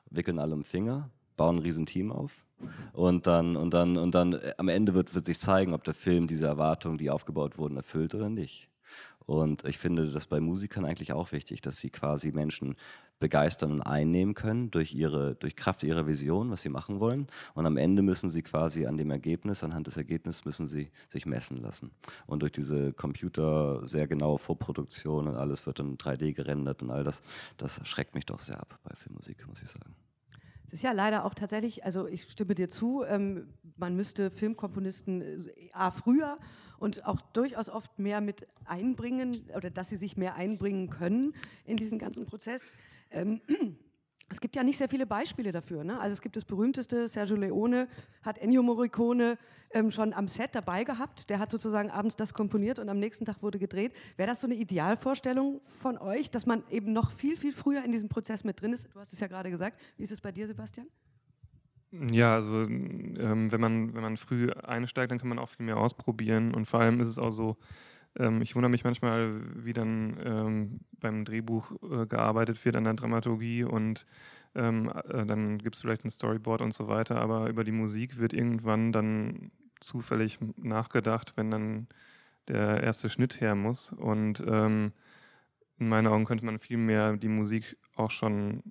wickeln 0.09 0.39
alle 0.39 0.53
im 0.53 0.63
Finger, 0.63 1.09
bauen 1.37 1.57
ein 1.57 1.61
Riesenteam 1.61 2.11
auf 2.11 2.45
und 2.93 3.27
dann, 3.27 3.55
und 3.55 3.73
dann, 3.73 3.97
und 3.97 4.15
dann 4.15 4.33
äh, 4.33 4.53
am 4.57 4.69
Ende 4.69 4.93
wird, 4.93 5.13
wird 5.13 5.25
sich 5.25 5.39
zeigen, 5.39 5.73
ob 5.73 5.83
der 5.83 5.93
Film 5.93 6.27
diese 6.27 6.47
Erwartungen, 6.47 6.97
die 6.97 7.09
aufgebaut 7.09 7.57
wurden, 7.57 7.77
erfüllt 7.77 8.15
oder 8.15 8.29
nicht. 8.29 8.69
Und 9.25 9.65
ich 9.65 9.77
finde 9.77 10.11
das 10.11 10.27
bei 10.27 10.39
Musikern 10.39 10.85
eigentlich 10.85 11.13
auch 11.13 11.31
wichtig, 11.31 11.61
dass 11.61 11.77
sie 11.77 11.89
quasi 11.89 12.31
Menschen 12.31 12.75
begeistern 13.19 13.71
und 13.71 13.81
einnehmen 13.81 14.33
können 14.33 14.71
durch 14.71 14.93
ihre, 14.93 15.35
durch 15.35 15.55
Kraft 15.55 15.83
ihrer 15.83 16.05
Vision, 16.05 16.51
was 16.51 16.61
sie 16.61 16.69
machen 16.69 16.99
wollen. 16.99 17.27
Und 17.53 17.65
am 17.65 17.77
Ende 17.77 18.01
müssen 18.01 18.29
sie 18.29 18.43
quasi 18.43 18.85
an 18.85 18.97
dem 18.97 19.09
Ergebnis, 19.09 19.63
anhand 19.63 19.87
des 19.87 19.97
Ergebnisses 19.97 20.45
müssen 20.45 20.67
sie 20.67 20.91
sich 21.07 21.25
messen 21.25 21.57
lassen. 21.57 21.91
Und 22.27 22.41
durch 22.41 22.51
diese 22.51 22.93
Computer 22.93 23.87
sehr 23.87 24.07
genaue 24.07 24.37
Vorproduktion 24.37 25.27
und 25.27 25.35
alles 25.35 25.65
wird 25.65 25.79
dann 25.79 25.97
3D 25.97 26.33
gerendert 26.33 26.81
und 26.81 26.91
all 26.91 27.03
das, 27.03 27.21
das 27.57 27.79
schreckt 27.87 28.15
mich 28.15 28.25
doch 28.25 28.39
sehr 28.39 28.59
ab 28.59 28.79
bei 28.83 28.93
Filmmusik, 28.95 29.47
muss 29.47 29.61
ich 29.61 29.69
sagen. 29.69 29.95
Es 30.67 30.73
ist 30.73 30.83
ja 30.83 30.91
leider 30.91 31.23
auch 31.23 31.33
tatsächlich, 31.33 31.85
also 31.85 32.07
ich 32.07 32.23
stimme 32.29 32.53
dir 32.53 32.69
zu, 32.69 33.03
ähm, 33.07 33.47
man 33.77 33.95
müsste 33.95 34.31
Filmkomponisten 34.31 35.21
äh, 35.21 35.69
A, 35.73 35.91
früher 35.91 36.37
und 36.79 37.05
auch 37.05 37.21
durchaus 37.21 37.69
oft 37.69 37.99
mehr 37.99 38.21
mit 38.21 38.47
einbringen 38.65 39.47
oder 39.55 39.69
dass 39.69 39.89
sie 39.89 39.97
sich 39.97 40.17
mehr 40.17 40.35
einbringen 40.35 40.89
können 40.89 41.33
in 41.65 41.77
diesen 41.77 41.99
ganzen 41.99 42.25
Prozess. 42.25 42.73
Ähm, 43.11 43.41
es 44.29 44.41
gibt 44.41 44.55
ja 44.55 44.63
nicht 44.63 44.77
sehr 44.77 44.89
viele 44.89 45.05
Beispiele 45.05 45.51
dafür. 45.51 45.83
Ne? 45.83 45.99
Also 45.99 46.13
es 46.13 46.21
gibt 46.21 46.35
das 46.35 46.45
berühmteste, 46.45 47.07
Sergio 47.07 47.35
Leone 47.35 47.87
hat 48.23 48.37
Ennio 48.39 48.63
Morricone 48.63 49.37
ähm, 49.71 49.91
schon 49.91 50.13
am 50.13 50.27
Set 50.27 50.55
dabei 50.55 50.83
gehabt. 50.83 51.29
Der 51.29 51.39
hat 51.39 51.51
sozusagen 51.51 51.91
abends 51.91 52.15
das 52.15 52.33
komponiert 52.33 52.79
und 52.79 52.89
am 52.89 52.99
nächsten 52.99 53.25
Tag 53.25 53.43
wurde 53.43 53.59
gedreht. 53.59 53.93
Wäre 54.17 54.27
das 54.27 54.41
so 54.41 54.47
eine 54.47 54.55
Idealvorstellung 54.55 55.61
von 55.81 55.97
euch, 55.97 56.31
dass 56.31 56.45
man 56.45 56.63
eben 56.69 56.91
noch 56.91 57.11
viel, 57.11 57.37
viel 57.37 57.53
früher 57.53 57.83
in 57.83 57.91
diesem 57.91 58.09
Prozess 58.09 58.43
mit 58.43 58.61
drin 58.61 58.73
ist? 58.73 58.93
Du 58.93 58.99
hast 58.99 59.13
es 59.13 59.19
ja 59.19 59.27
gerade 59.27 59.51
gesagt. 59.51 59.79
Wie 59.97 60.03
ist 60.03 60.11
es 60.11 60.21
bei 60.21 60.31
dir, 60.31 60.47
Sebastian? 60.47 60.87
Ja, 62.11 62.35
also 62.35 62.63
ähm, 62.63 63.51
wenn, 63.51 63.61
man, 63.61 63.93
wenn 63.93 64.01
man 64.01 64.17
früh 64.17 64.51
einsteigt, 64.51 65.11
dann 65.11 65.19
kann 65.19 65.29
man 65.29 65.39
auch 65.39 65.49
viel 65.49 65.65
mehr 65.65 65.77
ausprobieren. 65.77 66.53
Und 66.53 66.65
vor 66.65 66.81
allem 66.81 66.99
ist 66.99 67.07
es 67.07 67.19
auch 67.19 67.31
so, 67.31 67.57
ähm, 68.17 68.41
ich 68.41 68.55
wundere 68.55 68.69
mich 68.71 68.83
manchmal, 68.83 69.41
wie 69.65 69.73
dann 69.73 70.17
ähm, 70.23 70.79
beim 70.99 71.25
Drehbuch 71.25 71.71
äh, 71.83 72.05
gearbeitet 72.07 72.63
wird 72.65 72.75
an 72.75 72.85
der 72.85 72.95
Dramaturgie 72.95 73.63
und 73.63 74.05
ähm, 74.55 74.91
äh, 75.09 75.25
dann 75.25 75.59
gibt 75.59 75.75
es 75.75 75.81
vielleicht 75.81 76.05
ein 76.05 76.09
Storyboard 76.09 76.61
und 76.61 76.73
so 76.73 76.87
weiter, 76.87 77.17
aber 77.17 77.49
über 77.49 77.63
die 77.63 77.71
Musik 77.71 78.17
wird 78.17 78.33
irgendwann 78.33 78.91
dann 78.91 79.51
zufällig 79.79 80.39
nachgedacht, 80.57 81.33
wenn 81.37 81.51
dann 81.51 81.87
der 82.47 82.81
erste 82.83 83.09
Schnitt 83.09 83.41
her 83.41 83.55
muss. 83.55 83.91
Und 83.91 84.43
ähm, 84.47 84.93
in 85.79 85.89
meinen 85.89 86.07
Augen 86.07 86.25
könnte 86.25 86.45
man 86.45 86.59
viel 86.59 86.77
mehr 86.77 87.17
die 87.17 87.27
Musik 87.27 87.77
auch 87.95 88.11
schon 88.11 88.63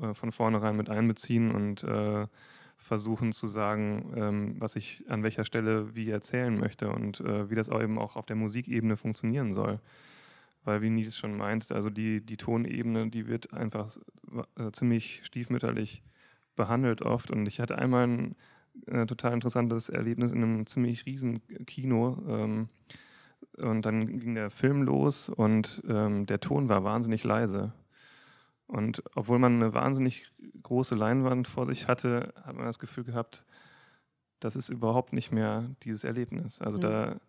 äh, 0.00 0.14
von 0.14 0.32
vornherein 0.32 0.76
mit 0.76 0.90
einbeziehen 0.90 1.50
und 1.50 1.84
äh, 1.84 2.26
versuchen 2.82 3.32
zu 3.32 3.46
sagen, 3.46 4.12
ähm, 4.16 4.56
was 4.58 4.76
ich 4.76 5.04
an 5.08 5.22
welcher 5.22 5.44
Stelle 5.44 5.94
wie 5.94 6.10
erzählen 6.10 6.58
möchte 6.58 6.90
und 6.90 7.20
äh, 7.20 7.48
wie 7.48 7.54
das 7.54 7.68
auch 7.68 7.80
eben 7.80 7.98
auch 7.98 8.16
auf 8.16 8.26
der 8.26 8.36
Musikebene 8.36 8.96
funktionieren 8.96 9.52
soll. 9.54 9.80
Weil, 10.64 10.82
wie 10.82 10.90
Nils 10.90 11.16
schon 11.16 11.36
meint, 11.36 11.72
also 11.72 11.90
die, 11.90 12.20
die 12.20 12.36
Tonebene, 12.36 13.08
die 13.08 13.26
wird 13.26 13.52
einfach 13.52 13.96
äh, 14.56 14.70
ziemlich 14.72 15.20
stiefmütterlich 15.24 16.02
behandelt 16.54 17.02
oft. 17.02 17.30
Und 17.30 17.46
ich 17.46 17.60
hatte 17.60 17.78
einmal 17.78 18.06
ein 18.06 18.36
äh, 18.86 19.06
total 19.06 19.32
interessantes 19.32 19.88
Erlebnis 19.88 20.32
in 20.32 20.42
einem 20.42 20.66
ziemlich 20.66 21.06
riesen 21.06 21.40
Kino. 21.66 22.22
Ähm, 22.28 22.68
und 23.58 23.84
dann 23.86 24.06
ging 24.20 24.34
der 24.34 24.50
Film 24.50 24.82
los 24.82 25.28
und 25.28 25.82
ähm, 25.88 26.26
der 26.26 26.40
Ton 26.40 26.68
war 26.68 26.84
wahnsinnig 26.84 27.24
leise. 27.24 27.72
Und 28.72 29.02
obwohl 29.14 29.38
man 29.38 29.56
eine 29.56 29.74
wahnsinnig 29.74 30.32
große 30.62 30.94
Leinwand 30.94 31.46
vor 31.46 31.66
sich 31.66 31.88
hatte, 31.88 32.32
hat 32.42 32.56
man 32.56 32.64
das 32.64 32.78
Gefühl 32.78 33.04
gehabt, 33.04 33.44
das 34.40 34.56
ist 34.56 34.70
überhaupt 34.70 35.12
nicht 35.12 35.30
mehr 35.30 35.68
dieses 35.82 36.04
Erlebnis. 36.04 36.58
Also 36.58 36.78
mhm. 36.78 36.82
da, 36.82 37.20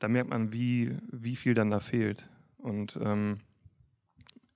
da 0.00 0.08
merkt 0.08 0.28
man, 0.28 0.52
wie, 0.52 0.94
wie 1.10 1.34
viel 1.34 1.54
dann 1.54 1.70
da 1.70 1.80
fehlt. 1.80 2.28
Und 2.58 2.98
ähm, 3.02 3.38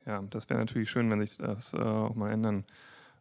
ja, 0.05 0.21
das 0.29 0.51
wäre 0.51 0.61
natürlich 0.61 0.91
schön, 0.91 1.11
wenn 1.11 1.21
sich 1.21 1.39
das 1.39 1.73
äh, 1.73 1.79
auch 1.79 2.15
mal 2.15 2.31
ändern 2.31 2.67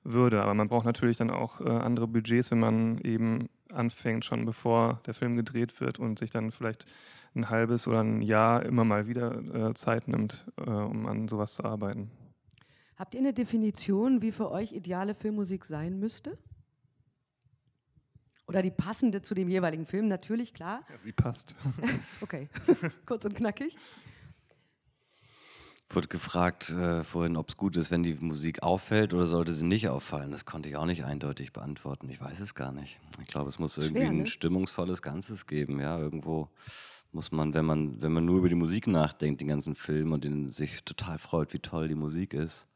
würde. 0.03 0.41
Aber 0.41 0.53
man 0.53 0.68
braucht 0.68 0.86
natürlich 0.86 1.16
dann 1.16 1.30
auch 1.30 1.61
äh, 1.61 1.70
andere 1.70 2.07
Budgets, 2.07 2.51
wenn 2.51 2.59
man 2.59 2.97
eben 2.97 3.47
anfängt, 3.72 4.26
schon 4.26 4.43
bevor 4.43 4.99
der 5.05 5.13
Film 5.13 5.38
gedreht 5.38 5.80
wird 5.80 5.99
und 5.99 6.20
sich 6.20 6.32
dann 6.32 6.51
vielleicht 6.51 6.86
ein 7.34 7.49
halbes 7.49 7.88
oder 7.88 8.01
ein 8.01 8.22
Jahr 8.22 8.66
immer 8.66 8.84
mal 8.84 9.07
wieder 9.07 9.70
äh, 9.70 9.74
Zeit 9.74 10.09
nimmt, 10.09 10.51
äh, 10.57 10.70
um 10.70 11.05
an 11.05 11.30
sowas 11.30 11.53
zu 11.53 11.63
arbeiten. 11.63 12.11
Habt 12.98 13.14
ihr 13.14 13.20
eine 13.20 13.34
Definition, 13.34 14.22
wie 14.22 14.32
für 14.32 14.52
euch 14.52 14.72
ideale 14.72 15.16
Filmmusik 15.16 15.66
sein 15.66 16.00
müsste? 16.00 16.38
Oder 18.48 18.62
die 18.62 18.72
passende 18.72 19.22
zu 19.22 19.34
dem 19.34 19.50
jeweiligen 19.50 19.86
Film, 19.86 20.08
natürlich, 20.08 20.54
klar. 20.54 20.82
Ja, 20.89 20.96
sie 21.04 21.12
passt. 21.12 21.56
okay, 22.22 22.48
kurz 23.06 23.26
und 23.26 23.36
knackig. 23.36 23.76
Wurde 25.89 26.08
gefragt 26.08 26.70
äh, 26.70 27.04
vorhin, 27.04 27.38
ob 27.38 27.50
es 27.50 27.58
gut 27.58 27.76
ist, 27.76 27.91
wenn 27.91 28.02
die 28.02 28.14
Musik 28.16 28.64
auffällt 28.64 29.14
oder 29.14 29.26
sollte 29.26 29.54
sie 29.54 29.66
nicht 29.66 29.89
auffallen. 29.89 30.32
Das 30.32 30.46
konnte 30.46 30.70
ich 30.70 30.78
auch 30.78 30.86
nicht 30.86 31.04
eindeutig 31.04 31.54
beantworten. 31.54 32.10
Ich 32.10 32.22
weiß 32.22 32.39
es 32.39 32.56
gar 32.56 32.72
nicht. 32.72 33.00
Ich 33.22 33.28
glaube, 33.28 33.50
es 33.50 33.60
muss 33.60 33.78
irgendwie 33.78 34.02
schwer, 34.02 34.12
ne? 34.12 34.24
ein 34.24 34.28
stimmungsvolles 34.28 35.02
Ganzes 35.02 35.48
geben. 35.48 35.80
Ja, 35.80 36.00
irgendwo 36.00 36.50
muss 37.12 37.32
man, 37.32 37.54
wenn 37.54 37.66
man, 37.66 38.02
wenn 38.02 38.14
man 38.14 38.26
nur 38.26 38.39
über 38.39 38.50
die 38.50 38.56
Musik 38.56 38.88
nachdenkt, 38.88 39.41
den 39.41 39.48
ganzen 39.48 39.76
Film 39.76 40.12
und 40.12 40.24
den 40.24 40.52
sich 40.52 40.84
total 40.84 41.18
freut, 41.18 41.54
wie 41.54 41.60
toll 41.60 41.88
die 41.88 41.96
Musik 41.96 42.34
ist 42.34 42.68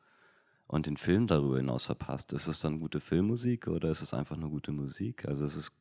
und 0.69 0.85
den 0.85 0.97
Film 0.97 1.25
darüber 1.25 1.57
hinaus 1.57 1.87
verpasst, 1.87 2.31
ist 2.31 2.45
es 2.45 2.59
dann 2.59 2.79
gute 2.79 2.99
Filmmusik 2.99 3.67
oder 3.67 3.89
ist 3.89 4.03
es 4.03 4.13
einfach 4.13 4.37
nur 4.37 4.51
gute 4.51 4.71
Musik? 4.71 5.27
Also 5.27 5.43
es 5.43 5.55
ist 5.55 5.73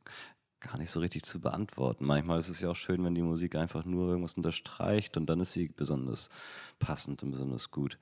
gar 0.61 0.79
nicht 0.79 0.91
so 0.91 0.99
richtig 1.01 1.25
zu 1.25 1.41
beantworten. 1.41 2.07
Manchmal 2.07 2.39
ist 2.39 2.49
es 2.49 2.63
ja 2.63 2.71
auch 2.71 2.77
schön, 2.77 3.05
wenn 3.05 3.15
die 3.15 3.23
Musik 3.23 3.55
einfach 3.55 3.85
nur 3.85 4.09
irgendwas 4.09 4.35
unterstreicht 4.35 5.19
und 5.19 5.27
dann 5.27 5.41
ist 5.41 5.53
sie 5.53 5.69
besonders 5.69 6.31
passend 6.79 7.23
und 7.23 7.33
besonders 7.33 7.71
gut. 7.71 7.99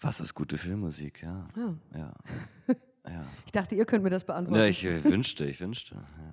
Was 0.00 0.18
ist 0.18 0.34
gute 0.34 0.58
Filmmusik? 0.58 1.22
Ja. 1.22 1.48
Oh. 1.56 1.74
ja. 1.96 2.12
ja. 3.08 3.24
Ich 3.46 3.52
dachte, 3.52 3.76
ihr 3.76 3.84
könnt 3.84 4.02
mir 4.02 4.10
das 4.10 4.24
beantworten. 4.24 4.60
Ja, 4.60 4.66
ich 4.66 4.84
äh, 4.84 5.04
wünschte, 5.04 5.44
ich 5.44 5.60
wünschte. 5.60 5.94
Ja. 5.94 6.32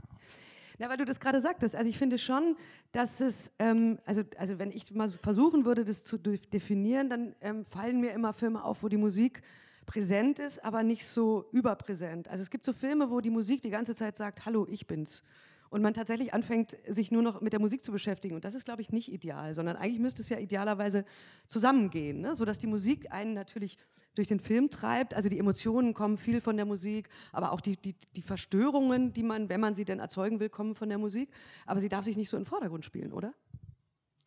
Na, 0.77 0.89
weil 0.89 0.97
du 0.97 1.05
das 1.05 1.19
gerade 1.19 1.39
sagtest. 1.39 1.75
Also 1.75 1.89
ich 1.89 1.97
finde 1.97 2.17
schon, 2.17 2.57
dass 2.91 3.21
es, 3.21 3.51
ähm, 3.59 3.97
also, 4.05 4.23
also 4.37 4.59
wenn 4.59 4.71
ich 4.71 4.91
mal 4.93 5.09
versuchen 5.09 5.65
würde, 5.65 5.85
das 5.85 6.03
zu 6.03 6.17
definieren, 6.17 7.09
dann 7.09 7.35
ähm, 7.41 7.63
fallen 7.63 8.01
mir 8.01 8.11
immer 8.11 8.33
Filme 8.33 8.63
auf, 8.63 8.83
wo 8.83 8.89
die 8.89 8.97
Musik 8.97 9.41
präsent 9.85 10.39
ist, 10.39 10.63
aber 10.63 10.83
nicht 10.83 11.05
so 11.05 11.45
überpräsent. 11.51 12.27
Also 12.27 12.41
es 12.41 12.49
gibt 12.49 12.65
so 12.65 12.73
Filme, 12.73 13.09
wo 13.09 13.21
die 13.21 13.29
Musik 13.29 13.61
die 13.61 13.69
ganze 13.69 13.95
Zeit 13.95 14.17
sagt, 14.17 14.45
hallo, 14.45 14.67
ich 14.69 14.87
bin's. 14.87 15.23
Und 15.69 15.81
man 15.81 15.93
tatsächlich 15.93 16.33
anfängt, 16.33 16.77
sich 16.87 17.11
nur 17.11 17.21
noch 17.21 17.41
mit 17.41 17.53
der 17.53 17.59
Musik 17.59 17.83
zu 17.83 17.91
beschäftigen. 17.91 18.35
Und 18.35 18.45
das 18.45 18.55
ist, 18.55 18.65
glaube 18.65 18.81
ich, 18.81 18.91
nicht 18.91 19.11
ideal, 19.11 19.53
sondern 19.53 19.75
eigentlich 19.75 19.99
müsste 19.99 20.21
es 20.21 20.29
ja 20.29 20.37
idealerweise 20.37 21.05
zusammengehen, 21.47 22.21
ne? 22.21 22.35
sodass 22.35 22.59
die 22.59 22.67
Musik 22.67 23.11
einen 23.11 23.33
natürlich 23.33 23.77
durch 24.15 24.27
den 24.27 24.39
Film 24.39 24.69
treibt. 24.69 25.13
Also 25.13 25.29
die 25.29 25.37
Emotionen 25.37 25.93
kommen 25.93 26.17
viel 26.17 26.41
von 26.41 26.55
der 26.55 26.65
Musik, 26.65 27.09
aber 27.31 27.51
auch 27.51 27.61
die, 27.61 27.77
die, 27.77 27.95
die 28.15 28.21
Verstörungen, 28.21 29.13
die 29.13 29.23
man, 29.23 29.49
wenn 29.49 29.59
man 29.59 29.73
sie 29.73 29.85
denn 29.85 29.99
erzeugen 29.99 30.39
will, 30.39 30.49
kommen 30.49 30.73
von 30.73 30.89
der 30.89 30.97
Musik. 30.97 31.29
Aber 31.65 31.79
sie 31.79 31.89
darf 31.89 32.05
sich 32.05 32.17
nicht 32.17 32.29
so 32.29 32.37
im 32.37 32.45
Vordergrund 32.45 32.85
spielen, 32.85 33.11
oder? 33.11 33.33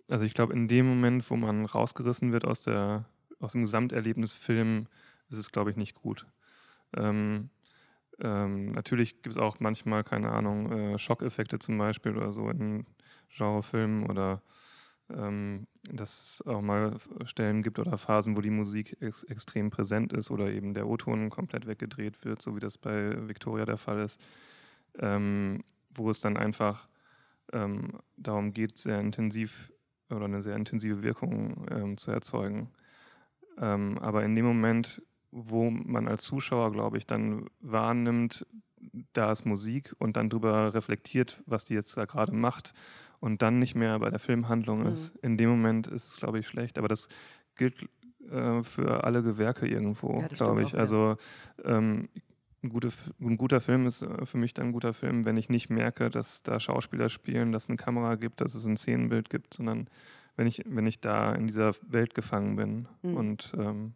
Also 0.09 0.25
ich 0.25 0.35
glaube, 0.35 0.53
in 0.53 0.69
dem 0.69 0.87
Moment, 0.87 1.29
wo 1.31 1.37
man 1.37 1.65
rausgerissen 1.65 2.33
wird 2.33 2.45
aus, 2.45 2.63
der, 2.63 3.07
aus 3.41 3.53
dem 3.53 3.63
Gesamterlebnis 3.63 4.33
Film, 4.33 4.87
ist 5.29 5.39
es, 5.39 5.51
glaube 5.51 5.71
ich, 5.71 5.77
nicht 5.77 5.95
gut. 5.95 6.27
Ähm, 6.97 7.51
ähm, 8.21 8.73
natürlich 8.73 9.23
gibt 9.23 9.37
es 9.37 9.39
auch 9.39 9.61
manchmal, 9.61 10.05
keine 10.05 10.33
Ahnung, 10.33 10.73
äh, 10.73 10.99
Schockeffekte 10.99 11.59
zum 11.59 11.79
Beispiel 11.79 12.17
oder 12.17 12.33
so 12.33 12.51
in 12.51 12.87
Genrefilmen 13.31 14.09
oder 14.09 14.43
ähm, 15.11 15.67
dass 15.91 16.41
es 16.41 16.47
auch 16.47 16.61
mal 16.61 16.97
Stellen 17.25 17.63
gibt 17.63 17.79
oder 17.79 17.97
Phasen, 17.97 18.37
wo 18.37 18.41
die 18.41 18.51
Musik 18.51 18.97
ex 19.01 19.23
extrem 19.25 19.71
präsent 19.71 20.13
ist 20.13 20.31
oder 20.31 20.51
eben 20.51 20.75
der 20.75 20.87
O-Ton 20.87 21.31
komplett 21.31 21.67
weggedreht 21.67 22.25
wird, 22.25 22.43
so 22.43 22.57
wie 22.57 22.61
das 22.61 22.77
bei 22.77 23.29
Victoria 23.29 23.65
der 23.65 23.79
Fall 23.79 24.01
ist, 24.01 24.21
ähm, 24.99 25.65
wo 25.95 26.11
es 26.11 26.21
dann 26.21 26.37
einfach 26.37 26.89
ähm, 27.53 28.01
darum 28.17 28.53
geht, 28.53 28.77
sehr 28.79 29.01
intensiv 29.01 29.73
oder 30.11 30.25
eine 30.25 30.43
sehr 30.43 30.57
intensive 30.57 31.03
Wirkung 31.03 31.67
ähm, 31.71 31.97
zu 31.97 32.11
erzeugen. 32.11 32.71
Ähm, 33.59 33.99
aber 33.99 34.25
in 34.25 34.35
dem 34.35 34.45
Moment 34.45 35.03
wo 35.31 35.71
man 35.71 36.09
als 36.09 36.23
Zuschauer, 36.23 36.73
glaube 36.73 36.99
ich, 36.99 37.07
dann 37.07 37.47
wahrnimmt, 37.61 38.47
da 39.13 39.33
ist 39.33 39.45
Musik 39.45 39.95
und 39.99 40.17
dann 40.17 40.31
darüber 40.31 40.73
reflektiert, 40.75 41.43
was 41.47 41.65
die 41.65 41.75
jetzt 41.75 41.97
da 41.97 42.05
gerade 42.05 42.33
macht 42.33 42.75
und 43.21 43.43
dann 43.43 43.59
nicht 43.59 43.75
mehr 43.75 43.99
bei 43.99 44.11
der 44.11 44.19
Filmhandlung 44.19 44.81
mhm. 44.81 44.93
ist. 44.93 45.17
In 45.17 45.37
dem 45.37 45.51
Moment 45.51 45.87
ist 45.89 46.07
es, 46.07 46.17
glaube 46.17 46.39
ich, 46.39 46.47
schlecht. 46.47 46.79
Aber 46.79 46.89
das 46.89 47.09
gilt 47.57 47.89
äh, 48.31 48.63
für 48.63 49.05
alle 49.05 49.23
Gewerke 49.23 49.67
irgendwo, 49.67 50.21
ja, 50.21 50.29
glaube 50.29 50.63
ich. 50.63 50.75
Auch, 50.75 50.79
also 50.79 51.17
ähm, 51.65 52.09
ein, 52.63 52.69
gute, 52.69 52.91
ein, 53.21 53.37
guter 53.37 53.61
Film 53.61 53.87
ist 53.87 54.03
äh, 54.03 54.27
für 54.27 54.39
mich 54.39 54.55
dann 54.55 54.69
ein 54.69 54.73
guter 54.73 54.95
Film, 54.95 55.25
wenn 55.25 55.37
ich 55.37 55.49
nicht 55.49 55.71
merke, 55.71 56.11
dass 56.11 56.43
da 56.43 56.61
Schauspieler 56.61 57.09
spielen, 57.09 57.53
dass 57.53 57.65
es 57.65 57.69
eine 57.69 57.77
Kamera 57.77 58.15
gibt, 58.15 58.41
dass 58.41 58.55
es 58.55 58.67
ein 58.67 58.77
Szenenbild 58.77 59.31
gibt, 59.31 59.55
sondern 59.55 59.89
wenn 60.37 60.47
ich, 60.47 60.63
wenn 60.67 60.87
ich 60.87 61.01
da 61.01 61.33
in 61.33 61.47
dieser 61.47 61.73
Welt 61.89 62.15
gefangen 62.15 62.57
bin. 62.57 62.89
Mhm. 63.03 63.17
Und 63.17 63.53
ähm, 63.59 63.95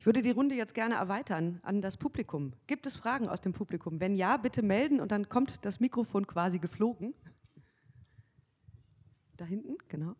ich 0.00 0.06
würde 0.06 0.22
die 0.22 0.30
Runde 0.30 0.54
jetzt 0.54 0.74
gerne 0.74 0.94
erweitern 0.94 1.60
an 1.62 1.82
das 1.82 1.98
Publikum. 1.98 2.54
Gibt 2.66 2.86
es 2.86 2.96
Fragen 2.96 3.28
aus 3.28 3.42
dem 3.42 3.52
Publikum? 3.52 4.00
Wenn 4.00 4.14
ja, 4.16 4.38
bitte 4.38 4.62
melden 4.62 4.98
und 4.98 5.12
dann 5.12 5.28
kommt 5.28 5.62
das 5.66 5.78
Mikrofon 5.78 6.26
quasi 6.26 6.58
geflogen. 6.58 7.12
Da 9.36 9.44
hinten, 9.44 9.76
genau. 9.88 10.16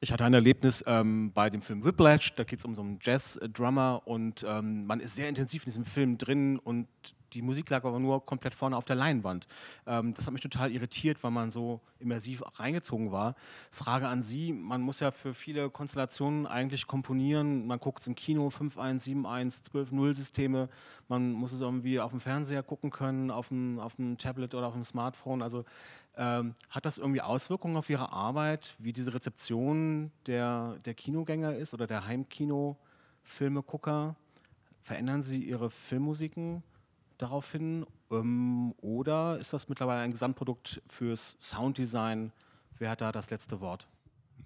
Ich 0.00 0.12
hatte 0.12 0.24
ein 0.24 0.34
Erlebnis 0.34 0.84
ähm, 0.86 1.32
bei 1.32 1.48
dem 1.48 1.62
Film 1.62 1.82
Whiplash, 1.82 2.34
da 2.34 2.44
geht 2.44 2.58
es 2.58 2.64
um 2.66 2.74
so 2.74 2.82
einen 2.82 2.98
Jazz-Drummer 3.00 4.02
und 4.04 4.44
ähm, 4.46 4.86
man 4.86 5.00
ist 5.00 5.14
sehr 5.14 5.28
intensiv 5.28 5.62
in 5.62 5.66
diesem 5.66 5.84
Film 5.86 6.18
drin 6.18 6.58
und 6.58 6.86
die 7.32 7.42
Musik 7.42 7.68
lag 7.70 7.84
aber 7.84 7.98
nur 7.98 8.24
komplett 8.24 8.54
vorne 8.54 8.76
auf 8.76 8.84
der 8.84 8.96
Leinwand. 8.96 9.46
Ähm, 9.86 10.14
das 10.14 10.26
hat 10.26 10.32
mich 10.32 10.42
total 10.42 10.70
irritiert, 10.70 11.22
weil 11.22 11.30
man 11.30 11.50
so 11.50 11.80
immersiv 11.98 12.42
reingezogen 12.54 13.10
war. 13.10 13.34
Frage 13.70 14.08
an 14.08 14.22
Sie, 14.22 14.52
man 14.52 14.80
muss 14.80 15.00
ja 15.00 15.10
für 15.10 15.34
viele 15.34 15.70
Konstellationen 15.70 16.46
eigentlich 16.46 16.86
komponieren. 16.86 17.66
Man 17.66 17.78
guckt 17.78 18.00
es 18.00 18.06
im 18.06 18.14
Kino, 18.14 18.48
5.1, 18.48 19.04
7.1, 19.04 19.70
12.0 19.70 20.14
Systeme. 20.14 20.68
Man 21.08 21.32
muss 21.32 21.52
es 21.52 21.60
irgendwie 21.60 22.00
auf 22.00 22.10
dem 22.10 22.20
Fernseher 22.20 22.62
gucken 22.62 22.90
können, 22.90 23.30
auf 23.30 23.48
dem, 23.48 23.78
auf 23.78 23.96
dem 23.96 24.18
Tablet 24.18 24.54
oder 24.54 24.66
auf 24.66 24.74
dem 24.74 24.84
Smartphone. 24.84 25.42
Also 25.42 25.64
ähm, 26.16 26.54
hat 26.70 26.86
das 26.86 26.98
irgendwie 26.98 27.20
Auswirkungen 27.20 27.76
auf 27.76 27.90
Ihre 27.90 28.12
Arbeit, 28.12 28.74
wie 28.78 28.92
diese 28.92 29.14
Rezeption 29.14 30.10
der, 30.26 30.78
der 30.84 30.94
Kinogänger 30.94 31.54
ist 31.56 31.74
oder 31.74 31.86
der 31.86 32.06
Heimkino-Filmegucker? 32.06 34.16
Verändern 34.82 35.22
Sie 35.22 35.42
Ihre 35.42 35.70
Filmmusiken? 35.70 36.62
daraufhin? 37.18 37.86
Ähm, 38.10 38.74
oder 38.80 39.38
ist 39.38 39.52
das 39.52 39.68
mittlerweile 39.68 40.00
ein 40.00 40.10
Gesamtprodukt 40.10 40.82
fürs 40.88 41.36
Sounddesign? 41.40 42.32
Wer 42.78 42.90
hat 42.90 43.00
da 43.00 43.12
das 43.12 43.30
letzte 43.30 43.60
Wort? 43.60 43.86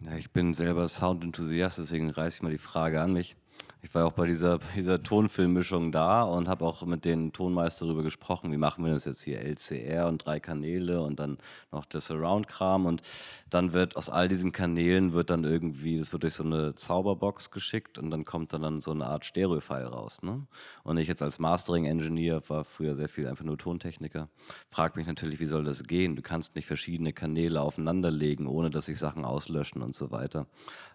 Ja, 0.01 0.17
ich 0.17 0.31
bin 0.31 0.55
selber 0.55 0.89
Sound-Enthusiast, 0.89 1.79
deswegen 1.79 2.11
reiße 2.11 2.37
ich 2.37 2.43
mal 2.43 2.53
die 2.53 2.59
Frage 2.59 3.03
an 3.03 3.13
mich. 3.13 3.37
Ich 3.83 3.95
war 3.95 4.05
auch 4.05 4.13
bei 4.13 4.27
dieser, 4.27 4.59
dieser 4.77 5.03
Tonfilmmischung 5.03 5.91
da 5.91 6.23
und 6.23 6.49
habe 6.49 6.67
auch 6.67 6.85
mit 6.85 7.07
den 7.07 7.33
Tonmeister 7.33 7.87
darüber 7.87 8.03
gesprochen, 8.03 8.53
wie 8.53 8.59
machen 8.59 8.85
wir 8.85 8.93
das 8.93 9.07
jetzt 9.07 9.23
hier, 9.23 9.41
LCR 9.41 10.07
und 10.07 10.25
drei 10.25 10.39
Kanäle 10.39 11.01
und 11.01 11.19
dann 11.19 11.39
noch 11.73 11.87
der 11.87 12.01
Surround-Kram 12.03 12.85
und 12.85 13.01
dann 13.49 13.73
wird 13.73 13.97
aus 13.97 14.11
all 14.11 14.29
diesen 14.29 14.53
Kanälen 14.53 15.15
wird 15.15 15.31
dann 15.31 15.45
irgendwie, 15.45 15.99
das 15.99 16.13
wird 16.13 16.25
durch 16.25 16.35
so 16.35 16.45
eine 16.45 16.75
Zauberbox 16.75 17.51
geschickt 17.51 17.97
und 17.97 18.11
dann 18.11 18.27
kommt 18.27 18.53
dann, 18.53 18.61
dann 18.61 18.81
so 18.81 18.91
eine 18.91 19.07
Art 19.07 19.25
Stereo-File 19.25 19.87
raus. 19.87 20.23
Ne? 20.23 20.47
Und 20.83 20.99
ich 20.99 21.09
jetzt 21.09 21.23
als 21.23 21.39
Mastering-Engineer, 21.39 22.43
war 22.49 22.65
früher 22.65 22.97
sehr 22.97 23.09
viel 23.09 23.27
einfach 23.27 23.45
nur 23.45 23.57
Tontechniker, 23.57 24.29
frage 24.69 24.99
mich 24.99 25.07
natürlich, 25.07 25.41
wie 25.41 25.47
soll 25.47 25.65
das 25.65 25.85
gehen? 25.85 26.17
Du 26.17 26.23
kannst 26.23 26.55
nicht 26.55 26.67
verschiedene 26.67 27.15
Kanäle 27.15 27.63
aufeinanderlegen, 27.63 28.47
ohne 28.47 28.69
dass 28.69 28.87
sich 28.87 28.99
Sachen 28.99 29.25
auslöschen 29.25 29.81
und 29.81 29.95
so 29.95 30.11
weiter. 30.11 30.47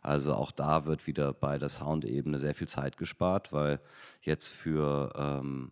Also 0.03 0.35
auch 0.35 0.51
da 0.51 0.85
wird 0.85 1.07
wieder 1.07 1.33
bei 1.33 1.57
der 1.57 1.69
Soundebene 1.69 2.39
sehr 2.39 2.53
viel 2.53 2.67
Zeit 2.75 2.97
gespart, 2.97 3.53
weil 3.53 3.79
jetzt 4.21 4.49
für 4.49 5.13
ähm, 5.15 5.71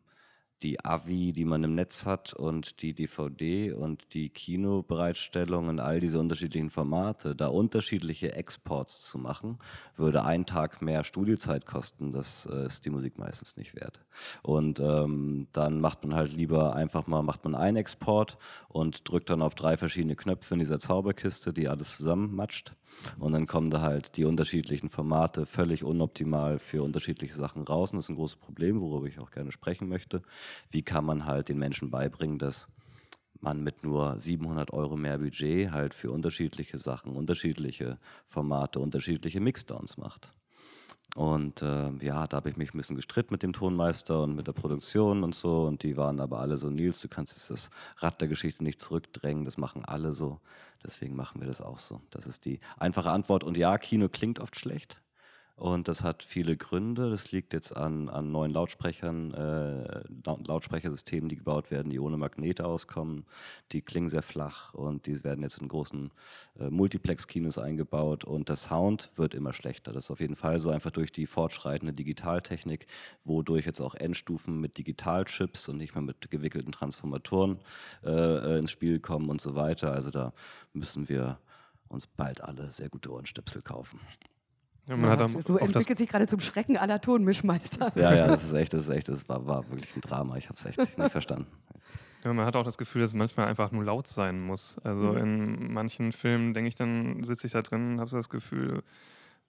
die 0.63 0.83
AVI, 0.83 1.33
die 1.33 1.45
man 1.45 1.63
im 1.63 1.75
Netz 1.75 2.05
hat 2.05 2.33
und 2.33 2.81
die 2.81 2.93
DVD 2.93 3.73
und 3.73 4.13
die 4.13 4.29
Kinobereitstellung 4.29 5.67
und 5.67 5.79
all 5.79 5.99
diese 5.99 6.19
unterschiedlichen 6.19 6.69
Formate, 6.69 7.35
da 7.35 7.47
unterschiedliche 7.47 8.33
Exports 8.33 9.01
zu 9.01 9.17
machen, 9.17 9.59
würde 9.97 10.23
ein 10.23 10.45
Tag 10.45 10.81
mehr 10.81 11.03
Studiozeit 11.03 11.65
kosten. 11.65 12.11
Das 12.11 12.45
äh, 12.45 12.65
ist 12.65 12.85
die 12.85 12.89
Musik 12.89 13.17
meistens 13.17 13.57
nicht 13.57 13.75
wert. 13.75 14.01
Und 14.41 14.79
ähm, 14.79 15.47
dann 15.51 15.81
macht 15.81 16.03
man 16.03 16.15
halt 16.15 16.33
lieber 16.33 16.75
einfach 16.75 17.07
mal, 17.07 17.21
macht 17.21 17.43
man 17.43 17.55
einen 17.55 17.77
Export 17.77 18.37
und 18.69 19.09
drückt 19.09 19.29
dann 19.29 19.41
auf 19.41 19.55
drei 19.55 19.77
verschiedene 19.77 20.15
Knöpfe 20.15 20.53
in 20.53 20.59
dieser 20.59 20.79
Zauberkiste, 20.79 21.53
die 21.53 21.67
alles 21.67 21.97
zusammenmatscht. 21.97 22.73
Und 23.19 23.33
dann 23.33 23.47
kommen 23.47 23.69
da 23.69 23.81
halt 23.81 24.17
die 24.17 24.25
unterschiedlichen 24.25 24.89
Formate 24.89 25.45
völlig 25.45 25.83
unoptimal 25.83 26.59
für 26.59 26.83
unterschiedliche 26.83 27.35
Sachen 27.35 27.63
raus. 27.63 27.91
Und 27.91 27.97
das 27.97 28.05
ist 28.05 28.09
ein 28.09 28.15
großes 28.15 28.37
Problem, 28.37 28.81
worüber 28.81 29.07
ich 29.07 29.19
auch 29.19 29.31
gerne 29.31 29.51
sprechen 29.51 29.87
möchte. 29.87 30.21
Wie 30.71 30.81
kann 30.81 31.05
man 31.05 31.25
halt 31.25 31.49
den 31.49 31.59
Menschen 31.59 31.89
beibringen, 31.89 32.39
dass 32.39 32.67
man 33.43 33.61
mit 33.61 33.83
nur 33.83 34.17
700 34.19 34.71
Euro 34.71 34.95
mehr 34.95 35.17
Budget 35.17 35.71
halt 35.71 35.93
für 35.93 36.11
unterschiedliche 36.11 36.77
Sachen, 36.77 37.15
unterschiedliche 37.15 37.99
Formate, 38.25 38.79
unterschiedliche 38.79 39.41
Mixdowns 39.41 39.97
macht. 39.97 40.33
Und 41.15 41.61
äh, 41.61 41.91
ja, 41.99 42.25
da 42.25 42.37
habe 42.37 42.49
ich 42.49 42.57
mich 42.57 42.73
ein 42.73 42.77
bisschen 42.77 42.95
gestritten 42.95 43.33
mit 43.33 43.43
dem 43.43 43.53
Tonmeister 43.53 44.23
und 44.23 44.35
mit 44.35 44.47
der 44.47 44.53
Produktion 44.53 45.23
und 45.23 45.35
so. 45.35 45.65
Und 45.65 45.83
die 45.83 45.95
waren 45.95 46.19
aber 46.19 46.39
alle 46.39 46.57
so, 46.57 46.69
Nils, 46.69 47.01
du 47.01 47.07
kannst 47.07 47.33
jetzt 47.33 47.51
das 47.51 47.69
Rad 47.97 48.19
der 48.19 48.27
Geschichte 48.27 48.63
nicht 48.63 48.81
zurückdrängen, 48.81 49.45
das 49.45 49.57
machen 49.57 49.85
alle 49.85 50.13
so. 50.13 50.39
Deswegen 50.83 51.15
machen 51.15 51.39
wir 51.39 51.47
das 51.47 51.61
auch 51.61 51.77
so. 51.77 52.01
Das 52.09 52.25
ist 52.25 52.45
die 52.45 52.59
einfache 52.77 53.11
Antwort. 53.11 53.43
Und 53.43 53.57
ja, 53.57 53.77
Kino 53.77 54.09
klingt 54.09 54.39
oft 54.39 54.59
schlecht. 54.59 55.02
Und 55.63 55.87
das 55.87 56.03
hat 56.03 56.23
viele 56.23 56.57
Gründe. 56.57 57.09
Das 57.09 57.31
liegt 57.31 57.53
jetzt 57.53 57.71
an, 57.71 58.09
an 58.09 58.33
neuen 58.33 58.51
Lautsprechern, 58.51 59.33
äh, 59.33 60.03
Lautsprechersystemen, 60.45 61.29
die 61.29 61.37
gebaut 61.37 61.71
werden, 61.71 61.89
die 61.89 62.01
ohne 62.01 62.17
Magnete 62.17 62.65
auskommen. 62.65 63.25
Die 63.71 63.81
klingen 63.81 64.09
sehr 64.09 64.23
flach 64.23 64.73
und 64.73 65.05
die 65.05 65.23
werden 65.23 65.41
jetzt 65.41 65.61
in 65.61 65.69
großen 65.69 66.11
äh, 66.59 66.69
Multiplex-Kinos 66.69 67.57
eingebaut. 67.57 68.25
Und 68.25 68.49
der 68.49 68.57
Sound 68.57 69.09
wird 69.15 69.33
immer 69.33 69.53
schlechter. 69.53 69.93
Das 69.93 70.03
ist 70.03 70.11
auf 70.11 70.19
jeden 70.19 70.35
Fall 70.35 70.59
so 70.59 70.69
einfach 70.69 70.91
durch 70.91 71.13
die 71.13 71.25
fortschreitende 71.25 71.93
Digitaltechnik, 71.93 72.85
wodurch 73.23 73.65
jetzt 73.65 73.79
auch 73.79 73.95
Endstufen 73.95 74.59
mit 74.59 74.77
Digitalchips 74.77 75.69
und 75.69 75.77
nicht 75.77 75.95
mehr 75.95 76.03
mit 76.03 76.29
gewickelten 76.29 76.73
Transformatoren 76.73 77.57
äh, 78.03 78.09
äh 78.09 78.59
ins 78.59 78.71
Spiel 78.71 78.99
kommen 78.99 79.29
und 79.29 79.39
so 79.39 79.55
weiter. 79.55 79.93
Also 79.93 80.09
da 80.09 80.33
müssen 80.73 81.07
wir 81.07 81.39
uns 81.87 82.05
bald 82.05 82.41
alle 82.41 82.69
sehr 82.69 82.89
gute 82.89 83.13
Ohrenstöpsel 83.13 83.61
kaufen. 83.61 84.01
Ja, 84.87 84.95
ja, 84.97 85.15
du 85.15 85.57
entwickelst 85.57 86.01
dich 86.01 86.09
gerade 86.09 86.27
zum 86.27 86.41
Schrecken 86.41 86.75
aller 86.77 86.99
Tonmischmeister. 86.99 87.93
Ja, 87.95 88.13
ja, 88.13 88.27
das 88.27 88.43
ist 88.45 88.53
echt, 88.53 88.73
das 88.73 88.83
ist 88.83 88.89
echt, 88.89 89.07
das 89.07 89.29
war, 89.29 89.45
war 89.45 89.69
wirklich 89.69 89.95
ein 89.95 90.01
Drama. 90.01 90.35
Ich 90.37 90.49
habe 90.49 90.59
es 90.59 90.65
echt 90.65 90.77
nicht 90.77 91.11
verstanden. 91.11 91.47
Ja, 92.23 92.33
man 92.33 92.45
hat 92.45 92.55
auch 92.55 92.63
das 92.63 92.77
Gefühl, 92.77 93.01
dass 93.01 93.11
es 93.11 93.15
manchmal 93.15 93.47
einfach 93.47 93.71
nur 93.71 93.83
laut 93.83 94.07
sein 94.07 94.41
muss. 94.41 94.77
Also 94.83 95.13
mhm. 95.13 95.17
in 95.17 95.73
manchen 95.73 96.11
Filmen 96.11 96.53
denke 96.53 96.67
ich, 96.69 96.75
dann 96.75 97.23
sitze 97.23 97.47
ich 97.47 97.53
da 97.53 97.61
drin 97.61 97.93
und 97.93 97.99
habe 97.99 98.09
so 98.09 98.17
das 98.17 98.29
Gefühl, 98.29 98.83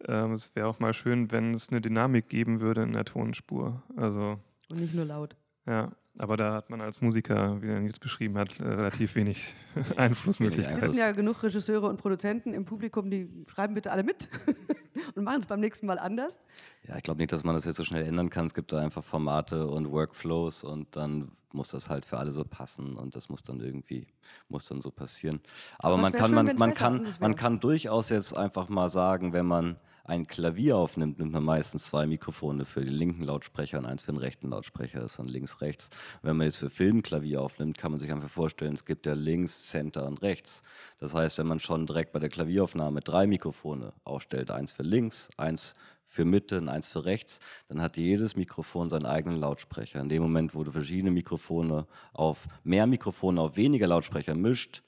äh, 0.07 0.33
es 0.33 0.55
wäre 0.55 0.69
auch 0.69 0.81
mal 0.81 0.93
schön, 0.93 1.31
wenn 1.31 1.53
es 1.53 1.71
eine 1.71 1.81
Dynamik 1.81 2.29
geben 2.29 2.61
würde 2.61 2.83
in 2.83 2.93
der 2.93 3.05
Tonspur. 3.05 3.83
Also 3.97 4.39
und 4.71 4.81
nicht 4.81 4.95
nur 4.95 5.05
laut. 5.05 5.37
Ja, 5.67 5.93
aber 6.19 6.37
da 6.37 6.55
hat 6.55 6.71
man 6.71 6.81
als 6.81 7.01
Musiker, 7.01 7.61
wie 7.61 7.69
er 7.69 7.81
Nils 7.81 7.99
beschrieben 7.99 8.39
hat, 8.39 8.61
äh, 8.61 8.65
relativ 8.65 9.17
wenig 9.17 9.55
Einflussmöglichkeiten. 9.97 10.81
Es 10.81 10.89
sitzen 10.89 10.99
ja 10.99 11.13
genug 11.13 11.43
Regisseure 11.43 11.89
und 11.89 11.97
Produzenten 12.01 12.55
im 12.55 12.65
Publikum, 12.65 13.11
die 13.11 13.29
schreiben 13.49 13.75
bitte 13.75 13.91
alle 13.91 14.05
mit 14.05 14.29
und 15.15 15.25
machen 15.25 15.41
es 15.41 15.47
beim 15.47 15.61
nächsten 15.61 15.87
Mal 15.87 15.99
anders. 15.99 16.39
Ja, 16.87 16.97
ich 16.97 17.03
glaube 17.03 17.19
nicht, 17.19 17.33
dass 17.33 17.43
man 17.43 17.55
das 17.55 17.65
jetzt 17.65 17.77
so 17.77 17.85
schnell 17.85 18.07
ändern 18.07 18.31
kann. 18.31 18.47
Es 18.47 18.55
gibt 18.55 18.73
da 18.73 18.79
einfach 18.79 19.03
Formate 19.03 19.67
und 19.67 19.91
Workflows 19.91 20.63
und 20.63 20.95
dann 20.95 21.33
muss 21.53 21.71
das 21.71 21.89
halt 21.89 22.05
für 22.05 22.19
alle 22.19 22.33
so 22.33 22.45
passen 22.45 22.97
und 22.97 23.15
das 23.17 23.29
muss 23.29 23.43
dann 23.43 23.61
irgendwie, 23.61 24.07
muss 24.49 24.67
dann 24.67 24.81
so 24.81 24.91
passieren. 24.91 25.41
Aber, 25.79 25.95
Aber 25.95 26.03
man 26.03 26.13
kann, 26.13 26.27
schön, 26.27 26.35
man, 26.35 26.57
man 26.57 26.73
kann, 26.73 27.07
man 27.21 27.35
kann 27.37 27.61
durchaus 27.61 28.11
jetzt 28.11 28.37
einfach 28.37 28.69
mal 28.69 28.89
sagen, 28.89 29.33
wenn 29.33 29.47
man 29.47 29.77
ein 30.05 30.27
Klavier 30.27 30.77
aufnimmt, 30.77 31.19
nimmt 31.19 31.33
man 31.33 31.43
meistens 31.43 31.87
zwei 31.87 32.07
Mikrofone 32.07 32.67
für 32.67 32.85
den 32.85 32.93
linken 32.93 33.25
Lautsprecher 33.25 33.79
und 33.79 33.87
eins 33.87 34.03
für 34.03 34.13
den 34.13 34.19
rechten 34.19 34.51
Lautsprecher. 34.51 35.01
Das 35.01 35.13
ist 35.13 35.19
dann 35.19 35.29
links, 35.29 35.63
rechts. 35.63 35.91
Wenn 36.23 36.37
man 36.37 36.47
jetzt 36.47 36.59
für 36.59 36.69
Filmklavier 36.69 37.41
aufnimmt, 37.41 37.79
kann 37.79 37.91
man 37.91 38.01
sich 38.01 38.13
einfach 38.13 38.29
vorstellen, 38.29 38.75
es 38.75 38.85
gibt 38.85 39.07
ja 39.07 39.15
links, 39.15 39.69
Center 39.69 40.07
und 40.07 40.21
rechts. 40.21 40.63
Das 40.99 41.15
heißt, 41.15 41.39
wenn 41.39 41.47
man 41.47 41.59
schon 41.59 41.87
direkt 41.87 42.13
bei 42.13 42.19
der 42.19 42.29
Klavieraufnahme 42.29 43.01
drei 43.01 43.27
Mikrofone 43.27 43.95
aufstellt, 44.05 44.51
eins 44.51 44.73
für 44.73 44.83
links, 44.83 45.29
eins 45.39 45.73
für 46.07 46.27
Mitte 46.27 46.59
und 46.59 46.69
eins 46.69 46.87
für 46.87 47.07
rechts, 47.07 47.41
dann 47.69 47.81
hat 47.81 47.97
jedes 47.97 48.37
Mikrofon 48.37 48.91
seinen 48.91 49.07
eigenen 49.07 49.41
Lautsprecher. 49.41 50.01
In 50.01 50.11
dem 50.11 50.23
Moment, 50.23 50.55
wo 50.55 50.63
du 50.65 50.71
verschiedene 50.71 51.11
Mikrofone 51.11 51.87
auf 52.13 52.47
mehr 52.63 52.87
Mikrofone 52.87 53.41
auf 53.41 53.57
weniger 53.57 53.87
Lautsprecher 53.87 54.35
mischt, 54.35 54.83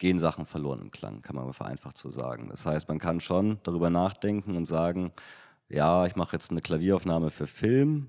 gehen 0.00 0.18
Sachen 0.18 0.46
verloren 0.46 0.80
im 0.80 0.90
Klang, 0.90 1.22
kann 1.22 1.36
man 1.36 1.52
vereinfacht 1.52 1.96
so 1.96 2.08
sagen. 2.08 2.48
Das 2.48 2.66
heißt, 2.66 2.88
man 2.88 2.98
kann 2.98 3.20
schon 3.20 3.60
darüber 3.62 3.90
nachdenken 3.90 4.56
und 4.56 4.66
sagen, 4.66 5.12
ja, 5.68 6.06
ich 6.06 6.16
mache 6.16 6.34
jetzt 6.34 6.50
eine 6.50 6.62
Klavieraufnahme 6.62 7.30
für 7.30 7.46
Film, 7.46 8.08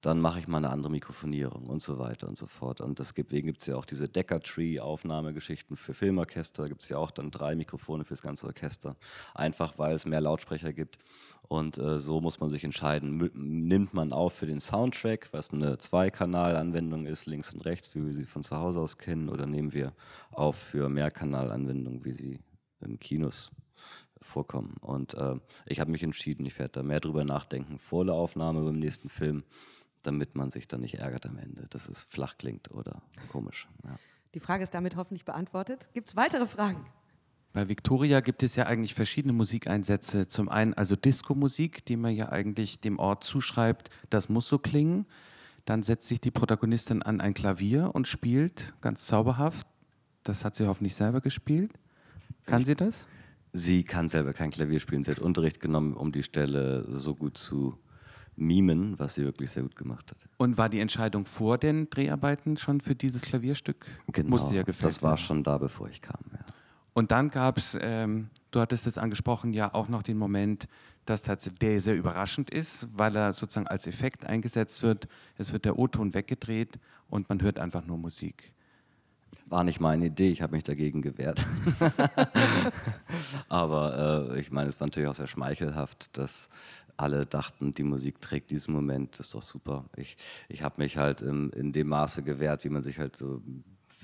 dann 0.00 0.20
mache 0.20 0.38
ich 0.38 0.48
mal 0.48 0.58
eine 0.58 0.70
andere 0.70 0.90
Mikrofonierung 0.90 1.66
und 1.66 1.82
so 1.82 1.98
weiter 1.98 2.26
und 2.26 2.38
so 2.38 2.46
fort. 2.46 2.80
Und 2.80 2.98
deswegen 2.98 3.46
gibt 3.46 3.60
es 3.60 3.66
ja 3.66 3.76
auch 3.76 3.84
diese 3.84 4.08
Decker-Tree-Aufnahmegeschichten 4.08 5.76
für 5.76 5.92
Filmorchester, 5.92 6.68
gibt 6.68 6.82
es 6.82 6.88
ja 6.88 6.96
auch 6.96 7.10
dann 7.10 7.30
drei 7.30 7.54
Mikrofone 7.54 8.04
für 8.04 8.14
das 8.14 8.22
ganze 8.22 8.46
Orchester, 8.46 8.96
einfach 9.34 9.78
weil 9.78 9.94
es 9.94 10.06
mehr 10.06 10.20
Lautsprecher 10.20 10.72
gibt. 10.72 10.98
Und 11.48 11.78
äh, 11.78 11.98
so 11.98 12.20
muss 12.20 12.40
man 12.40 12.48
sich 12.48 12.64
entscheiden, 12.64 13.30
nimmt 13.34 13.92
man 13.92 14.12
auf 14.12 14.34
für 14.34 14.46
den 14.46 14.60
Soundtrack, 14.60 15.28
was 15.32 15.52
eine 15.52 15.78
Zweikanal-Anwendung 15.78 17.06
ist, 17.06 17.26
links 17.26 17.52
und 17.52 17.64
rechts, 17.64 17.94
wie 17.94 18.06
wir 18.06 18.14
sie 18.14 18.24
von 18.24 18.42
zu 18.42 18.56
Hause 18.56 18.80
aus 18.80 18.98
kennen, 18.98 19.28
oder 19.28 19.46
nehmen 19.46 19.72
wir 19.72 19.92
auf 20.30 20.56
für 20.56 20.88
Mehrkanal-Anwendungen, 20.88 22.04
wie 22.04 22.12
sie 22.12 22.40
in 22.80 22.98
Kinos 23.00 23.50
vorkommen. 24.22 24.76
Und 24.80 25.14
äh, 25.14 25.36
ich 25.66 25.80
habe 25.80 25.90
mich 25.90 26.02
entschieden, 26.02 26.46
ich 26.46 26.58
werde 26.58 26.72
da 26.72 26.82
mehr 26.82 27.00
drüber 27.00 27.24
nachdenken 27.24 27.78
vor 27.78 28.04
der 28.04 28.14
Aufnahme 28.14 28.62
beim 28.62 28.78
nächsten 28.78 29.08
Film, 29.08 29.44
damit 30.02 30.34
man 30.34 30.50
sich 30.50 30.68
dann 30.68 30.80
nicht 30.80 30.94
ärgert 30.94 31.26
am 31.26 31.38
Ende, 31.38 31.66
dass 31.70 31.88
es 31.88 32.04
flach 32.04 32.36
klingt 32.38 32.70
oder 32.70 33.02
komisch. 33.30 33.68
Ja. 33.84 33.98
Die 34.34 34.40
Frage 34.40 34.62
ist 34.62 34.74
damit 34.74 34.96
hoffentlich 34.96 35.24
beantwortet. 35.24 35.88
Gibt 35.92 36.08
es 36.08 36.16
weitere 36.16 36.46
Fragen? 36.46 36.86
Bei 37.52 37.68
Victoria 37.68 38.20
gibt 38.20 38.44
es 38.44 38.54
ja 38.54 38.66
eigentlich 38.66 38.94
verschiedene 38.94 39.32
Musikeinsätze. 39.32 40.28
Zum 40.28 40.48
einen 40.48 40.72
also 40.74 40.94
Disco-Musik, 40.94 41.84
die 41.84 41.96
man 41.96 42.14
ja 42.14 42.28
eigentlich 42.28 42.80
dem 42.80 43.00
Ort 43.00 43.24
zuschreibt, 43.24 43.90
das 44.08 44.28
muss 44.28 44.46
so 44.46 44.58
klingen. 44.58 45.06
Dann 45.64 45.82
setzt 45.82 46.06
sich 46.06 46.20
die 46.20 46.30
Protagonistin 46.30 47.02
an 47.02 47.20
ein 47.20 47.34
Klavier 47.34 47.90
und 47.92 48.06
spielt 48.06 48.72
ganz 48.80 49.06
zauberhaft. 49.06 49.66
Das 50.22 50.44
hat 50.44 50.54
sie 50.54 50.66
hoffentlich 50.66 50.94
selber 50.94 51.20
gespielt. 51.20 51.72
Kann 52.46 52.64
sie 52.64 52.76
das? 52.76 53.08
Sie 53.52 53.82
kann 53.82 54.08
selber 54.08 54.32
kein 54.32 54.50
Klavier 54.50 54.78
spielen. 54.78 55.02
Sie 55.02 55.10
hat 55.10 55.18
Unterricht 55.18 55.60
genommen, 55.60 55.94
um 55.94 56.12
die 56.12 56.22
Stelle 56.22 56.86
so 56.88 57.16
gut 57.16 57.36
zu 57.36 57.76
mimen, 58.36 58.98
was 58.98 59.14
sie 59.14 59.24
wirklich 59.24 59.50
sehr 59.50 59.62
gut 59.62 59.76
gemacht 59.76 60.10
hat. 60.10 60.18
Und 60.38 60.56
war 60.56 60.68
die 60.68 60.80
Entscheidung 60.80 61.26
vor 61.26 61.58
den 61.58 61.90
Dreharbeiten 61.90 62.56
schon 62.56 62.80
für 62.80 62.94
dieses 62.94 63.22
Klavierstück? 63.22 63.86
Genau, 64.12 64.30
Musste 64.30 64.54
ja 64.54 64.62
das 64.62 65.02
war 65.02 65.16
schon 65.16 65.42
da, 65.42 65.58
bevor 65.58 65.88
ich 65.88 66.00
kam. 66.00 66.20
Ja. 66.32 66.40
Und 66.92 67.12
dann 67.12 67.30
gab 67.30 67.56
es, 67.58 67.78
ähm, 67.80 68.30
du 68.50 68.60
hattest 68.60 68.86
es 68.86 68.98
angesprochen, 68.98 69.52
ja 69.52 69.72
auch 69.74 69.88
noch 69.88 70.02
den 70.02 70.18
Moment, 70.18 70.68
dass 71.06 71.22
tatsächlich 71.22 71.58
der 71.58 71.80
sehr 71.80 71.96
überraschend 71.96 72.50
ist, 72.50 72.86
weil 72.96 73.16
er 73.16 73.32
sozusagen 73.32 73.68
als 73.68 73.86
Effekt 73.86 74.26
eingesetzt 74.26 74.82
wird. 74.82 75.08
Es 75.36 75.52
wird 75.52 75.64
der 75.64 75.78
O-Ton 75.78 76.14
weggedreht 76.14 76.78
und 77.08 77.28
man 77.28 77.42
hört 77.42 77.58
einfach 77.58 77.84
nur 77.84 77.98
Musik. 77.98 78.52
War 79.46 79.64
nicht 79.64 79.80
meine 79.80 80.06
Idee, 80.06 80.30
ich 80.30 80.42
habe 80.42 80.54
mich 80.54 80.64
dagegen 80.64 81.02
gewehrt. 81.02 81.44
Aber 83.48 84.30
äh, 84.32 84.40
ich 84.40 84.52
meine, 84.52 84.68
es 84.68 84.78
war 84.78 84.86
natürlich 84.86 85.08
auch 85.08 85.14
sehr 85.14 85.26
schmeichelhaft, 85.26 86.16
dass 86.16 86.48
alle 87.00 87.26
dachten, 87.26 87.72
die 87.72 87.82
Musik 87.82 88.20
trägt 88.20 88.50
diesen 88.50 88.74
Moment, 88.74 89.18
das 89.18 89.26
ist 89.26 89.34
doch 89.34 89.42
super. 89.42 89.84
Ich, 89.96 90.16
ich 90.48 90.62
habe 90.62 90.76
mich 90.78 90.96
halt 90.96 91.20
in, 91.20 91.50
in 91.50 91.72
dem 91.72 91.88
Maße 91.88 92.22
gewehrt, 92.22 92.64
wie 92.64 92.68
man 92.68 92.82
sich 92.82 92.98
halt 92.98 93.16
so 93.16 93.42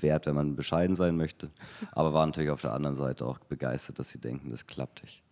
wert, 0.01 0.25
wenn 0.25 0.35
man 0.35 0.55
bescheiden 0.55 0.95
sein 0.95 1.17
möchte. 1.17 1.49
Aber 1.91 2.13
war 2.13 2.25
natürlich 2.25 2.51
auf 2.51 2.61
der 2.61 2.73
anderen 2.73 2.95
Seite 2.95 3.25
auch 3.25 3.39
begeistert, 3.39 3.99
dass 3.99 4.09
sie 4.09 4.19
denken, 4.19 4.49
das 4.51 4.67
klappt. 4.67 5.03
Ich 5.03 5.23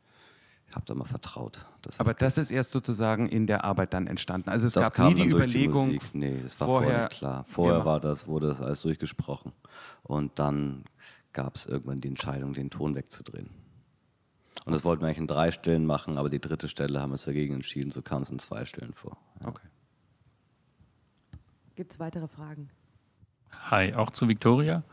habe 0.74 0.86
da 0.86 0.96
mal 0.96 1.06
vertraut. 1.06 1.66
Aber 2.00 2.14
das 2.14 2.38
ist 2.38 2.52
erst 2.52 2.72
sozusagen 2.72 3.30
in 3.30 3.48
der 3.48 3.64
Arbeit 3.64 3.94
dann 3.94 4.08
entstanden. 4.08 4.50
Also 4.50 4.68
es 4.68 4.74
das 4.74 4.92
gab 4.92 5.10
nie 5.10 5.16
die 5.24 5.30
Überlegung. 5.30 5.92
Die 5.92 6.00
nee, 6.14 6.40
das 6.42 6.60
war 6.60 6.68
vorher, 6.68 6.90
vorher 6.90 7.08
klar. 7.10 7.46
Vorher 7.48 7.86
war 7.86 8.00
das, 8.00 8.28
wurde 8.28 8.48
das 8.48 8.62
alles 8.62 8.82
durchgesprochen. 8.82 9.54
Und 10.04 10.38
dann 10.40 10.84
gab 11.34 11.56
es 11.56 11.66
irgendwann 11.66 12.02
die 12.02 12.08
Entscheidung, 12.08 12.54
den 12.54 12.70
Ton 12.70 12.96
wegzudrehen. 12.96 13.50
Und 14.64 14.74
das 14.74 14.84
wollten 14.84 15.02
wir 15.02 15.08
eigentlich 15.08 15.20
in 15.20 15.28
drei 15.28 15.52
Stellen 15.52 15.86
machen, 15.86 16.18
aber 16.18 16.30
die 16.30 16.40
dritte 16.40 16.68
Stelle 16.68 17.02
haben 17.02 17.10
wir 17.10 17.14
uns 17.14 17.26
dagegen 17.26 17.56
entschieden, 17.56 17.92
so 17.92 18.02
kam 18.02 18.24
es 18.24 18.30
in 18.30 18.40
zwei 18.40 18.66
Stellen 18.66 18.94
vor. 18.94 19.18
Ja. 19.42 19.50
Okay. 19.50 19.68
Gibt 21.76 21.92
es 21.92 22.00
weitere 22.00 22.28
Fragen? 22.28 22.70
Hi, 23.70 23.94
auch 23.94 24.12
zu 24.12 24.28
Victoria. 24.28 24.84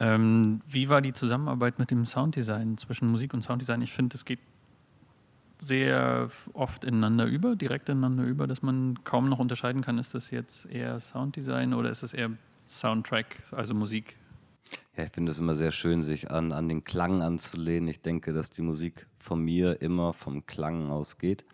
Ähm, 0.00 0.60
wie 0.66 0.88
war 0.88 1.02
die 1.02 1.12
Zusammenarbeit 1.12 1.78
mit 1.78 1.90
dem 1.90 2.04
Sounddesign 2.06 2.78
zwischen 2.78 3.08
Musik 3.08 3.32
und 3.34 3.42
Sounddesign? 3.42 3.82
Ich 3.82 3.92
finde, 3.92 4.16
es 4.16 4.24
geht 4.24 4.40
sehr 5.58 6.30
oft 6.54 6.84
ineinander 6.84 7.26
über, 7.26 7.54
direkt 7.54 7.88
ineinander 7.88 8.24
über, 8.24 8.46
dass 8.46 8.62
man 8.62 9.04
kaum 9.04 9.28
noch 9.28 9.38
unterscheiden 9.38 9.82
kann, 9.82 9.98
ist 9.98 10.14
das 10.14 10.30
jetzt 10.30 10.66
eher 10.66 10.98
Sounddesign 11.00 11.74
oder 11.74 11.90
ist 11.90 12.02
es 12.02 12.14
eher 12.14 12.30
Soundtrack, 12.64 13.42
also 13.52 13.74
Musik? 13.74 14.16
Ja, 14.96 15.04
ich 15.04 15.12
finde 15.12 15.32
es 15.32 15.38
immer 15.38 15.54
sehr 15.54 15.72
schön, 15.72 16.02
sich 16.02 16.30
an, 16.30 16.52
an 16.52 16.68
den 16.68 16.84
Klang 16.84 17.22
anzulehnen. 17.22 17.88
Ich 17.88 18.02
denke, 18.02 18.32
dass 18.32 18.50
die 18.50 18.62
Musik 18.62 19.06
von 19.18 19.40
mir 19.40 19.80
immer 19.82 20.12
vom 20.12 20.46
Klang 20.46 20.90
ausgeht. 20.90 21.44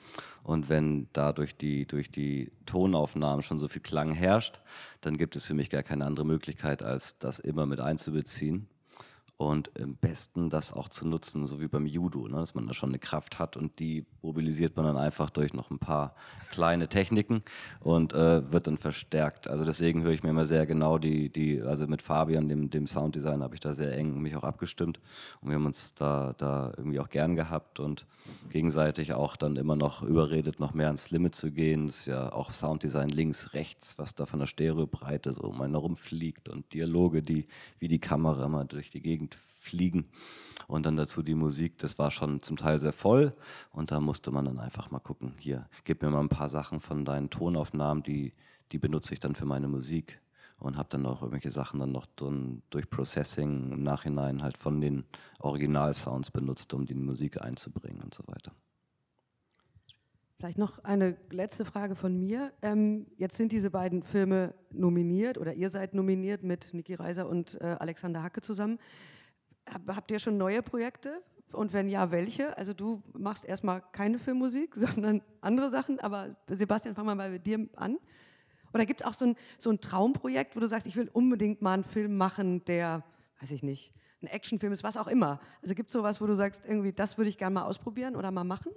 Und 0.43 0.69
wenn 0.69 1.09
da 1.13 1.33
durch 1.33 1.57
die, 1.57 1.87
durch 1.87 2.11
die 2.11 2.51
Tonaufnahmen 2.67 3.43
schon 3.43 3.59
so 3.59 3.69
viel 3.69 3.83
Klang 3.83 4.13
herrscht, 4.13 4.61
dann 5.01 5.17
gibt 5.17 5.37
es 5.37 5.47
für 5.47 5.55
mich 5.55 5.71
gar 5.71 5.83
keine 5.83 6.07
andere 6.07 6.27
Möglichkeit, 6.27 6.85
als 6.85 7.19
das 7.19 7.39
immer 7.39 7.67
mit 7.67 7.81
einzubeziehen. 7.81 8.69
Und 9.39 9.71
am 9.79 9.97
besten 9.97 10.49
das 10.49 10.73
auch 10.73 10.89
zu 10.89 11.07
nutzen, 11.07 11.47
so 11.47 11.61
wie 11.61 11.69
beim 11.69 11.85
Judo, 11.85 12.27
ne? 12.27 12.37
dass 12.37 12.55
man 12.55 12.67
da 12.67 12.73
schon 12.73 12.89
eine 12.89 12.99
Kraft 12.99 13.39
hat 13.39 13.57
und 13.57 13.79
die 13.79 14.07
mobilisiert 14.23 14.77
man 14.77 14.87
dann 14.87 14.97
einfach 14.97 15.29
durch 15.29 15.53
noch 15.53 15.71
ein 15.71 15.79
paar 15.79 16.15
kleine 16.51 16.89
Techniken 16.89 17.43
und 17.81 18.15
äh, 18.15 18.51
wird 18.51 18.67
dann 18.67 18.79
verstärkt. 18.79 19.47
Also 19.49 19.67
deswegen 19.67 20.03
höre 20.03 20.13
ich 20.13 20.23
mir 20.23 20.31
immer 20.31 20.47
sehr 20.47 20.67
genau 20.67 20.97
die, 20.97 21.29
die 21.29 21.61
also 21.61 21.87
mit 21.87 22.01
Fabian, 22.01 22.49
dem, 22.49 22.71
dem 22.71 22.87
Sounddesign, 22.87 23.43
habe 23.43 23.55
ich 23.55 23.61
da 23.61 23.75
sehr 23.75 23.97
eng 23.97 24.23
mich 24.23 24.37
auch 24.37 24.45
abgestimmt 24.45 25.01
und 25.43 25.51
wir 25.51 25.57
haben 25.57 25.67
uns 25.67 25.95
da, 25.95 26.35
da 26.39 26.73
irgendwie 26.77 27.01
auch 27.01 27.11
gern 27.11 27.37
gehabt 27.37 27.79
und 27.79 28.07
gegenseitig 28.51 29.13
auch 29.13 29.37
dann 29.37 29.57
immer 29.57 29.77
noch 29.77 30.03
überredet, 30.03 30.61
noch 30.61 30.73
mehr 30.73 30.87
ans 30.87 31.11
Limit 31.11 31.35
zu 31.35 31.53
gehen. 31.53 31.89
Das 31.89 31.99
ist 31.99 32.07
ja 32.07 32.33
auch 32.33 32.53
Sounddesign 32.53 33.11
links, 33.11 33.53
rechts, 33.53 33.99
was 33.99 34.15
da 34.15 34.25
von 34.25 34.41
der 34.41 34.47
Stereobreite 34.47 35.33
so 35.33 35.43
um 35.43 35.61
einen 35.61 35.75
herumfliegt 35.75 36.49
und 36.49 36.73
Dialoge, 36.73 37.23
die 37.23 37.47
wie 37.79 37.89
die 37.89 37.99
Kamera 37.99 38.47
immer 38.47 38.65
durch 38.65 38.91
die 38.91 39.03
Gegend 39.03 39.26
fliegen. 39.35 40.09
Und 40.69 40.85
dann 40.87 40.97
dazu 40.97 41.23
die 41.23 41.35
Musik, 41.35 41.79
das 41.79 41.99
war 41.99 42.11
schon 42.11 42.41
zum 42.41 42.57
Teil 42.57 42.81
sehr 42.81 42.93
voll. 42.93 43.35
Und 43.73 43.91
da 43.91 44.01
musste 44.01 44.31
man 44.31 44.47
dann 44.47 44.59
einfach 44.59 44.91
mal 44.91 44.99
gucken, 44.99 45.35
hier, 45.39 45.69
gib 45.85 46.03
mir 46.03 46.11
mal 46.11 46.21
ein 46.21 46.29
paar 46.29 46.49
Sachen 46.49 46.81
von 46.81 47.05
deinen 47.05 47.31
Tonaufnahmen, 47.31 48.03
die, 48.03 48.33
die 48.73 48.79
benutze 48.79 49.15
ich 49.15 49.21
dann 49.21 49.35
für 49.35 49.45
meine 49.45 49.69
Musik. 49.69 50.21
Und 50.59 50.79
habe 50.79 50.89
dann 50.89 51.05
auch 51.05 51.21
irgendwelche 51.21 51.51
Sachen 51.51 51.81
dann 51.81 51.93
noch 51.93 52.07
dann 52.17 52.63
durch 52.71 52.89
Processing 52.89 53.73
im 53.73 53.83
Nachhinein 53.83 54.43
halt 54.43 54.57
von 54.57 54.81
den 54.81 55.05
Originalsounds 55.39 56.31
benutzt, 56.31 56.73
um 56.73 56.87
die 56.87 56.95
Musik 56.95 57.43
einzubringen 57.43 58.01
und 58.01 58.15
so 58.15 58.23
weiter. 58.27 58.53
Vielleicht 60.39 60.59
noch 60.59 60.83
eine 60.85 61.17
letzte 61.31 61.65
Frage 61.65 61.95
von 61.95 62.19
mir. 62.19 62.53
Ähm, 62.61 63.07
jetzt 63.17 63.37
sind 63.37 63.53
diese 63.53 63.71
beiden 63.71 64.03
Filme 64.03 64.55
nominiert 64.71 65.39
oder 65.39 65.55
ihr 65.55 65.71
seid 65.71 65.95
nominiert 65.95 66.43
mit 66.43 66.75
Niki 66.75 66.95
Reiser 66.95 67.27
und 67.27 67.59
äh, 67.61 67.77
Alexander 67.79 68.23
Hacke 68.23 68.43
zusammen. 68.43 68.79
Habt 69.67 70.11
ihr 70.11 70.19
schon 70.19 70.37
neue 70.39 70.63
Projekte? 70.63 71.23
Und 71.53 71.73
wenn 71.73 71.89
ja, 71.89 72.11
welche? 72.11 72.57
Also 72.57 72.73
du 72.73 73.03
machst 73.13 73.45
erstmal 73.45 73.83
keine 73.93 74.19
Filmmusik, 74.19 74.75
sondern 74.77 75.23
andere 75.41 75.71
Sachen, 75.71 76.01
aber 76.01 76.37
Sebastian, 76.49 76.95
fang 76.95 77.07
mal 77.07 77.17
bei 77.17 77.39
dir 77.39 77.69
an. 77.77 77.99
Oder 78.73 78.85
gibt 78.85 79.01
es 79.01 79.07
auch 79.07 79.15
so 79.15 79.27
ein, 79.27 79.37
so 79.59 79.71
ein 79.71 79.81
Traumprojekt, 79.81 80.57
wo 80.57 80.61
du 80.61 80.67
sagst, 80.67 80.87
ich 80.87 80.97
will 80.97 81.09
unbedingt 81.13 81.63
mal 81.63 81.75
einen 81.75 81.85
Film 81.85 82.17
machen, 82.17 82.65
der, 82.67 83.05
weiß 83.41 83.51
ich 83.51 83.63
nicht, 83.63 83.93
ein 84.23 84.27
Actionfilm 84.27 84.73
ist, 84.73 84.85
was 84.85 84.97
auch 84.97 85.07
immer. 85.07 85.41
Also 85.63 85.75
gibt 85.75 85.89
es 85.89 85.93
sowas, 85.93 86.21
wo 86.21 86.27
du 86.27 86.35
sagst, 86.35 86.65
irgendwie, 86.67 86.93
das 86.93 87.17
würde 87.17 87.31
ich 87.31 87.39
gerne 87.39 87.55
mal 87.55 87.63
ausprobieren 87.63 88.17
oder 88.17 88.31
mal 88.31 88.45
machen? 88.45 88.73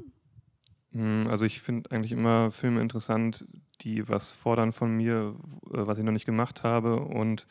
Hm, 0.92 1.28
also 1.30 1.46
ich 1.46 1.62
finde 1.62 1.92
eigentlich 1.92 2.12
immer 2.12 2.52
Filme 2.52 2.82
interessant, 2.82 3.46
die 3.82 4.08
was 4.08 4.32
fordern 4.32 4.74
von 4.74 4.96
mir, 4.96 5.36
äh, 5.66 5.88
was 5.88 5.98
ich 5.98 6.04
noch 6.04 6.12
nicht 6.12 6.26
gemacht 6.26 6.64
habe 6.64 7.02
und 7.02 7.48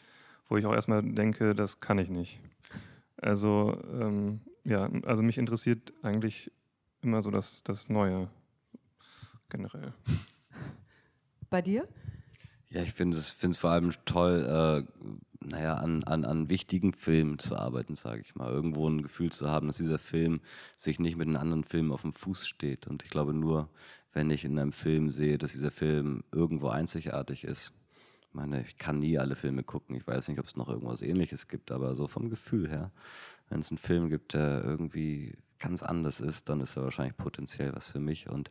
wo 0.49 0.57
ich 0.57 0.67
auch 0.67 0.75
erstmal 0.75 1.03
denke, 1.03 1.55
das 1.55 1.81
kann 1.81 1.99
ich 1.99 2.09
nicht. 2.09 2.41
Also 3.21 3.81
ähm, 3.93 4.41
ja, 4.65 4.91
also 5.05 5.23
mich 5.23 5.39
interessiert 5.39 5.93
eigentlich 6.03 6.53
immer 7.03 7.23
so 7.23 7.31
das, 7.31 7.63
das 7.63 7.89
Neue 7.89 8.29
generell. 9.49 9.95
Bei 11.51 11.63
dir? 11.63 11.89
Ja, 12.71 12.83
ich 12.83 12.93
finde 12.93 13.17
es 13.17 13.59
vor 13.59 13.71
allem 13.71 13.93
toll, 14.05 14.45
äh, 14.45 15.09
naja, 15.41 15.75
an, 15.77 16.05
an, 16.05 16.25
an 16.27 16.51
wichtigen 16.51 16.93
Filmen 16.93 17.39
zu 17.39 17.57
arbeiten, 17.57 17.95
sage 17.95 18.21
ich 18.21 18.35
mal. 18.35 18.53
Irgendwo 18.53 18.89
ein 18.89 19.03
Gefühl 19.03 19.33
zu 19.33 19.49
haben, 19.49 19.69
dass 19.69 19.79
dieser 19.79 19.99
Film 19.99 20.41
sich 20.77 21.01
nicht 21.01 21.17
mit 21.17 21.29
einem 21.29 21.39
anderen 21.39 21.65
Film 21.65 21.93
auf 21.93 22.03
dem 22.03 22.13
Fuß 22.13 22.47
steht. 22.47 22.87
Und 22.87 23.03
ich 23.03 23.11
glaube, 23.11 23.33
nur 23.33 23.71
wenn 24.13 24.31
ich 24.31 24.45
in 24.45 24.59
einem 24.59 24.73
Film 24.73 25.11
sehe, 25.11 25.39
dass 25.39 25.53
dieser 25.53 25.71
Film 25.71 26.25
irgendwo 26.33 26.69
einzigartig 26.69 27.45
ist, 27.45 27.73
ich 28.29 28.35
meine, 28.35 28.61
ich 28.63 28.77
kann 28.77 28.99
nie 28.99 29.19
alle 29.19 29.37
Filme 29.37 29.63
gucken. 29.63 29.97
Ich 29.97 30.07
weiß 30.07 30.29
nicht, 30.29 30.39
ob 30.39 30.47
es 30.47 30.57
noch 30.57 30.69
irgendwas 30.69 31.03
Ähnliches 31.03 31.49
gibt, 31.49 31.73
aber 31.73 31.95
so 31.95 32.07
vom 32.07 32.29
Gefühl 32.29 32.69
her, 32.69 32.93
wenn 33.49 33.61
es 33.61 33.71
einen 33.71 33.79
Film 33.79 34.11
gibt, 34.11 34.35
der 34.35 34.63
irgendwie 34.63 35.39
ganz 35.59 35.83
anders 35.83 36.21
ist, 36.21 36.49
dann 36.49 36.61
ist 36.61 36.77
er 36.77 36.85
wahrscheinlich 36.85 37.17
potenziell 37.17 37.75
was 37.75 37.91
für 37.91 38.01
mich. 38.01 38.29
Und 38.29 38.51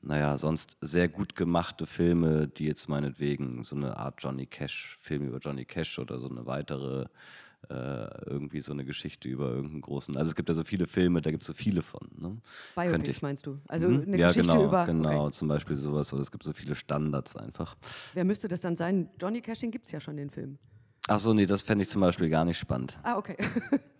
naja, 0.00 0.38
sonst 0.38 0.76
sehr 0.80 1.08
gut 1.08 1.34
gemachte 1.34 1.86
Filme, 1.86 2.46
die 2.46 2.66
jetzt 2.66 2.88
meinetwegen 2.88 3.64
so 3.64 3.74
eine 3.74 3.96
Art 3.96 4.22
Johnny 4.22 4.46
Cash-Film 4.46 5.26
über 5.26 5.38
Johnny 5.38 5.64
Cash 5.64 5.98
oder 5.98 6.20
so 6.20 6.30
eine 6.30 6.46
weitere 6.46 7.06
äh, 7.70 8.24
irgendwie 8.26 8.60
so 8.60 8.72
eine 8.72 8.84
Geschichte 8.84 9.28
über 9.28 9.50
irgendeinen 9.50 9.82
großen. 9.82 10.16
Also 10.16 10.30
es 10.30 10.34
gibt 10.34 10.48
ja 10.48 10.54
so 10.54 10.64
viele 10.64 10.86
Filme, 10.86 11.20
da 11.20 11.30
gibt 11.30 11.42
es 11.42 11.46
so 11.46 11.52
viele 11.52 11.82
von. 11.82 12.08
Ne? 12.16 12.36
Biopic 12.74 13.10
ich, 13.10 13.22
meinst 13.22 13.46
du? 13.46 13.58
Also 13.68 13.88
hm? 13.88 14.02
eine 14.06 14.16
ja, 14.16 14.28
Geschichte 14.28 14.50
genau, 14.50 14.64
über. 14.66 14.86
Genau, 14.86 15.24
okay. 15.24 15.32
zum 15.32 15.48
Beispiel 15.48 15.76
sowas. 15.76 16.12
Oder 16.12 16.22
es 16.22 16.30
gibt 16.30 16.44
so 16.44 16.52
viele 16.52 16.74
Standards 16.74 17.36
einfach. 17.36 17.76
Wer 18.14 18.24
müsste 18.24 18.48
das 18.48 18.60
dann 18.60 18.76
sein? 18.76 19.08
Johnny 19.20 19.40
Cash, 19.40 19.58
den 19.58 19.70
gibt 19.70 19.86
es 19.86 19.92
ja 19.92 20.00
schon, 20.00 20.16
den 20.16 20.30
Film. 20.30 20.58
Ach 21.08 21.18
so, 21.18 21.32
nee, 21.32 21.46
das 21.46 21.62
fände 21.62 21.82
ich 21.82 21.88
zum 21.88 22.00
Beispiel 22.00 22.28
gar 22.28 22.44
nicht 22.44 22.58
spannend. 22.58 22.98
Ah, 23.02 23.16
okay. 23.16 23.36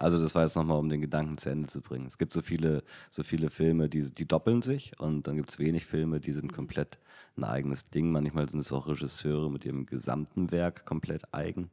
Also 0.00 0.18
das 0.18 0.34
war 0.34 0.42
jetzt 0.44 0.56
nochmal, 0.56 0.78
um 0.78 0.88
den 0.88 1.02
Gedanken 1.02 1.36
zu 1.36 1.50
Ende 1.50 1.68
zu 1.68 1.82
bringen. 1.82 2.06
Es 2.06 2.16
gibt 2.16 2.32
so 2.32 2.40
viele, 2.40 2.82
so 3.10 3.22
viele 3.22 3.50
Filme, 3.50 3.90
die, 3.90 4.10
die 4.10 4.26
doppeln 4.26 4.62
sich 4.62 4.98
und 4.98 5.26
dann 5.26 5.36
gibt 5.36 5.50
es 5.50 5.58
wenig 5.58 5.84
Filme, 5.84 6.20
die 6.20 6.32
sind 6.32 6.54
komplett 6.54 6.98
ein 7.36 7.44
eigenes 7.44 7.90
Ding. 7.90 8.10
Manchmal 8.10 8.48
sind 8.48 8.60
es 8.60 8.72
auch 8.72 8.88
Regisseure 8.88 9.50
mit 9.50 9.66
ihrem 9.66 9.84
gesamten 9.84 10.52
Werk 10.52 10.86
komplett 10.86 11.34
eigen 11.34 11.70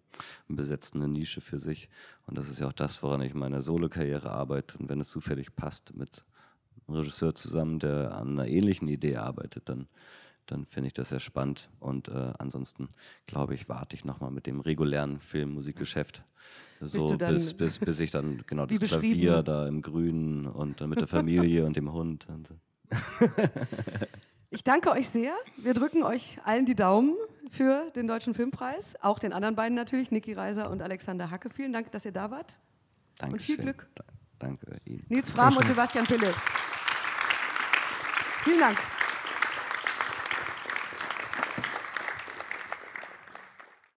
und 0.50 0.58
besetzen 0.58 1.02
eine 1.02 1.12
Nische 1.12 1.40
für 1.40 1.58
sich. 1.58 1.88
Und 2.26 2.38
das 2.38 2.50
ist 2.50 2.60
ja 2.60 2.68
auch 2.68 2.74
das, 2.74 3.02
woran 3.02 3.22
ich 3.22 3.32
in 3.32 3.40
meiner 3.40 3.62
Solo-Karriere 3.62 4.30
arbeite. 4.30 4.78
Und 4.78 4.90
wenn 4.90 5.00
es 5.00 5.10
zufällig 5.10 5.56
passt 5.56 5.96
mit 5.96 6.26
einem 6.86 6.98
Regisseur 6.98 7.34
zusammen, 7.34 7.80
der 7.80 8.14
an 8.14 8.38
einer 8.38 8.50
ähnlichen 8.50 8.90
Idee 8.90 9.16
arbeitet, 9.16 9.70
dann 9.70 9.88
dann 10.48 10.66
finde 10.66 10.88
ich 10.88 10.94
das 10.94 11.10
sehr 11.10 11.20
spannend. 11.20 11.70
Und 11.80 12.08
äh, 12.08 12.34
ansonsten 12.38 12.90
glaube 13.28 13.56
ich, 13.56 13.70
warte 13.70 13.96
ich 13.96 14.06
nochmal 14.06 14.32
mit 14.32 14.48
dem 14.48 14.60
regulären 14.60 15.20
Filmmusikgeschäft. 15.20 16.24
So 16.82 17.18
bis, 17.18 17.54
bis, 17.54 17.80
bis 17.80 18.00
ich 18.00 18.12
dann 18.12 18.44
genau 18.48 18.66
das 18.68 18.80
Klavier 18.80 19.44
da 19.44 19.68
im 19.68 19.82
Grünen 19.82 20.46
und 20.46 20.82
dann 20.82 20.90
mit 20.90 21.00
der 21.00 21.08
Familie 21.08 21.66
und 21.66 21.76
dem 21.76 21.92
Hund. 21.92 22.28
Und 22.30 22.50
ich 24.50 24.64
danke 24.64 24.92
euch 24.92 25.10
sehr. 25.10 25.34
Wir 25.58 25.74
drücken 25.74 26.04
euch 26.04 26.40
allen 26.44 26.66
die 26.66 26.76
Daumen 26.76 27.16
für 27.52 27.90
den 27.96 28.08
Deutschen 28.08 28.34
Filmpreis. 28.34 28.96
Auch 29.02 29.20
den 29.20 29.34
anderen 29.34 29.56
beiden 29.56 29.76
natürlich, 29.76 30.12
Niki 30.12 30.34
Reiser 30.34 30.70
und 30.70 30.82
Alexander 30.82 31.32
Hacke. 31.32 31.50
Vielen 31.50 31.74
Dank, 31.74 31.92
dass 31.92 32.06
ihr 32.06 32.12
da 32.12 32.32
wart. 32.32 32.60
Dankeschön. 33.18 33.40
Und 33.40 33.46
viel 33.46 33.58
Glück. 33.58 33.88
Da, 33.96 34.04
danke 34.40 34.80
Ihnen. 34.86 35.04
Nils 35.10 35.30
Fram 35.30 35.58
und 35.58 35.66
Sebastian 35.68 36.06
Pille. 36.06 36.34
Vielen 38.44 38.60
Dank. 38.60 38.78